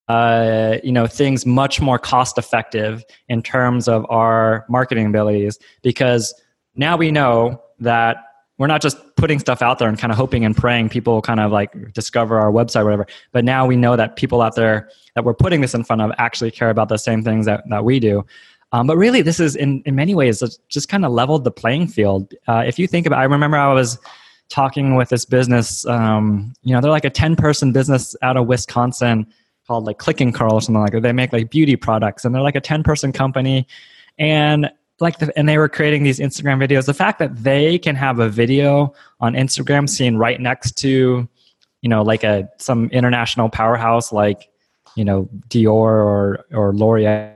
uh, 0.08 0.77
you 0.82 0.93
know 0.93 1.06
things 1.06 1.45
much 1.45 1.82
more 1.82 1.99
cost 1.99 2.38
effective 2.38 3.03
in 3.27 3.43
terms 3.43 3.89
of 3.89 4.06
our 4.10 4.65
marketing 4.69 5.06
abilities 5.06 5.60
because 5.82 6.34
now 6.75 6.95
we 6.95 7.12
know 7.12 7.62
that 7.79 8.17
we're 8.63 8.67
not 8.67 8.82
just 8.82 8.97
putting 9.17 9.39
stuff 9.39 9.62
out 9.62 9.78
there 9.78 9.89
and 9.89 9.99
kind 9.99 10.10
of 10.10 10.17
hoping 10.17 10.45
and 10.45 10.56
praying 10.56 10.88
people 10.88 11.21
kind 11.21 11.41
of 11.41 11.52
like 11.52 11.91
discover 11.91 12.39
our 12.39 12.49
website 12.49 12.84
or 12.84 12.86
whatever 12.86 13.06
but 13.34 13.43
now 13.43 13.65
we 13.65 13.76
know 13.76 13.97
that 13.97 14.15
people 14.15 14.41
out 14.41 14.56
there 14.56 14.89
that 15.15 15.26
we're 15.26 15.34
putting 15.34 15.60
this 15.60 15.73
in 15.73 15.84
front 15.84 16.02
of 16.02 16.13
actually 16.17 16.49
care 16.49 16.69
about 16.69 16.88
the 16.88 16.95
same 16.95 17.21
things 17.21 17.45
that, 17.45 17.62
that 17.67 17.84
we 17.84 17.99
do 17.99 18.26
um, 18.71 18.88
but 18.88 18.95
really 18.95 19.21
this 19.21 19.38
is 19.38 19.58
in, 19.58 19.84
in 19.86 19.95
many 19.95 20.15
ways 20.15 20.41
just 20.69 20.88
kind 20.88 21.04
of 21.04 21.12
leveled 21.12 21.43
the 21.43 21.52
playing 21.52 21.86
field 21.86 22.34
uh, 22.47 22.63
if 22.65 22.80
you 22.80 22.88
think 22.88 23.06
about 23.06 23.19
i 23.19 23.26
remember 23.26 23.58
i 23.58 23.73
was 23.73 23.99
talking 24.47 24.95
with 24.95 25.10
this 25.10 25.26
business 25.26 25.86
um, 25.88 26.54
you 26.63 26.73
know 26.73 26.80
they're 26.80 26.89
like 26.89 27.04
a 27.04 27.10
10 27.10 27.36
person 27.36 27.73
business 27.73 28.15
out 28.21 28.38
of 28.38 28.47
wisconsin 28.47 29.28
called 29.67 29.86
like 29.86 29.97
Click 29.97 30.21
and 30.21 30.34
Curl 30.34 30.54
or 30.54 30.62
something 30.62 30.82
like 30.82 30.91
that. 30.91 31.04
They 31.04 31.13
make 31.13 31.32
like 31.32 31.49
beauty 31.49 31.76
products 31.76 32.26
and 32.26 32.36
they're 32.36 32.41
like 32.41 32.56
a 32.56 32.62
10 32.62 32.84
person 32.84 33.12
company. 33.12 33.67
And 34.19 34.69
like 35.03 35.19
the, 35.19 35.31
and 35.37 35.47
they 35.47 35.57
were 35.57 35.69
creating 35.69 36.03
these 36.03 36.19
Instagram 36.19 36.65
videos. 36.65 36.85
The 36.85 36.93
fact 36.93 37.19
that 37.19 37.43
they 37.43 37.77
can 37.77 37.95
have 37.95 38.19
a 38.19 38.29
video 38.29 38.93
on 39.19 39.33
Instagram 39.33 39.87
seen 39.87 40.17
right 40.17 40.39
next 40.39 40.71
to, 40.79 41.27
you 41.81 41.89
know, 41.89 42.01
like 42.01 42.23
a 42.23 42.49
some 42.57 42.89
international 42.89 43.49
powerhouse 43.49 44.11
like, 44.11 44.49
you 44.95 45.05
know, 45.05 45.29
Dior 45.49 45.69
or 45.69 46.45
or 46.51 46.73
L'Oreal 46.73 47.35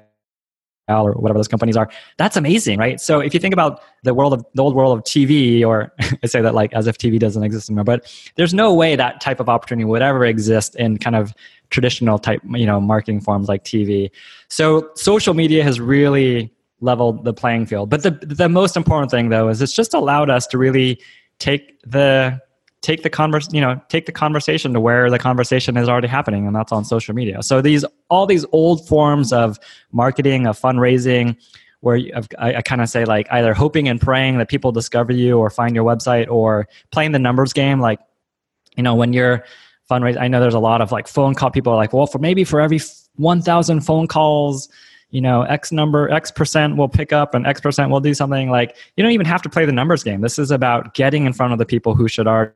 or 0.90 1.12
whatever 1.14 1.38
those 1.38 1.50
companies 1.50 1.76
are. 1.76 1.90
That's 2.18 2.38
amazing, 2.38 2.80
right? 2.80 3.00
So 3.00 3.20
if 3.20 3.34
you 3.34 3.42
think 3.42 3.54
about 3.54 3.82
the 4.04 4.14
world 4.14 4.34
of 4.34 4.46
the 4.54 4.64
old 4.64 4.74
world 4.74 4.98
of 4.98 5.04
TV, 5.04 5.66
or 5.66 5.94
I 6.24 6.28
say 6.28 6.42
that 6.42 6.56
like 6.56 6.74
as 6.74 6.88
if 6.88 6.98
TV 6.98 7.20
doesn't 7.20 7.44
exist 7.44 7.70
anymore, 7.70 7.84
but 7.84 8.12
there's 8.36 8.54
no 8.54 8.74
way 8.74 8.96
that 8.96 9.20
type 9.20 9.40
of 9.40 9.50
opportunity 9.50 9.84
would 9.86 10.02
ever 10.02 10.26
exist 10.26 10.76
in 10.78 10.98
kind 10.98 11.16
of 11.16 11.34
traditional 11.70 12.18
type 12.18 12.42
you 12.52 12.66
know 12.66 12.80
marketing 12.80 13.20
forms 13.20 13.50
like 13.50 13.64
tv 13.64 14.10
so 14.48 14.90
social 14.96 15.34
media 15.34 15.64
has 15.64 15.80
really 15.80 16.50
leveled 16.82 17.24
the 17.24 17.34
playing 17.34 17.66
field 17.66 17.90
but 17.90 18.04
the 18.04 18.12
the 18.22 18.50
most 18.50 18.78
important 18.78 19.10
thing 19.10 19.30
though 19.30 19.50
is 19.50 19.62
it's 19.62 19.74
just 19.74 19.94
allowed 19.94 20.30
us 20.30 20.46
to 20.46 20.58
really 20.58 21.00
take 21.40 21.80
the 21.82 22.40
take 22.82 23.04
the 23.04 23.10
converse 23.10 23.48
you 23.52 23.62
know 23.62 23.82
take 23.90 24.06
the 24.06 24.12
conversation 24.12 24.74
to 24.74 24.80
where 24.80 25.10
the 25.10 25.18
conversation 25.18 25.76
is 25.76 25.90
already 25.90 26.08
happening 26.08 26.46
and 26.46 26.56
that's 26.56 26.72
on 26.72 26.86
social 26.86 27.16
media 27.16 27.42
so 27.42 27.62
these 27.62 27.84
all 28.10 28.26
these 28.26 28.46
old 28.52 28.88
forms 28.88 29.34
of 29.34 29.58
marketing 29.92 30.46
of 30.46 30.60
fundraising 30.60 31.36
where 31.82 32.00
I, 32.40 32.56
I 32.56 32.62
kind 32.62 32.82
of 32.82 32.90
say 32.90 33.06
like 33.06 33.28
either 33.32 33.54
hoping 33.54 33.88
and 33.88 34.00
praying 34.02 34.38
that 34.40 34.50
people 34.50 34.72
discover 34.72 35.14
you 35.14 35.38
or 35.38 35.50
find 35.50 35.76
your 35.76 35.84
website 35.84 36.28
or 36.30 36.68
playing 36.92 37.12
the 37.12 37.20
numbers 37.20 37.54
game 37.54 37.80
like 37.80 38.00
you 38.76 38.84
know 38.84 38.94
when 38.94 39.14
you're 39.14 39.44
fundraising 39.90 40.20
I 40.20 40.28
know 40.28 40.40
there's 40.40 40.54
a 40.54 40.60
lot 40.60 40.82
of 40.82 40.92
like 40.92 41.08
phone 41.08 41.34
call. 41.34 41.52
People 41.52 41.74
are 41.74 41.78
like, 41.78 41.94
well, 41.94 42.08
for 42.08 42.20
maybe 42.20 42.44
for 42.44 42.60
every 42.62 42.80
1,000 43.16 43.82
phone 43.82 44.08
calls, 44.08 44.70
you 45.10 45.22
know, 45.22 45.44
X 45.44 45.72
number, 45.72 46.10
X 46.10 46.32
percent 46.32 46.76
will 46.76 46.90
pick 46.90 47.14
up 47.14 47.34
and 47.34 47.48
X 47.48 47.62
percent 47.62 47.92
will 47.92 48.02
do 48.02 48.14
something. 48.14 48.50
Like, 48.50 48.76
you 48.96 49.04
don't 49.04 49.14
even 49.14 49.26
have 49.26 49.42
to 49.44 49.50
play 49.50 49.66
the 49.66 49.72
numbers 49.72 50.04
game. 50.04 50.22
This 50.22 50.38
is 50.38 50.52
about 50.52 50.94
getting 50.94 51.26
in 51.26 51.34
front 51.34 51.54
of 51.54 51.60
the 51.60 51.66
people 51.66 51.96
who 51.96 52.08
should 52.08 52.28
are. 52.28 52.56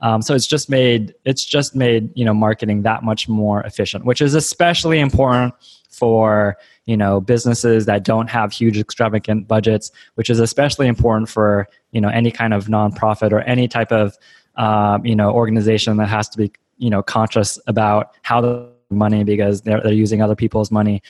Um, 0.00 0.20
so 0.22 0.34
it's 0.34 0.46
just 0.46 0.68
made 0.68 1.14
it's 1.24 1.44
just 1.44 1.74
made 1.74 2.10
you 2.14 2.24
know 2.24 2.34
marketing 2.34 2.82
that 2.82 3.02
much 3.02 3.28
more 3.28 3.62
efficient, 3.62 4.04
which 4.04 4.20
is 4.20 4.34
especially 4.34 4.98
important 4.98 5.54
for 5.90 6.56
you 6.84 6.96
know 6.96 7.20
businesses 7.20 7.86
that 7.86 8.04
don't 8.04 8.28
have 8.28 8.52
huge 8.52 8.78
extravagant 8.78 9.48
budgets, 9.48 9.90
which 10.14 10.28
is 10.28 10.38
especially 10.38 10.86
important 10.86 11.28
for 11.28 11.66
you 11.92 12.00
know 12.00 12.08
any 12.08 12.30
kind 12.30 12.52
of 12.52 12.66
nonprofit 12.66 13.32
or 13.32 13.40
any 13.40 13.68
type 13.68 13.90
of 13.90 14.16
um, 14.56 15.04
you 15.04 15.16
know 15.16 15.30
organization 15.30 15.96
that 15.96 16.08
has 16.08 16.28
to 16.28 16.38
be 16.38 16.52
you 16.76 16.90
know 16.90 17.02
conscious 17.02 17.58
about 17.66 18.14
how 18.22 18.40
the 18.40 18.70
money 18.90 19.24
because 19.24 19.62
they're 19.62 19.80
they're 19.80 19.92
using 19.92 20.20
other 20.20 20.36
people's 20.36 20.70
money. 20.70 21.02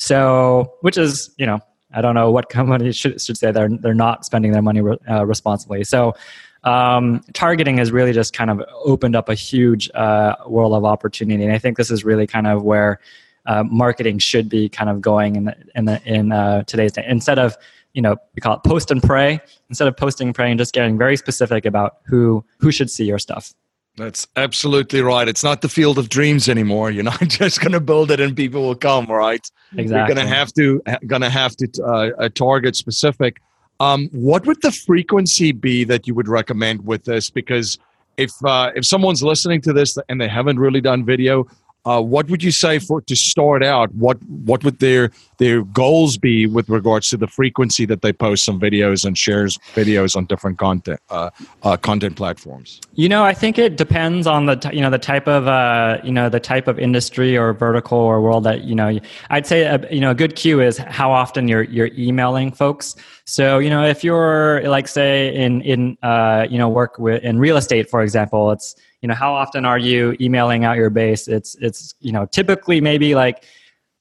So, 0.00 0.76
which 0.80 0.96
is 0.96 1.30
you 1.36 1.44
know 1.44 1.60
I 1.92 2.00
don't 2.00 2.14
know 2.14 2.30
what 2.30 2.48
company 2.48 2.90
should 2.92 3.20
should 3.20 3.36
say 3.36 3.52
they're 3.52 3.68
they're 3.68 3.94
not 3.94 4.24
spending 4.24 4.52
their 4.52 4.62
money 4.62 4.80
uh, 5.08 5.24
responsibly. 5.26 5.84
So. 5.84 6.14
Um, 6.62 7.22
targeting 7.32 7.78
has 7.78 7.90
really 7.90 8.12
just 8.12 8.34
kind 8.34 8.50
of 8.50 8.62
opened 8.84 9.16
up 9.16 9.30
a 9.30 9.34
huge 9.34 9.90
uh, 9.94 10.34
world 10.46 10.74
of 10.74 10.84
opportunity, 10.84 11.42
and 11.42 11.54
I 11.54 11.58
think 11.58 11.78
this 11.78 11.90
is 11.90 12.04
really 12.04 12.26
kind 12.26 12.46
of 12.46 12.62
where 12.62 13.00
uh, 13.46 13.62
marketing 13.62 14.18
should 14.18 14.50
be 14.50 14.68
kind 14.68 14.90
of 14.90 15.00
going 15.00 15.36
in 15.36 15.44
the, 15.44 15.56
in 15.74 15.84
the, 15.86 16.02
in 16.04 16.32
uh, 16.32 16.62
today's 16.64 16.92
day 16.92 17.02
instead 17.08 17.38
of 17.38 17.56
you 17.94 18.02
know 18.02 18.14
we 18.34 18.40
call 18.40 18.56
it 18.56 18.62
post 18.62 18.90
and 18.90 19.02
pray 19.02 19.40
instead 19.70 19.88
of 19.88 19.96
posting 19.96 20.28
and 20.28 20.34
praying 20.34 20.58
just 20.58 20.74
getting 20.74 20.98
very 20.98 21.16
specific 21.16 21.64
about 21.64 21.96
who 22.04 22.44
who 22.58 22.70
should 22.70 22.90
see 22.90 23.06
your 23.06 23.18
stuff 23.18 23.54
that's 23.96 24.26
absolutely 24.36 25.02
right. 25.02 25.28
It's 25.28 25.44
not 25.44 25.62
the 25.62 25.68
field 25.68 25.98
of 25.98 26.08
dreams 26.08 26.48
anymore. 26.48 26.90
You're 26.90 27.04
not 27.04 27.20
just 27.28 27.60
going 27.60 27.72
to 27.72 27.80
build 27.80 28.10
it 28.10 28.20
and 28.20 28.36
people 28.36 28.62
will 28.62 28.74
come, 28.74 29.06
right? 29.06 29.46
Exactly. 29.76 29.96
You're 29.96 30.06
going 30.06 30.28
to 30.28 30.34
have 30.34 30.52
to 30.54 30.82
going 31.06 31.22
to 31.22 31.30
have 31.30 31.56
to 31.56 31.68
uh, 31.82 32.10
uh, 32.18 32.28
target 32.30 32.76
specific. 32.76 33.40
Um, 33.78 34.08
what 34.12 34.46
would 34.46 34.60
the 34.62 34.72
frequency 34.72 35.52
be 35.52 35.84
that 35.84 36.06
you 36.06 36.14
would 36.14 36.28
recommend 36.28 36.86
with 36.86 37.04
this? 37.04 37.30
Because 37.30 37.78
if 38.16 38.32
uh, 38.44 38.72
if 38.74 38.84
someone's 38.84 39.22
listening 39.22 39.60
to 39.62 39.72
this 39.72 39.96
and 40.08 40.20
they 40.20 40.28
haven't 40.28 40.58
really 40.58 40.80
done 40.80 41.04
video, 41.04 41.46
uh, 41.84 42.00
what 42.00 42.28
would 42.28 42.42
you 42.42 42.50
say 42.50 42.78
for 42.78 43.00
to 43.00 43.16
start 43.16 43.62
out? 43.62 43.94
What 43.94 44.22
what 44.24 44.62
would 44.64 44.78
their 44.80 45.10
their 45.38 45.62
goals 45.62 46.18
be 46.18 46.46
with 46.46 46.68
regards 46.68 47.08
to 47.10 47.16
the 47.16 47.26
frequency 47.26 47.86
that 47.86 48.02
they 48.02 48.12
post 48.12 48.44
some 48.44 48.60
videos 48.60 49.04
and 49.04 49.16
shares 49.16 49.58
videos 49.74 50.14
on 50.14 50.26
different 50.26 50.58
content 50.58 51.00
uh, 51.08 51.30
uh, 51.62 51.76
content 51.78 52.16
platforms? 52.16 52.80
You 52.94 53.08
know, 53.08 53.24
I 53.24 53.32
think 53.32 53.58
it 53.58 53.76
depends 53.76 54.26
on 54.26 54.46
the 54.46 54.56
t- 54.56 54.76
you 54.76 54.82
know 54.82 54.90
the 54.90 54.98
type 54.98 55.26
of 55.26 55.48
uh, 55.48 55.98
you 56.04 56.12
know 56.12 56.28
the 56.28 56.40
type 56.40 56.68
of 56.68 56.78
industry 56.78 57.36
or 57.36 57.54
vertical 57.54 57.98
or 57.98 58.20
world 58.20 58.44
that 58.44 58.64
you 58.64 58.74
know. 58.74 58.98
I'd 59.30 59.46
say 59.46 59.62
a, 59.62 59.80
you 59.90 60.00
know 60.00 60.10
a 60.10 60.14
good 60.14 60.36
cue 60.36 60.60
is 60.60 60.76
how 60.76 61.10
often 61.10 61.48
you're 61.48 61.62
you're 61.62 61.90
emailing 61.96 62.52
folks. 62.52 62.94
So 63.24 63.58
you 63.58 63.70
know 63.70 63.84
if 63.84 64.04
you're 64.04 64.62
like 64.68 64.86
say 64.86 65.34
in 65.34 65.62
in 65.62 65.96
uh, 66.02 66.46
you 66.50 66.58
know 66.58 66.68
work 66.68 66.98
with 66.98 67.22
in 67.22 67.38
real 67.38 67.56
estate 67.56 67.88
for 67.88 68.02
example, 68.02 68.50
it's 68.50 68.76
you 69.02 69.08
know 69.08 69.14
how 69.14 69.34
often 69.34 69.64
are 69.64 69.78
you 69.78 70.16
emailing 70.20 70.64
out 70.64 70.76
your 70.76 70.90
base? 70.90 71.28
It's 71.28 71.54
it's 71.56 71.94
you 72.00 72.12
know 72.12 72.26
typically 72.26 72.80
maybe 72.80 73.14
like 73.14 73.44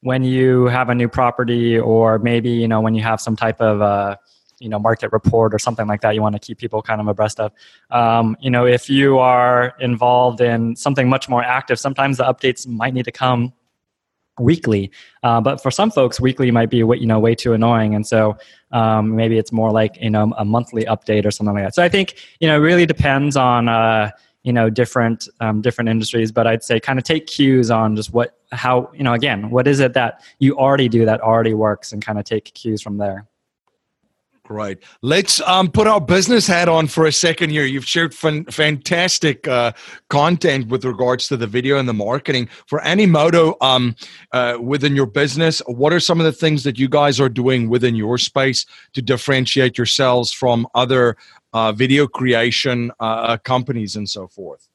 when 0.02 0.24
you 0.24 0.66
have 0.66 0.90
a 0.90 0.96
new 0.96 1.10
property 1.10 1.78
or 1.78 2.20
maybe 2.20 2.50
you 2.50 2.68
know 2.68 2.82
when 2.82 2.96
you 2.96 3.04
have 3.04 3.22
some 3.22 3.36
type 3.36 3.62
of 3.62 3.82
uh, 3.82 4.18
you 4.60 4.70
know 4.70 4.80
market 4.80 5.12
report 5.12 5.54
or 5.54 5.60
something 5.60 5.88
like 5.88 6.02
that 6.02 6.16
you 6.16 6.22
want 6.22 6.36
to 6.36 6.40
keep 6.40 6.58
people 6.58 6.82
kind 6.82 7.00
of 7.00 7.08
abreast 7.08 7.40
of. 7.40 7.52
Um, 7.92 8.36
you 8.42 8.50
know 8.50 8.66
if 8.66 8.90
you 8.90 9.20
are 9.20 9.74
involved 9.80 10.42
in 10.42 10.76
something 10.76 11.08
much 11.10 11.30
more 11.30 11.44
active 11.44 11.80
sometimes 11.80 12.18
the 12.18 12.26
updates 12.26 12.68
might 12.68 12.94
need 12.94 13.06
to 13.06 13.12
come 13.12 13.54
weekly. 14.40 14.92
Uh, 15.24 15.42
but 15.42 15.62
for 15.62 15.72
some 15.72 15.92
folks 15.92 16.20
weekly 16.20 16.50
might 16.52 16.70
be 16.70 16.84
what 16.84 17.00
you 17.00 17.08
know 17.08 17.20
way 17.20 17.36
too 17.36 17.54
annoying. 17.54 17.94
And 17.94 18.06
so 18.06 18.38
um, 18.72 19.16
maybe 19.16 19.38
it's 19.38 19.52
more 19.52 19.72
like 19.72 19.98
you 20.02 20.10
know 20.10 20.34
a 20.38 20.46
monthly 20.46 20.86
update 20.86 21.26
or 21.26 21.32
something 21.32 21.54
like 21.54 21.66
that. 21.66 21.76
So 21.76 21.84
i 21.84 21.90
think 21.90 22.16
you 22.40 22.48
know 22.48 22.56
it 22.56 22.60
really 22.60 22.86
depends 22.86 23.36
on 23.36 23.68
uh, 23.68 24.12
you 24.44 24.54
know 24.54 24.70
different 24.70 25.28
um, 25.40 25.62
different 25.62 25.90
industries 25.90 26.32
but 26.32 26.48
i'd 26.48 26.64
say 26.64 26.80
kind 26.80 26.98
of 26.98 27.06
take 27.06 27.28
cues 27.28 27.70
on 27.70 27.96
just 27.96 28.14
what 28.14 28.38
how 28.52 28.90
you 28.94 29.04
know 29.04 29.14
again 29.14 29.50
what 29.50 29.68
is 29.68 29.80
it 29.80 29.94
that 29.94 30.24
you 30.40 30.58
already 30.58 30.90
do 30.90 31.06
that 31.06 31.22
already 31.22 31.54
works 31.54 31.92
and 31.92 32.04
kind 32.04 32.18
of 32.18 32.26
take 32.26 32.54
cues 32.54 32.82
from 32.82 32.98
there 32.98 33.28
Right. 34.52 34.80
Let's 35.04 35.42
um, 35.42 35.70
put 35.70 35.86
our 35.86 36.02
business 36.02 36.48
hat 36.48 36.68
on 36.68 36.88
for 36.88 37.06
a 37.06 37.12
second 37.12 37.52
here. 37.52 37.66
You've 37.66 37.86
shared 37.86 38.16
fan- 38.16 38.46
fantastic 38.46 39.48
uh, 39.48 39.74
content 40.10 40.70
with 40.70 40.84
regards 40.86 41.28
to 41.28 41.38
the 41.38 41.46
video 41.46 41.78
and 41.78 41.88
the 41.88 41.94
marketing 41.94 42.50
for 42.66 42.80
Animoto 42.80 43.56
um, 43.62 43.96
uh, 44.32 44.58
within 44.60 44.96
your 44.96 45.06
business. 45.06 45.62
What 45.68 45.94
are 45.94 46.00
some 46.00 46.20
of 46.20 46.26
the 46.26 46.32
things 46.32 46.64
that 46.64 46.80
you 46.80 46.90
guys 46.90 47.20
are 47.20 47.30
doing 47.30 47.70
within 47.70 47.96
your 47.96 48.18
space 48.18 48.66
to 48.94 49.04
differentiate 49.04 49.78
yourselves 49.78 50.32
from 50.32 50.68
other 50.74 51.16
uh, 51.54 51.72
video 51.72 52.08
creation 52.08 52.92
uh, 53.00 53.38
companies 53.38 53.96
and 53.96 54.10
so 54.10 54.28
forth? 54.28 54.68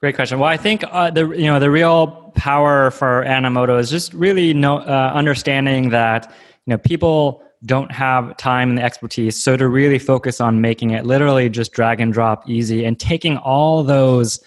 Great 0.00 0.14
question. 0.14 0.38
Well, 0.38 0.48
I 0.48 0.56
think 0.56 0.84
uh, 0.90 1.10
the 1.10 1.28
you 1.30 1.46
know 1.46 1.58
the 1.58 1.70
real 1.70 2.32
power 2.34 2.90
for 2.90 3.24
Animoto 3.26 3.78
is 3.78 3.90
just 3.90 4.14
really 4.14 4.54
know, 4.54 4.78
uh, 4.78 5.12
understanding 5.14 5.90
that 5.90 6.32
you 6.64 6.70
know 6.70 6.78
people 6.78 7.42
don't 7.66 7.92
have 7.92 8.36
time 8.36 8.70
and 8.70 8.78
the 8.78 8.82
expertise. 8.82 9.42
So 9.42 9.56
to 9.56 9.68
really 9.68 9.98
focus 9.98 10.40
on 10.40 10.60
making 10.60 10.90
it 10.90 11.04
literally 11.04 11.48
just 11.48 11.72
drag 11.72 12.00
and 12.00 12.12
drop 12.12 12.48
easy 12.48 12.84
and 12.84 12.98
taking 12.98 13.36
all 13.36 13.82
those 13.82 14.40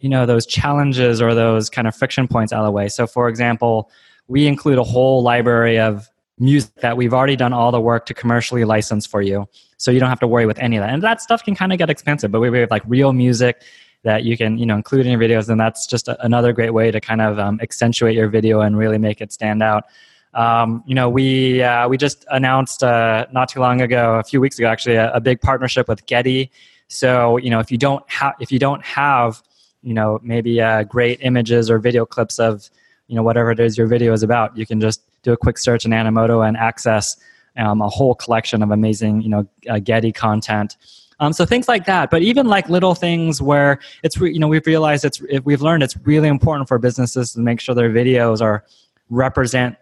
you 0.00 0.08
know 0.08 0.26
those 0.26 0.46
challenges 0.46 1.20
or 1.20 1.34
those 1.34 1.68
kind 1.68 1.88
of 1.88 1.96
friction 1.96 2.28
points 2.28 2.52
out 2.52 2.60
of 2.60 2.66
the 2.66 2.70
way. 2.70 2.88
So 2.88 3.06
for 3.06 3.28
example, 3.28 3.90
we 4.28 4.46
include 4.46 4.78
a 4.78 4.84
whole 4.84 5.22
library 5.22 5.78
of 5.78 6.08
music 6.38 6.72
that 6.76 6.96
we've 6.96 7.12
already 7.12 7.36
done 7.36 7.52
all 7.52 7.72
the 7.72 7.80
work 7.80 8.06
to 8.06 8.14
commercially 8.14 8.64
license 8.64 9.06
for 9.06 9.20
you 9.20 9.46
so 9.76 9.90
you 9.90 9.98
don't 9.98 10.08
have 10.08 10.20
to 10.20 10.28
worry 10.28 10.46
with 10.46 10.58
any 10.58 10.76
of 10.76 10.82
that 10.82 10.90
and 10.90 11.02
that 11.02 11.20
stuff 11.20 11.42
can 11.42 11.54
kind 11.54 11.72
of 11.72 11.78
get 11.78 11.90
expensive 11.90 12.30
but 12.30 12.40
we 12.40 12.58
have 12.58 12.70
like 12.70 12.82
real 12.86 13.12
music 13.12 13.62
that 14.04 14.22
you 14.22 14.36
can 14.36 14.56
you 14.56 14.64
know 14.64 14.76
include 14.76 15.04
in 15.04 15.10
your 15.10 15.20
videos 15.20 15.48
and 15.48 15.60
that's 15.60 15.86
just 15.86 16.06
a, 16.06 16.24
another 16.24 16.52
great 16.52 16.72
way 16.72 16.90
to 16.90 17.00
kind 17.00 17.20
of 17.20 17.38
um, 17.40 17.58
accentuate 17.60 18.14
your 18.14 18.28
video 18.28 18.60
and 18.60 18.78
really 18.78 18.98
make 18.98 19.20
it 19.20 19.32
stand 19.32 19.62
out 19.62 19.84
um, 20.34 20.82
you 20.86 20.94
know 20.94 21.08
we 21.08 21.62
uh, 21.62 21.88
we 21.88 21.96
just 21.96 22.24
announced 22.30 22.82
uh, 22.82 23.26
not 23.32 23.48
too 23.48 23.60
long 23.60 23.80
ago 23.80 24.18
a 24.18 24.22
few 24.22 24.40
weeks 24.40 24.58
ago 24.58 24.68
actually 24.68 24.96
a, 24.96 25.12
a 25.12 25.20
big 25.20 25.40
partnership 25.40 25.88
with 25.88 26.04
getty. 26.06 26.50
So 26.88 27.36
you 27.38 27.50
know 27.50 27.60
if 27.60 27.70
you 27.70 27.78
don't 27.78 28.08
have 28.10 28.34
if 28.40 28.52
you 28.52 28.58
don't 28.58 28.84
have 28.84 29.42
you 29.82 29.94
know 29.94 30.20
maybe 30.22 30.60
uh, 30.60 30.84
great 30.84 31.18
images 31.22 31.70
or 31.70 31.78
video 31.78 32.04
clips 32.04 32.38
of 32.38 32.68
you 33.06 33.16
know 33.16 33.22
whatever 33.22 33.50
it 33.50 33.60
is 33.60 33.78
your 33.78 33.86
video 33.86 34.12
is 34.12 34.22
about 34.22 34.56
you 34.56 34.66
can 34.66 34.80
just 34.80 35.02
do 35.22 35.32
a 35.32 35.36
quick 35.36 35.58
search 35.58 35.84
in 35.84 35.92
animoto 35.92 36.46
and 36.46 36.56
access 36.56 37.16
um, 37.56 37.80
a 37.82 37.88
whole 37.88 38.14
collection 38.14 38.62
of 38.62 38.70
amazing 38.70 39.20
you 39.22 39.28
know 39.28 39.46
uh, 39.68 39.78
getty 39.78 40.12
content. 40.12 40.76
Um, 41.20 41.32
so 41.32 41.44
things 41.44 41.66
like 41.66 41.84
that. 41.86 42.10
But 42.10 42.22
even 42.22 42.46
like 42.46 42.68
little 42.68 42.94
things 42.94 43.42
where 43.42 43.80
it's 44.04 44.18
re- 44.18 44.32
you 44.32 44.38
know 44.38 44.48
we've 44.48 44.66
realized 44.66 45.04
it's 45.04 45.20
we've 45.44 45.62
learned 45.62 45.82
it's 45.82 45.96
really 46.04 46.28
important 46.28 46.68
for 46.68 46.78
businesses 46.78 47.32
to 47.32 47.40
make 47.40 47.60
sure 47.60 47.74
their 47.74 47.90
videos 47.90 48.40
are 48.40 48.64
represent 49.10 49.76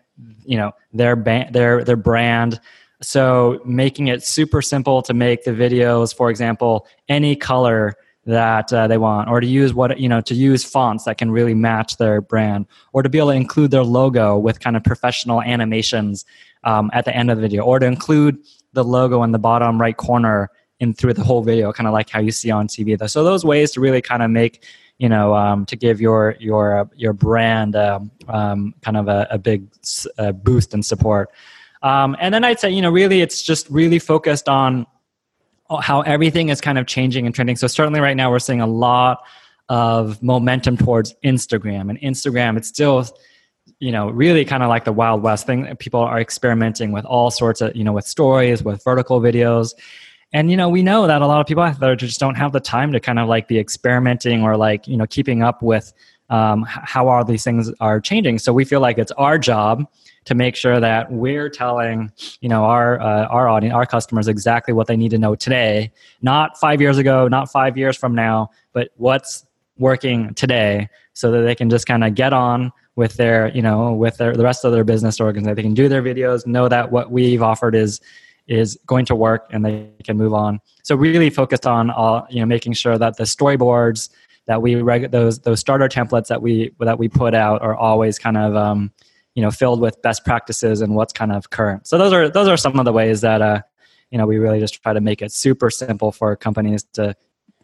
you 0.44 0.56
know 0.56 0.72
their 0.92 1.16
ba- 1.16 1.48
their 1.50 1.84
their 1.84 1.96
brand. 1.96 2.60
So 3.02 3.60
making 3.64 4.08
it 4.08 4.24
super 4.24 4.62
simple 4.62 5.02
to 5.02 5.12
make 5.12 5.44
the 5.44 5.50
videos 5.50 6.16
for 6.16 6.30
example 6.30 6.86
any 7.08 7.36
color 7.36 7.94
that 8.26 8.72
uh, 8.72 8.88
they 8.88 8.98
want 8.98 9.28
or 9.28 9.40
to 9.40 9.46
use 9.46 9.72
what 9.72 9.98
you 10.00 10.08
know 10.08 10.20
to 10.20 10.34
use 10.34 10.64
fonts 10.64 11.04
that 11.04 11.16
can 11.16 11.30
really 11.30 11.54
match 11.54 11.96
their 11.96 12.20
brand 12.20 12.66
or 12.92 13.02
to 13.02 13.08
be 13.08 13.18
able 13.18 13.28
to 13.28 13.34
include 13.34 13.70
their 13.70 13.84
logo 13.84 14.36
with 14.36 14.60
kind 14.60 14.76
of 14.76 14.82
professional 14.82 15.40
animations 15.42 16.24
um, 16.64 16.90
at 16.92 17.04
the 17.04 17.14
end 17.16 17.30
of 17.30 17.36
the 17.36 17.42
video 17.42 17.62
or 17.62 17.78
to 17.78 17.86
include 17.86 18.36
the 18.72 18.82
logo 18.82 19.22
in 19.22 19.30
the 19.30 19.38
bottom 19.38 19.80
right 19.80 19.96
corner 19.96 20.50
in 20.80 20.92
through 20.92 21.14
the 21.14 21.22
whole 21.22 21.42
video 21.42 21.72
kind 21.72 21.86
of 21.86 21.92
like 21.92 22.10
how 22.10 22.18
you 22.18 22.32
see 22.32 22.50
on 22.50 22.66
tv 22.66 22.98
so 23.08 23.22
those 23.22 23.44
ways 23.44 23.70
to 23.70 23.80
really 23.80 24.02
kind 24.02 24.22
of 24.22 24.30
make 24.30 24.64
you 24.98 25.08
know 25.08 25.34
um, 25.34 25.66
to 25.66 25.76
give 25.76 26.00
your 26.00 26.36
your 26.38 26.78
uh, 26.80 26.84
your 26.94 27.12
brand 27.12 27.76
um, 27.76 28.10
um, 28.28 28.74
kind 28.82 28.96
of 28.96 29.08
a, 29.08 29.26
a 29.30 29.38
big 29.38 29.66
boost 30.42 30.74
and 30.74 30.84
support 30.84 31.30
um, 31.82 32.16
and 32.20 32.32
then 32.32 32.44
i'd 32.44 32.58
say 32.58 32.70
you 32.70 32.82
know 32.82 32.90
really 32.90 33.20
it's 33.20 33.42
just 33.42 33.68
really 33.70 33.98
focused 33.98 34.48
on 34.48 34.86
how 35.80 36.02
everything 36.02 36.48
is 36.48 36.60
kind 36.60 36.78
of 36.78 36.86
changing 36.86 37.26
and 37.26 37.34
trending. 37.34 37.56
So 37.56 37.66
certainly 37.66 38.00
right 38.00 38.16
now 38.16 38.30
we're 38.30 38.38
seeing 38.38 38.60
a 38.60 38.66
lot 38.66 39.24
of 39.68 40.22
momentum 40.22 40.76
towards 40.76 41.14
Instagram 41.24 41.90
and 41.90 42.00
Instagram. 42.00 42.56
It's 42.56 42.68
still, 42.68 43.06
you 43.80 43.90
know, 43.90 44.08
really 44.10 44.44
kind 44.44 44.62
of 44.62 44.68
like 44.68 44.84
the 44.84 44.92
wild 44.92 45.22
west 45.22 45.46
thing. 45.46 45.74
People 45.76 46.00
are 46.00 46.20
experimenting 46.20 46.92
with 46.92 47.04
all 47.04 47.30
sorts 47.30 47.60
of, 47.60 47.74
you 47.74 47.82
know, 47.82 47.92
with 47.92 48.06
stories, 48.06 48.62
with 48.62 48.82
vertical 48.84 49.20
videos. 49.20 49.74
And 50.32 50.50
you 50.50 50.56
know, 50.56 50.68
we 50.68 50.82
know 50.82 51.06
that 51.06 51.22
a 51.22 51.26
lot 51.26 51.40
of 51.40 51.46
people 51.46 51.62
out 51.62 51.78
there 51.80 51.96
just 51.96 52.20
don't 52.20 52.34
have 52.34 52.52
the 52.52 52.60
time 52.60 52.92
to 52.92 53.00
kind 53.00 53.18
of 53.18 53.28
like 53.28 53.48
be 53.48 53.58
experimenting 53.58 54.42
or 54.42 54.56
like 54.56 54.86
you 54.86 54.96
know 54.96 55.06
keeping 55.06 55.42
up 55.42 55.62
with 55.62 55.92
um, 56.30 56.64
how 56.68 57.08
all 57.08 57.24
these 57.24 57.44
things 57.44 57.72
are 57.80 58.00
changing. 58.00 58.38
So 58.38 58.52
we 58.52 58.64
feel 58.64 58.80
like 58.80 58.98
it's 58.98 59.12
our 59.12 59.38
job 59.38 59.86
to 60.26 60.34
make 60.34 60.56
sure 60.56 60.80
that 60.80 61.10
we're 61.10 61.48
telling 61.48 62.12
you 62.40 62.48
know 62.48 62.64
our 62.64 63.00
uh, 63.00 63.26
our 63.26 63.48
audience 63.48 63.74
our 63.74 63.86
customers 63.86 64.28
exactly 64.28 64.74
what 64.74 64.86
they 64.86 64.96
need 64.96 65.10
to 65.10 65.18
know 65.18 65.34
today 65.34 65.90
not 66.20 66.58
five 66.58 66.80
years 66.80 66.98
ago 66.98 67.28
not 67.28 67.50
five 67.50 67.78
years 67.78 67.96
from 67.96 68.14
now 68.14 68.50
but 68.72 68.90
what's 68.96 69.46
working 69.78 70.34
today 70.34 70.88
so 71.12 71.30
that 71.30 71.42
they 71.42 71.54
can 71.54 71.70
just 71.70 71.86
kind 71.86 72.04
of 72.04 72.14
get 72.14 72.32
on 72.32 72.72
with 72.96 73.14
their 73.16 73.48
you 73.54 73.62
know 73.62 73.92
with 73.92 74.16
their, 74.16 74.34
the 74.34 74.42
rest 74.42 74.64
of 74.64 74.72
their 74.72 74.84
business 74.84 75.20
organization 75.20 75.54
they 75.54 75.62
can 75.62 75.74
do 75.74 75.88
their 75.88 76.02
videos 76.02 76.46
know 76.46 76.68
that 76.68 76.90
what 76.90 77.10
we've 77.10 77.42
offered 77.42 77.74
is 77.74 78.00
is 78.46 78.78
going 78.86 79.04
to 79.06 79.14
work 79.14 79.46
and 79.50 79.64
they 79.64 79.90
can 80.04 80.16
move 80.16 80.32
on. 80.32 80.60
So 80.82 80.94
really 80.94 81.30
focused 81.30 81.66
on 81.66 81.90
all 81.90 82.26
you 82.30 82.40
know 82.40 82.46
making 82.46 82.74
sure 82.74 82.98
that 82.98 83.16
the 83.16 83.24
storyboards 83.24 84.10
that 84.46 84.62
we 84.62 84.76
reg- 84.76 85.10
those 85.10 85.40
those 85.40 85.60
starter 85.60 85.88
templates 85.88 86.28
that 86.28 86.42
we 86.42 86.72
that 86.80 86.98
we 86.98 87.08
put 87.08 87.34
out 87.34 87.62
are 87.62 87.76
always 87.76 88.18
kind 88.18 88.36
of 88.36 88.54
um, 88.54 88.92
you 89.34 89.42
know 89.42 89.50
filled 89.50 89.80
with 89.80 90.00
best 90.02 90.24
practices 90.24 90.80
and 90.80 90.94
what's 90.94 91.12
kind 91.12 91.32
of 91.32 91.50
current. 91.50 91.86
So 91.86 91.98
those 91.98 92.12
are 92.12 92.28
those 92.28 92.48
are 92.48 92.56
some 92.56 92.78
of 92.78 92.84
the 92.84 92.92
ways 92.92 93.20
that 93.22 93.42
uh, 93.42 93.62
you 94.10 94.18
know 94.18 94.26
we 94.26 94.38
really 94.38 94.60
just 94.60 94.82
try 94.82 94.92
to 94.92 95.00
make 95.00 95.22
it 95.22 95.32
super 95.32 95.70
simple 95.70 96.12
for 96.12 96.36
companies 96.36 96.84
to 96.94 97.14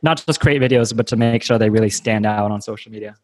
not 0.03 0.25
just 0.27 0.41
create 0.41 0.61
videos 0.61 0.95
but 0.97 1.07
to 1.07 1.17
make 1.17 1.43
sure 1.43 1.59
they 1.59 1.71
really 1.71 1.91
stand 1.91 2.27
out 2.27 2.51
on 2.51 2.61
social 2.61 2.91
media 2.91 3.17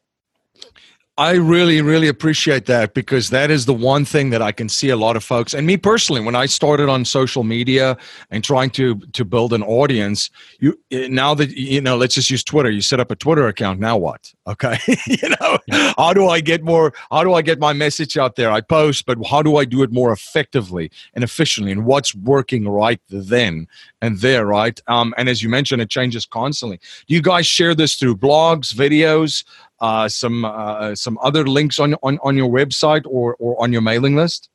I 1.18 1.32
really, 1.32 1.82
really 1.82 2.06
appreciate 2.06 2.66
that 2.66 2.94
because 2.94 3.30
that 3.30 3.50
is 3.50 3.66
the 3.66 3.74
one 3.74 4.04
thing 4.04 4.30
that 4.30 4.40
I 4.40 4.52
can 4.52 4.68
see 4.68 4.88
a 4.88 4.96
lot 4.96 5.16
of 5.16 5.24
folks, 5.24 5.52
and 5.52 5.66
me 5.66 5.76
personally, 5.76 6.20
when 6.20 6.36
I 6.36 6.46
started 6.46 6.88
on 6.88 7.04
social 7.04 7.42
media 7.42 7.96
and 8.30 8.44
trying 8.44 8.70
to 8.70 8.94
to 9.00 9.24
build 9.24 9.52
an 9.52 9.64
audience, 9.64 10.30
you 10.60 10.78
now 10.92 11.34
that 11.34 11.50
you 11.50 11.80
know, 11.80 11.96
let's 11.96 12.14
just 12.14 12.30
use 12.30 12.44
Twitter. 12.44 12.70
You 12.70 12.82
set 12.82 13.00
up 13.00 13.10
a 13.10 13.16
Twitter 13.16 13.48
account. 13.48 13.80
Now 13.80 13.96
what? 13.96 14.32
Okay, 14.46 14.78
you 15.08 15.28
know, 15.40 15.58
yeah. 15.66 15.92
how 15.98 16.14
do 16.14 16.28
I 16.28 16.40
get 16.40 16.62
more? 16.62 16.94
How 17.10 17.24
do 17.24 17.34
I 17.34 17.42
get 17.42 17.58
my 17.58 17.72
message 17.72 18.16
out 18.16 18.36
there? 18.36 18.52
I 18.52 18.60
post, 18.60 19.04
but 19.04 19.18
how 19.26 19.42
do 19.42 19.56
I 19.56 19.64
do 19.64 19.82
it 19.82 19.90
more 19.90 20.12
effectively 20.12 20.88
and 21.14 21.24
efficiently? 21.24 21.72
And 21.72 21.84
what's 21.84 22.14
working 22.14 22.68
right 22.68 23.00
then 23.10 23.66
and 24.00 24.20
there, 24.20 24.46
right? 24.46 24.80
Um, 24.86 25.14
and 25.18 25.28
as 25.28 25.42
you 25.42 25.48
mentioned, 25.48 25.82
it 25.82 25.90
changes 25.90 26.26
constantly. 26.26 26.78
Do 27.08 27.14
you 27.14 27.22
guys 27.22 27.44
share 27.44 27.74
this 27.74 27.96
through 27.96 28.18
blogs, 28.18 28.72
videos? 28.72 29.44
Uh, 29.80 30.08
some 30.08 30.44
uh, 30.44 30.94
some 30.94 31.18
other 31.22 31.46
links 31.46 31.78
on, 31.78 31.94
on 32.02 32.18
on 32.22 32.36
your 32.36 32.50
website 32.50 33.02
or 33.06 33.36
or 33.38 33.60
on 33.62 33.72
your 33.72 33.82
mailing 33.82 34.16
list? 34.16 34.50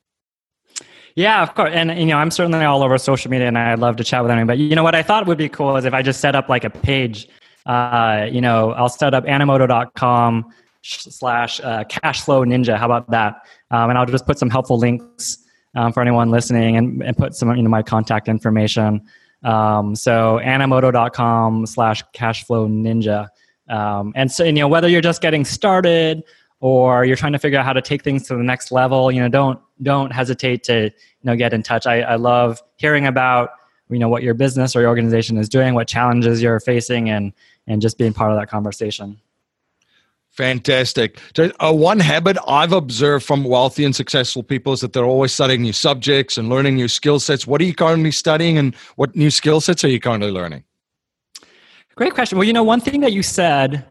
Yeah, 1.16 1.42
of 1.42 1.54
course. 1.54 1.70
And 1.72 1.96
you 1.98 2.06
know, 2.06 2.16
I'm 2.16 2.30
certainly 2.30 2.64
all 2.64 2.82
over 2.82 2.98
social 2.98 3.30
media, 3.30 3.48
and 3.48 3.56
I'd 3.56 3.78
love 3.78 3.96
to 3.96 4.04
chat 4.04 4.22
with 4.22 4.30
anyone. 4.30 4.46
But 4.46 4.58
you 4.58 4.74
know, 4.74 4.82
what 4.82 4.94
I 4.94 5.02
thought 5.02 5.26
would 5.26 5.38
be 5.38 5.48
cool 5.48 5.76
is 5.76 5.84
if 5.84 5.94
I 5.94 6.02
just 6.02 6.20
set 6.20 6.34
up 6.34 6.48
like 6.48 6.64
a 6.64 6.70
page. 6.70 7.28
Uh, 7.66 8.28
you 8.30 8.42
know, 8.42 8.72
I'll 8.72 8.90
set 8.90 9.14
up 9.14 9.24
animoto.com 9.24 10.52
slash 10.82 11.60
uh, 11.60 11.84
cashflow 11.84 12.44
ninja. 12.46 12.76
How 12.76 12.84
about 12.84 13.08
that? 13.10 13.36
Um, 13.70 13.88
and 13.88 13.98
I'll 13.98 14.04
just 14.04 14.26
put 14.26 14.38
some 14.38 14.50
helpful 14.50 14.76
links 14.76 15.38
um, 15.74 15.92
for 15.92 16.02
anyone 16.02 16.30
listening, 16.30 16.76
and, 16.76 17.02
and 17.02 17.16
put 17.16 17.34
some 17.34 17.54
you 17.56 17.62
know 17.62 17.70
my 17.70 17.82
contact 17.82 18.28
information. 18.28 19.00
Um, 19.44 19.94
so 19.94 20.40
animoto.com 20.42 21.66
slash 21.66 22.02
cashflow 22.14 22.68
ninja. 22.68 23.28
Um, 23.68 24.12
and 24.14 24.30
so, 24.30 24.44
you 24.44 24.52
know, 24.52 24.68
whether 24.68 24.88
you're 24.88 25.00
just 25.00 25.22
getting 25.22 25.44
started 25.44 26.22
or 26.60 27.04
you're 27.04 27.16
trying 27.16 27.32
to 27.32 27.38
figure 27.38 27.58
out 27.58 27.64
how 27.64 27.72
to 27.72 27.82
take 27.82 28.02
things 28.02 28.26
to 28.28 28.36
the 28.36 28.42
next 28.42 28.72
level, 28.72 29.10
you 29.10 29.20
know, 29.20 29.28
don't 29.28 29.60
don't 29.82 30.12
hesitate 30.12 30.62
to 30.64 30.84
you 30.84 30.90
know 31.24 31.36
get 31.36 31.52
in 31.52 31.62
touch. 31.62 31.86
I, 31.86 32.00
I 32.00 32.16
love 32.16 32.62
hearing 32.76 33.06
about 33.06 33.50
you 33.90 33.98
know 33.98 34.08
what 34.08 34.22
your 34.22 34.34
business 34.34 34.74
or 34.74 34.80
your 34.80 34.88
organization 34.88 35.36
is 35.36 35.48
doing, 35.48 35.74
what 35.74 35.88
challenges 35.88 36.42
you're 36.42 36.60
facing, 36.60 37.10
and 37.10 37.32
and 37.66 37.82
just 37.82 37.98
being 37.98 38.12
part 38.12 38.32
of 38.32 38.38
that 38.38 38.48
conversation. 38.48 39.20
Fantastic. 40.30 41.20
Uh, 41.38 41.72
one 41.72 42.00
habit 42.00 42.36
I've 42.48 42.72
observed 42.72 43.24
from 43.24 43.44
wealthy 43.44 43.84
and 43.84 43.94
successful 43.94 44.42
people 44.42 44.72
is 44.72 44.80
that 44.80 44.92
they're 44.92 45.04
always 45.04 45.32
studying 45.32 45.62
new 45.62 45.72
subjects 45.72 46.36
and 46.36 46.48
learning 46.48 46.74
new 46.74 46.88
skill 46.88 47.20
sets. 47.20 47.46
What 47.46 47.60
are 47.60 47.64
you 47.64 47.74
currently 47.74 48.10
studying, 48.10 48.58
and 48.58 48.74
what 48.96 49.14
new 49.14 49.30
skill 49.30 49.60
sets 49.60 49.84
are 49.84 49.88
you 49.88 50.00
currently 50.00 50.30
learning? 50.30 50.64
Great 51.96 52.12
question. 52.12 52.38
Well, 52.38 52.46
you 52.46 52.52
know, 52.52 52.64
one 52.64 52.80
thing 52.80 53.00
that 53.02 53.12
you 53.12 53.22
said 53.22 53.84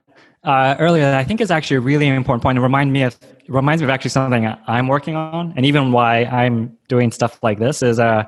uh, 0.44 0.76
earlier 0.78 1.04
that 1.04 1.16
I 1.16 1.24
think 1.24 1.40
is 1.40 1.52
actually 1.52 1.78
a 1.78 1.82
really 1.82 2.08
important 2.08 2.44
point. 2.44 2.58
It 2.58 2.62
remind 2.62 2.92
me 2.92 3.04
of 3.04 3.18
reminds 3.48 3.82
me 3.82 3.86
of 3.86 3.90
actually 3.90 4.10
something 4.10 4.46
I'm 4.68 4.88
working 4.88 5.16
on, 5.16 5.54
and 5.56 5.66
even 5.66 5.94
why 5.94 6.26
I'm 6.26 6.78
doing 6.90 7.12
stuff 7.12 7.42
like 7.44 7.60
this 7.60 7.82
is. 7.82 8.00
Uh, 8.00 8.26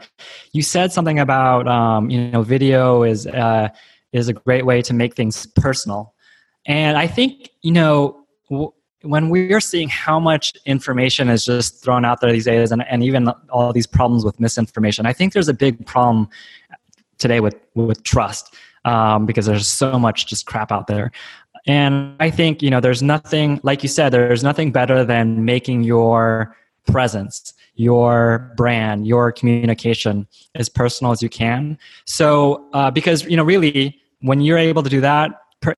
you 0.53 0.61
said 0.61 0.93
something 0.93 1.19
about 1.19 1.67
um, 1.67 2.09
you 2.09 2.31
know 2.31 2.41
video 2.41 3.03
is 3.03 3.27
uh, 3.27 3.67
is 4.13 4.29
a 4.29 4.33
great 4.33 4.65
way 4.65 4.81
to 4.81 4.93
make 4.93 5.13
things 5.13 5.45
personal, 5.45 6.13
and 6.65 6.97
I 6.97 7.07
think 7.07 7.49
you 7.61 7.71
know. 7.71 8.25
W- 8.49 8.71
when 9.01 9.29
we're 9.29 9.59
seeing 9.59 9.87
how 9.87 10.19
much 10.19 10.53
information 10.65 11.29
is 11.29 11.45
just 11.45 11.83
thrown 11.83 12.03
out 12.03 12.21
there 12.21 12.31
these 12.31 12.45
days 12.45 12.71
and, 12.71 12.83
and 12.89 13.03
even 13.03 13.27
all 13.51 13.71
these 13.71 13.85
problems 13.85 14.25
with 14.25 14.39
misinformation 14.39 15.05
i 15.05 15.13
think 15.13 15.31
there's 15.31 15.47
a 15.47 15.53
big 15.53 15.85
problem 15.85 16.27
today 17.19 17.39
with 17.39 17.55
with 17.75 18.01
trust 18.01 18.55
um, 18.85 19.25
because 19.25 19.45
there's 19.45 19.67
so 19.67 19.99
much 19.99 20.27
just 20.27 20.45
crap 20.45 20.71
out 20.71 20.87
there. 20.87 21.11
And 21.67 22.15
I 22.19 22.29
think, 22.29 22.61
you 22.61 22.69
know, 22.69 22.79
there's 22.79 23.01
nothing, 23.01 23.59
like 23.63 23.81
you 23.83 23.89
said, 23.89 24.09
there's 24.09 24.43
nothing 24.43 24.71
better 24.71 25.03
than 25.03 25.43
making 25.43 25.83
your 25.83 26.55
presence, 26.85 27.53
your 27.73 28.53
brand, 28.55 29.07
your 29.07 29.31
communication 29.31 30.27
as 30.53 30.69
personal 30.69 31.11
as 31.11 31.23
you 31.23 31.29
can. 31.29 31.77
So, 32.05 32.69
uh, 32.73 32.91
because, 32.91 33.25
you 33.25 33.35
know, 33.35 33.43
really, 33.43 33.99
when 34.21 34.41
you're 34.41 34.59
able 34.59 34.83
to 34.83 34.89
do 34.89 35.01
that, 35.01 35.31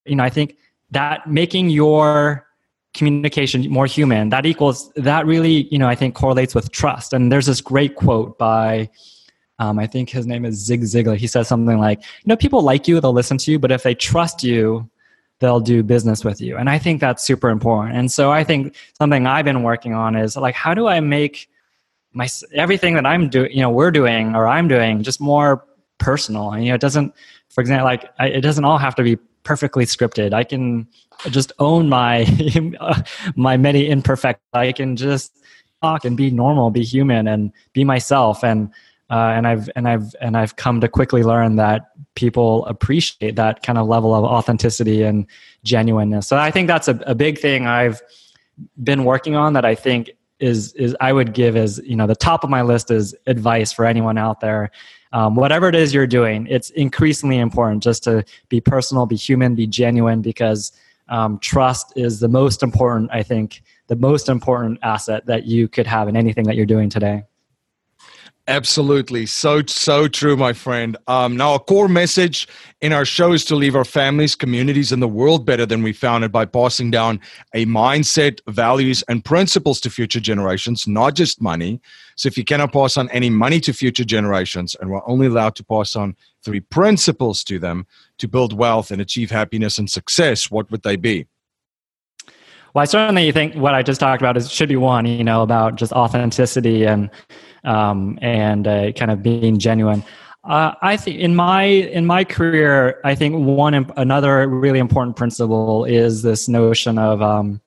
you 0.06 0.18
know, 0.18 0.24
I 0.24 0.30
think 0.30 0.58
that 0.92 1.26
making 1.28 1.70
your 1.70 2.46
communication 2.94 3.70
more 3.70 3.86
human, 3.86 4.28
that 4.30 4.46
equals, 4.46 4.92
that 4.96 5.26
really, 5.26 5.70
you 5.72 5.80
know, 5.80 5.88
I 5.88 5.96
think 5.96 6.16
correlates 6.16 6.54
with 6.54 6.72
trust. 6.72 7.14
And 7.14 7.32
there's 7.32 7.46
this 7.46 7.62
great 7.62 7.96
quote 7.96 8.38
by, 8.38 8.90
um, 9.60 9.80
I 9.80 9.88
think 9.88 10.10
his 10.10 10.28
name 10.28 10.46
is 10.46 10.56
Zig 10.56 10.82
Ziglar. 10.82 11.18
He 11.18 11.28
says 11.28 11.48
something 11.48 11.80
like, 11.80 12.00
you 12.00 12.28
know, 12.28 12.38
people 12.38 12.62
like 12.62 12.88
you, 12.88 13.00
they'll 13.02 13.14
listen 13.14 13.38
to 13.40 13.52
you, 13.52 13.60
but 13.60 13.72
if 13.72 13.84
they 13.84 13.96
trust 13.96 14.44
you, 14.44 14.90
they'll 15.40 15.60
do 15.60 15.84
business 15.84 16.24
with 16.24 16.42
you. 16.42 16.58
And 16.58 16.70
I 16.70 16.78
think 16.78 17.02
that's 17.02 17.24
super 17.24 17.50
important. 17.50 17.96
And 17.96 18.12
so 18.12 18.32
I 18.32 18.44
think 18.44 18.76
something 18.98 19.26
I've 19.26 19.46
been 19.46 19.64
working 19.64 19.94
on 19.94 20.16
is 20.16 20.36
like, 20.36 20.56
how 20.56 20.74
do 20.74 20.88
I 20.88 21.00
make 21.00 21.50
my 22.14 22.28
everything 22.54 22.96
that 22.96 23.06
I'm 23.06 23.30
doing, 23.30 23.52
you 23.52 23.62
know, 23.62 23.70
we're 23.70 23.92
doing 23.92 24.36
or 24.36 24.48
I'm 24.48 24.68
doing 24.68 25.04
just 25.04 25.22
more 25.22 25.66
personal? 25.98 26.52
And 26.52 26.64
you 26.64 26.70
know, 26.70 26.76
it 26.76 26.82
doesn't, 26.82 27.14
for 27.50 27.62
example, 27.62 27.86
like 27.86 28.12
I, 28.20 28.28
it 28.28 28.42
doesn't 28.42 28.66
all 28.66 28.78
have 28.78 28.96
to 28.96 29.04
be 29.04 29.18
perfectly 29.44 29.86
scripted. 29.86 30.34
I 30.34 30.44
can 30.44 30.88
just 31.30 31.52
own 31.60 31.90
my 31.90 32.26
my 33.36 33.58
many 33.58 33.90
imperfect. 33.90 34.42
I 34.54 34.72
can 34.72 34.96
just 34.96 35.34
talk 35.82 36.06
and 36.06 36.18
be 36.18 36.32
normal, 36.32 36.72
be 36.72 36.84
human, 36.84 37.28
and 37.28 37.52
be 37.74 37.84
myself. 37.84 38.44
And 38.44 38.72
uh, 39.10 39.34
and 39.36 39.48
I've 39.48 39.70
and 39.76 39.88
I've 39.88 40.16
and 40.20 40.36
I've 40.36 40.56
come 40.56 40.82
to 40.82 40.88
quickly 40.88 41.24
learn 41.24 41.56
that 41.56 41.92
people 42.16 42.66
appreciate 42.66 43.36
that 43.36 43.64
kind 43.64 43.78
of 43.78 43.88
level 43.88 44.14
of 44.14 44.24
authenticity 44.24 45.04
and 45.04 45.26
genuineness. 45.64 46.28
So 46.28 46.38
I 46.38 46.52
think 46.52 46.68
that's 46.68 46.88
a, 46.88 47.00
a 47.06 47.16
big 47.16 47.40
thing 47.40 47.68
I've 47.68 48.02
been 48.84 49.06
working 49.06 49.36
on 49.36 49.54
that 49.54 49.66
I 49.66 49.76
think 49.76 50.12
is 50.40 50.74
is 50.74 50.96
I 51.00 51.14
would 51.14 51.34
give 51.34 51.56
as 51.56 51.80
you 51.84 51.96
know 51.96 52.08
the 52.08 52.16
top 52.16 52.44
of 52.44 52.50
my 52.50 52.62
list 52.62 52.92
is 52.92 53.16
advice 53.28 53.72
for 53.72 53.86
anyone 53.86 54.18
out 54.18 54.40
there. 54.40 54.72
Um, 55.14 55.36
whatever 55.36 55.70
it 55.70 55.76
is 55.76 55.94
you're 55.94 56.06
doing, 56.06 56.48
it's 56.48 56.70
increasingly 56.72 57.38
important 57.38 57.82
just 57.82 58.04
to 58.04 58.26
be 58.50 58.60
personal, 58.60 59.06
be 59.06 59.16
human, 59.16 59.56
be 59.56 59.66
genuine, 59.66 60.22
because 60.22 60.74
um, 61.08 61.40
trust 61.40 61.94
is 61.96 62.20
the 62.20 62.28
most 62.28 62.62
important. 62.62 63.10
I 63.14 63.24
think 63.24 63.64
the 63.88 63.96
most 63.96 64.28
important 64.28 64.80
asset 64.84 65.26
that 65.28 65.46
you 65.46 65.70
could 65.70 65.88
have 65.88 66.10
in 66.10 66.18
anything 66.18 66.44
that 66.44 66.58
you're 66.58 66.66
doing 66.66 66.90
today. 66.90 67.24
Absolutely. 68.50 69.26
So, 69.26 69.62
so 69.66 70.08
true, 70.08 70.38
my 70.38 70.54
friend. 70.54 70.96
Um, 71.08 71.36
now, 71.36 71.56
a 71.56 71.60
core 71.60 71.90
message 71.90 72.48
in 72.80 72.94
our 72.94 73.04
show 73.04 73.34
is 73.34 73.44
to 73.46 73.58
leave 73.58 73.76
our 73.76 73.84
families, 73.84 74.36
communities, 74.36 74.94
and 74.94 75.02
the 75.02 75.08
world 75.08 75.46
better 75.46 75.66
than 75.66 75.84
we 75.84 75.92
found 75.92 76.24
it 76.24 76.32
by 76.32 76.46
passing 76.46 76.90
down 76.90 77.20
a 77.54 77.66
mindset, 77.66 78.40
values, 78.48 79.04
and 79.10 79.26
principles 79.26 79.82
to 79.82 79.90
future 79.90 80.22
generations, 80.22 80.88
not 80.88 81.14
just 81.14 81.42
money. 81.42 81.82
So, 82.16 82.28
if 82.28 82.38
you 82.38 82.46
cannot 82.46 82.72
pass 82.72 82.96
on 82.96 83.10
any 83.10 83.30
money 83.30 83.60
to 83.60 83.74
future 83.74 84.06
generations 84.06 84.78
and 84.80 84.90
we're 84.90 85.06
only 85.10 85.28
allowed 85.28 85.56
to 85.56 85.66
pass 85.66 85.98
on 85.98 86.16
three 86.42 86.62
principles 86.62 87.44
to 87.44 87.60
them 87.60 87.86
to 88.18 88.30
build 88.30 88.54
wealth 88.54 88.92
and 88.92 89.02
achieve 89.02 89.30
happiness 89.30 89.78
and 89.78 89.90
success, 89.90 90.50
what 90.50 90.72
would 90.72 90.84
they 90.84 90.96
be? 90.96 91.26
Well, 92.74 92.84
I 92.84 92.86
certainly 92.86 93.32
think 93.32 93.56
what 93.56 93.74
I 93.74 93.84
just 93.84 94.00
talked 94.00 94.22
about 94.22 94.38
is 94.38 94.50
should 94.52 94.70
be 94.70 94.76
one, 94.78 95.06
you 95.06 95.24
know, 95.24 95.42
about 95.42 95.76
just 95.76 95.92
authenticity 95.92 96.86
and 96.86 97.10
um, 97.68 98.18
and 98.22 98.68
uh, 98.68 98.92
kind 98.94 99.12
of 99.12 99.22
being 99.22 99.60
genuine. 99.60 100.04
Uh, 100.44 100.74
I 100.82 100.96
think 100.96 101.20
in 101.20 101.36
my 101.36 101.64
in 101.64 102.06
my 102.06 102.24
career, 102.24 103.02
I 103.04 103.16
think 103.16 103.36
one 103.46 103.74
another 103.98 104.48
really 104.48 104.80
important 104.80 105.18
principle 105.18 105.84
is 105.84 106.22
this 106.22 106.48
notion 106.48 106.98
of 106.98 107.22
um, 107.22 107.62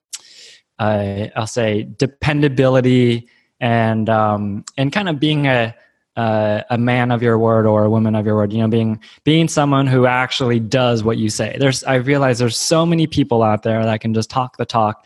uh, 0.79 1.27
I'll 1.35 1.45
say 1.45 1.83
dependability 1.83 3.29
and 3.59 4.09
um, 4.09 4.65
and 4.77 4.91
kind 4.91 5.07
of 5.07 5.19
being 5.19 5.45
a 5.45 5.75
uh, 6.17 6.63
a 6.71 6.77
man 6.77 7.11
of 7.11 7.21
your 7.21 7.37
word 7.37 7.67
or 7.67 7.83
a 7.83 7.89
woman 7.89 8.15
of 8.15 8.25
your 8.25 8.35
word. 8.35 8.51
You 8.51 8.61
know, 8.61 8.67
being 8.67 8.99
being 9.23 9.47
someone 9.47 9.85
who 9.85 10.07
actually 10.07 10.59
does 10.59 11.03
what 11.03 11.19
you 11.19 11.29
say. 11.29 11.55
There's 11.59 11.83
I 11.83 11.95
realize 11.95 12.39
there's 12.39 12.57
so 12.57 12.83
many 12.83 13.05
people 13.05 13.43
out 13.43 13.61
there 13.61 13.83
that 13.83 14.01
can 14.01 14.15
just 14.15 14.31
talk 14.31 14.57
the 14.57 14.65
talk, 14.65 15.05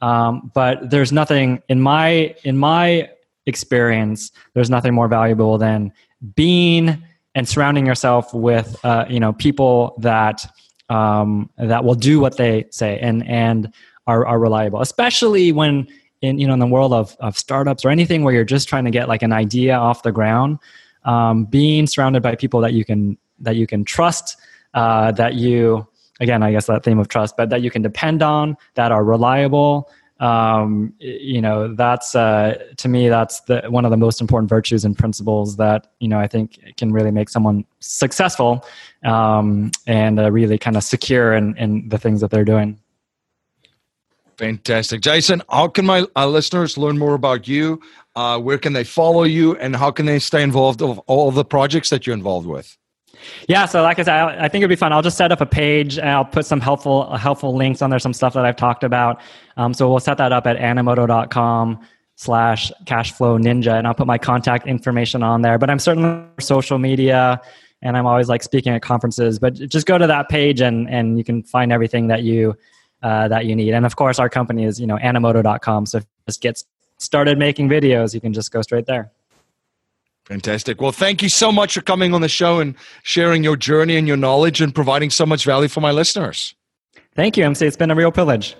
um, 0.00 0.50
but 0.54 0.90
there's 0.90 1.12
nothing 1.12 1.62
in 1.68 1.80
my 1.80 2.34
in 2.42 2.58
my 2.58 3.10
experience, 3.46 4.30
there's 4.54 4.70
nothing 4.70 4.94
more 4.94 5.08
valuable 5.08 5.58
than 5.58 5.92
being 6.34 7.02
and 7.34 7.48
surrounding 7.48 7.86
yourself 7.86 8.32
with 8.34 8.78
uh, 8.84 9.06
you 9.08 9.20
know 9.20 9.32
people 9.32 9.94
that 9.98 10.46
um, 10.88 11.50
that 11.56 11.84
will 11.84 11.94
do 11.94 12.20
what 12.20 12.36
they 12.36 12.66
say 12.70 12.98
and 13.00 13.26
and 13.26 13.72
are, 14.06 14.26
are 14.26 14.38
reliable, 14.38 14.80
especially 14.80 15.52
when 15.52 15.86
in 16.20 16.38
you 16.38 16.46
know 16.46 16.52
in 16.52 16.58
the 16.58 16.66
world 16.66 16.92
of, 16.92 17.16
of 17.20 17.38
startups 17.38 17.84
or 17.84 17.90
anything 17.90 18.22
where 18.22 18.34
you're 18.34 18.44
just 18.44 18.68
trying 18.68 18.84
to 18.84 18.90
get 18.90 19.08
like 19.08 19.22
an 19.22 19.32
idea 19.32 19.74
off 19.74 20.02
the 20.02 20.12
ground. 20.12 20.58
Um, 21.04 21.46
being 21.46 21.88
surrounded 21.88 22.22
by 22.22 22.36
people 22.36 22.60
that 22.60 22.74
you 22.74 22.84
can 22.84 23.18
that 23.40 23.56
you 23.56 23.66
can 23.66 23.84
trust, 23.84 24.36
uh, 24.74 25.10
that 25.12 25.34
you 25.34 25.86
again, 26.20 26.42
I 26.42 26.52
guess 26.52 26.66
that 26.66 26.84
theme 26.84 26.98
of 26.98 27.08
trust, 27.08 27.36
but 27.36 27.50
that 27.50 27.62
you 27.62 27.70
can 27.70 27.82
depend 27.82 28.22
on, 28.22 28.56
that 28.74 28.92
are 28.92 29.02
reliable, 29.02 29.90
um, 30.22 30.94
you 31.00 31.42
know 31.42 31.74
that's 31.74 32.14
uh, 32.14 32.56
to 32.76 32.88
me 32.88 33.08
that's 33.08 33.40
the, 33.40 33.62
one 33.68 33.84
of 33.84 33.90
the 33.90 33.96
most 33.96 34.20
important 34.20 34.48
virtues 34.48 34.84
and 34.84 34.96
principles 34.96 35.56
that 35.56 35.88
you 35.98 36.08
know 36.08 36.18
i 36.18 36.28
think 36.28 36.58
can 36.76 36.92
really 36.92 37.10
make 37.10 37.28
someone 37.28 37.64
successful 37.80 38.64
um, 39.04 39.70
and 39.86 40.20
uh, 40.20 40.30
really 40.30 40.56
kind 40.56 40.76
of 40.76 40.84
secure 40.84 41.34
in, 41.34 41.56
in 41.58 41.88
the 41.88 41.98
things 41.98 42.20
that 42.20 42.30
they're 42.30 42.44
doing 42.44 42.78
Fantastic. 44.38 45.02
Jason, 45.02 45.42
how 45.50 45.68
can 45.68 45.84
my 45.84 46.04
uh, 46.16 46.26
listeners 46.26 46.76
learn 46.78 46.98
more 46.98 47.14
about 47.14 47.46
you? 47.46 47.80
Uh, 48.16 48.40
where 48.40 48.58
can 48.58 48.72
they 48.72 48.82
follow 48.82 49.22
you 49.24 49.54
and 49.56 49.76
how 49.76 49.90
can 49.90 50.06
they 50.06 50.18
stay 50.18 50.42
involved 50.42 50.82
of 50.82 50.98
all 51.00 51.30
the 51.30 51.44
projects 51.44 51.90
that 51.90 52.06
you're 52.06 52.16
involved 52.16 52.46
with? 52.46 52.76
Yeah, 53.48 53.66
so 53.66 53.82
like 53.82 53.98
I 53.98 54.02
said, 54.02 54.14
I, 54.14 54.48
think 54.48 54.62
it'd 54.62 54.70
be 54.70 54.76
fun. 54.76 54.92
I'll 54.92 55.02
just 55.02 55.16
set 55.16 55.32
up 55.32 55.40
a 55.40 55.46
page 55.46 55.98
and 55.98 56.08
I'll 56.08 56.24
put 56.24 56.46
some 56.46 56.60
helpful 56.60 57.14
helpful 57.16 57.54
links 57.54 57.82
on 57.82 57.90
there, 57.90 57.98
some 57.98 58.12
stuff 58.12 58.34
that 58.34 58.44
I've 58.44 58.56
talked 58.56 58.84
about. 58.84 59.20
Um, 59.56 59.74
so 59.74 59.90
we'll 59.90 60.00
set 60.00 60.18
that 60.18 60.32
up 60.32 60.46
at 60.46 60.56
animoto.com 60.56 61.80
slash 62.16 62.70
cashflow 62.84 63.40
ninja 63.40 63.78
and 63.78 63.86
I'll 63.86 63.94
put 63.94 64.06
my 64.06 64.18
contact 64.18 64.66
information 64.66 65.22
on 65.22 65.42
there. 65.42 65.58
But 65.58 65.70
I'm 65.70 65.78
certainly 65.78 66.24
social 66.40 66.78
media 66.78 67.40
and 67.82 67.96
I'm 67.96 68.06
always 68.06 68.28
like 68.28 68.42
speaking 68.42 68.72
at 68.72 68.82
conferences. 68.82 69.38
But 69.38 69.54
just 69.54 69.86
go 69.86 69.98
to 69.98 70.06
that 70.06 70.28
page 70.28 70.60
and 70.60 70.88
and 70.88 71.18
you 71.18 71.24
can 71.24 71.42
find 71.42 71.72
everything 71.72 72.08
that 72.08 72.22
you 72.22 72.56
uh, 73.02 73.28
that 73.28 73.46
you 73.46 73.56
need. 73.56 73.74
And 73.74 73.84
of 73.84 73.96
course, 73.96 74.18
our 74.18 74.28
company 74.28 74.64
is 74.64 74.80
you 74.80 74.86
know 74.86 74.96
animoto.com. 74.96 75.86
So 75.86 75.98
if 75.98 76.04
you 76.04 76.08
just 76.28 76.40
get 76.40 76.62
started 76.98 77.38
making 77.38 77.68
videos, 77.68 78.14
you 78.14 78.20
can 78.20 78.32
just 78.32 78.52
go 78.52 78.62
straight 78.62 78.86
there. 78.86 79.10
Fantastic. 80.26 80.80
Well, 80.80 80.92
thank 80.92 81.22
you 81.22 81.28
so 81.28 81.50
much 81.50 81.74
for 81.74 81.80
coming 81.80 82.14
on 82.14 82.20
the 82.20 82.28
show 82.28 82.60
and 82.60 82.74
sharing 83.02 83.42
your 83.42 83.56
journey 83.56 83.96
and 83.96 84.06
your 84.06 84.16
knowledge 84.16 84.60
and 84.60 84.74
providing 84.74 85.10
so 85.10 85.26
much 85.26 85.44
value 85.44 85.68
for 85.68 85.80
my 85.80 85.90
listeners. 85.90 86.54
Thank 87.14 87.36
you, 87.36 87.44
MC. 87.44 87.66
It's 87.66 87.76
been 87.76 87.90
a 87.90 87.94
real 87.94 88.12
privilege. 88.12 88.56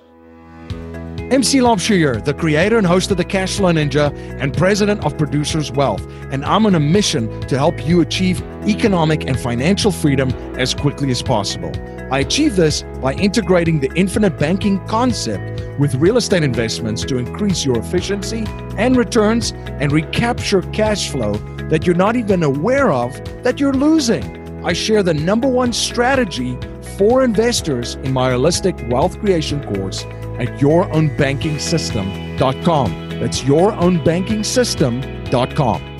MC 1.33 1.61
Laubscher, 1.61 2.23
the 2.23 2.35
creator 2.35 2.77
and 2.77 2.87
host 2.87 3.11
of 3.11 3.17
the 3.17 3.25
Cashflow 3.25 3.73
Ninja 3.73 4.15
and 4.39 4.55
president 4.55 5.03
of 5.03 5.17
Producers 5.17 5.73
Wealth, 5.73 6.07
and 6.31 6.45
I'm 6.45 6.67
on 6.67 6.75
a 6.75 6.81
mission 6.81 7.41
to 7.49 7.57
help 7.57 7.87
you 7.87 8.03
achieve 8.03 8.43
economic 8.69 9.27
and 9.27 9.41
financial 9.41 9.91
freedom 9.91 10.29
as 10.59 10.75
quickly 10.75 11.11
as 11.11 11.23
possible. 11.23 11.73
I 12.13 12.19
achieve 12.19 12.57
this 12.57 12.83
by 13.01 13.15
integrating 13.15 13.81
the 13.81 13.91
infinite 13.95 14.39
banking 14.39 14.79
concept 14.87 15.81
with 15.81 15.95
real 15.95 16.19
estate 16.19 16.43
investments 16.43 17.03
to 17.07 17.17
increase 17.17 17.65
your 17.65 17.79
efficiency 17.79 18.45
and 18.77 18.95
returns 18.95 19.53
and 19.81 19.91
recapture 19.91 20.61
cash 20.61 21.09
flow 21.09 21.33
that 21.71 21.87
you're 21.87 21.97
not 21.97 22.15
even 22.15 22.43
aware 22.43 22.93
of 22.93 23.11
that 23.43 23.59
you're 23.59 23.73
losing. 23.73 24.67
I 24.67 24.75
share 24.75 25.03
the 25.03 25.15
number 25.15 25.49
one 25.49 25.73
strategy 25.73 26.59
for 26.99 27.25
investors 27.25 27.95
in 27.95 28.13
my 28.13 28.33
holistic 28.33 28.87
wealth 28.91 29.19
creation 29.19 29.65
course 29.75 30.05
at 30.43 30.49
yourownbankingsystem.com. 30.61 33.09
That's 33.21 33.43
yourownbankingsystem.com. 33.43 35.93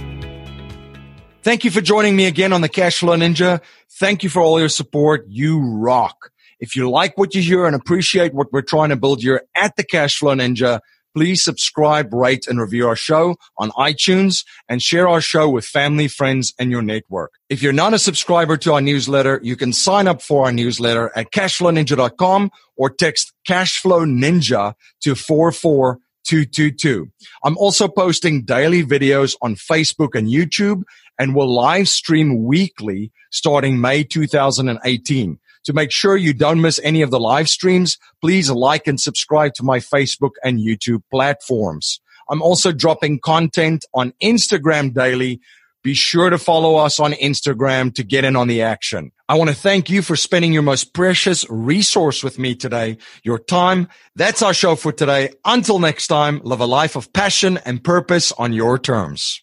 Thank 1.43 1.65
you 1.65 1.71
for 1.71 1.81
joining 1.81 2.15
me 2.15 2.27
again 2.27 2.53
on 2.53 2.61
the 2.61 2.69
Cashflow 2.69 3.17
Ninja. 3.17 3.61
Thank 3.91 4.23
you 4.23 4.29
for 4.29 4.41
all 4.41 4.61
your 4.61 4.69
support. 4.69 5.25
You 5.29 5.61
rock. 5.61 6.31
If 6.61 6.77
you 6.77 6.89
like 6.89 7.19
what 7.19 7.35
you 7.35 7.43
hear 7.43 7.67
and 7.67 7.75
appreciate 7.75 8.33
what 8.35 8.53
we're 8.53 8.63
trying 8.63 8.91
to 8.91 8.97
build 8.97 9.23
here 9.23 9.43
at 9.57 9.75
the 9.77 9.83
Cashflow 9.83 10.37
Ninja, 10.37 10.79
please 11.15 11.43
subscribe, 11.43 12.13
rate, 12.13 12.47
and 12.47 12.61
review 12.61 12.87
our 12.87 12.97
show 12.97 13.37
on 13.59 13.71
iTunes 13.73 14.45
and 14.69 14.83
share 14.83 15.09
our 15.09 15.21
show 15.21 15.49
with 15.49 15.65
family, 15.65 16.09
friends, 16.09 16.53
and 16.59 16.71
your 16.71 16.83
network. 16.83 17.33
If 17.49 17.63
you're 17.63 17.73
not 17.73 17.95
a 17.95 17.99
subscriber 17.99 18.57
to 18.59 18.75
our 18.75 18.81
newsletter, 18.81 19.41
you 19.43 19.57
can 19.57 19.73
sign 19.73 20.07
up 20.07 20.23
for 20.23 20.47
our 20.47 20.53
newsletter 20.53 21.11
at 21.17 21.31
cashflowninja.com 21.33 22.51
or 22.77 22.91
text 22.91 23.33
cashflow 23.49 24.07
ninja 24.07 24.75
to 25.03 25.15
44222. 25.15 27.11
I'm 27.45 27.59
also 27.59 27.89
posting 27.89 28.45
daily 28.45 28.85
videos 28.85 29.37
on 29.43 29.55
Facebook 29.55 30.15
and 30.15 30.29
YouTube 30.29 30.83
and 31.19 31.35
will 31.35 31.53
live 31.53 31.89
stream 31.89 32.45
weekly 32.45 33.13
starting 33.31 33.81
May 33.81 34.05
2018. 34.05 35.39
To 35.65 35.73
make 35.73 35.93
sure 35.93 36.17
you 36.17 36.33
don't 36.33 36.61
miss 36.61 36.81
any 36.83 37.03
of 37.03 37.11
the 37.11 37.21
live 37.21 37.49
streams, 37.49 37.99
please 38.21 38.51
like 38.51 38.87
and 38.87 39.01
subscribe 39.01 39.55
to 39.55 39.63
my 39.63 39.79
Facebook 39.79 40.33
and 40.43 40.59
YouTube 40.59 41.03
platforms. 41.11 42.01
I'm 42.29 42.43
also 42.43 42.73
dropping 42.73 43.21
content 43.21 43.85
on 43.95 44.13
Instagram 44.23 44.95
daily. 44.95 45.41
Be 45.83 45.95
sure 45.95 46.31
to 46.31 46.39
follow 46.39 46.77
us 46.77 47.01
on 47.01 47.13
Instagram 47.13 47.93
to 47.95 48.05
get 48.05 48.25
in 48.25 48.37
on 48.37 48.47
the 48.47 48.63
action. 48.63 49.11
I 49.29 49.35
want 49.35 49.51
to 49.51 49.57
thank 49.57 49.91
you 49.91 50.03
for 50.03 50.15
spending 50.15 50.53
your 50.53 50.63
most 50.63 50.95
precious 50.95 51.45
resource 51.51 52.23
with 52.23 52.39
me 52.39 52.55
today, 52.55 52.99
your 53.25 53.39
time. 53.39 53.89
That's 54.15 54.43
our 54.43 54.55
show 54.55 54.77
for 54.77 54.93
today. 54.93 55.31
Until 55.45 55.79
next 55.79 56.07
time, 56.07 56.41
live 56.45 56.61
a 56.61 56.67
life 56.67 56.97
of 56.97 57.13
passion 57.13 57.59
and 57.65 57.83
purpose 57.83 58.31
on 58.33 58.53
your 58.53 58.79
terms. 58.79 59.43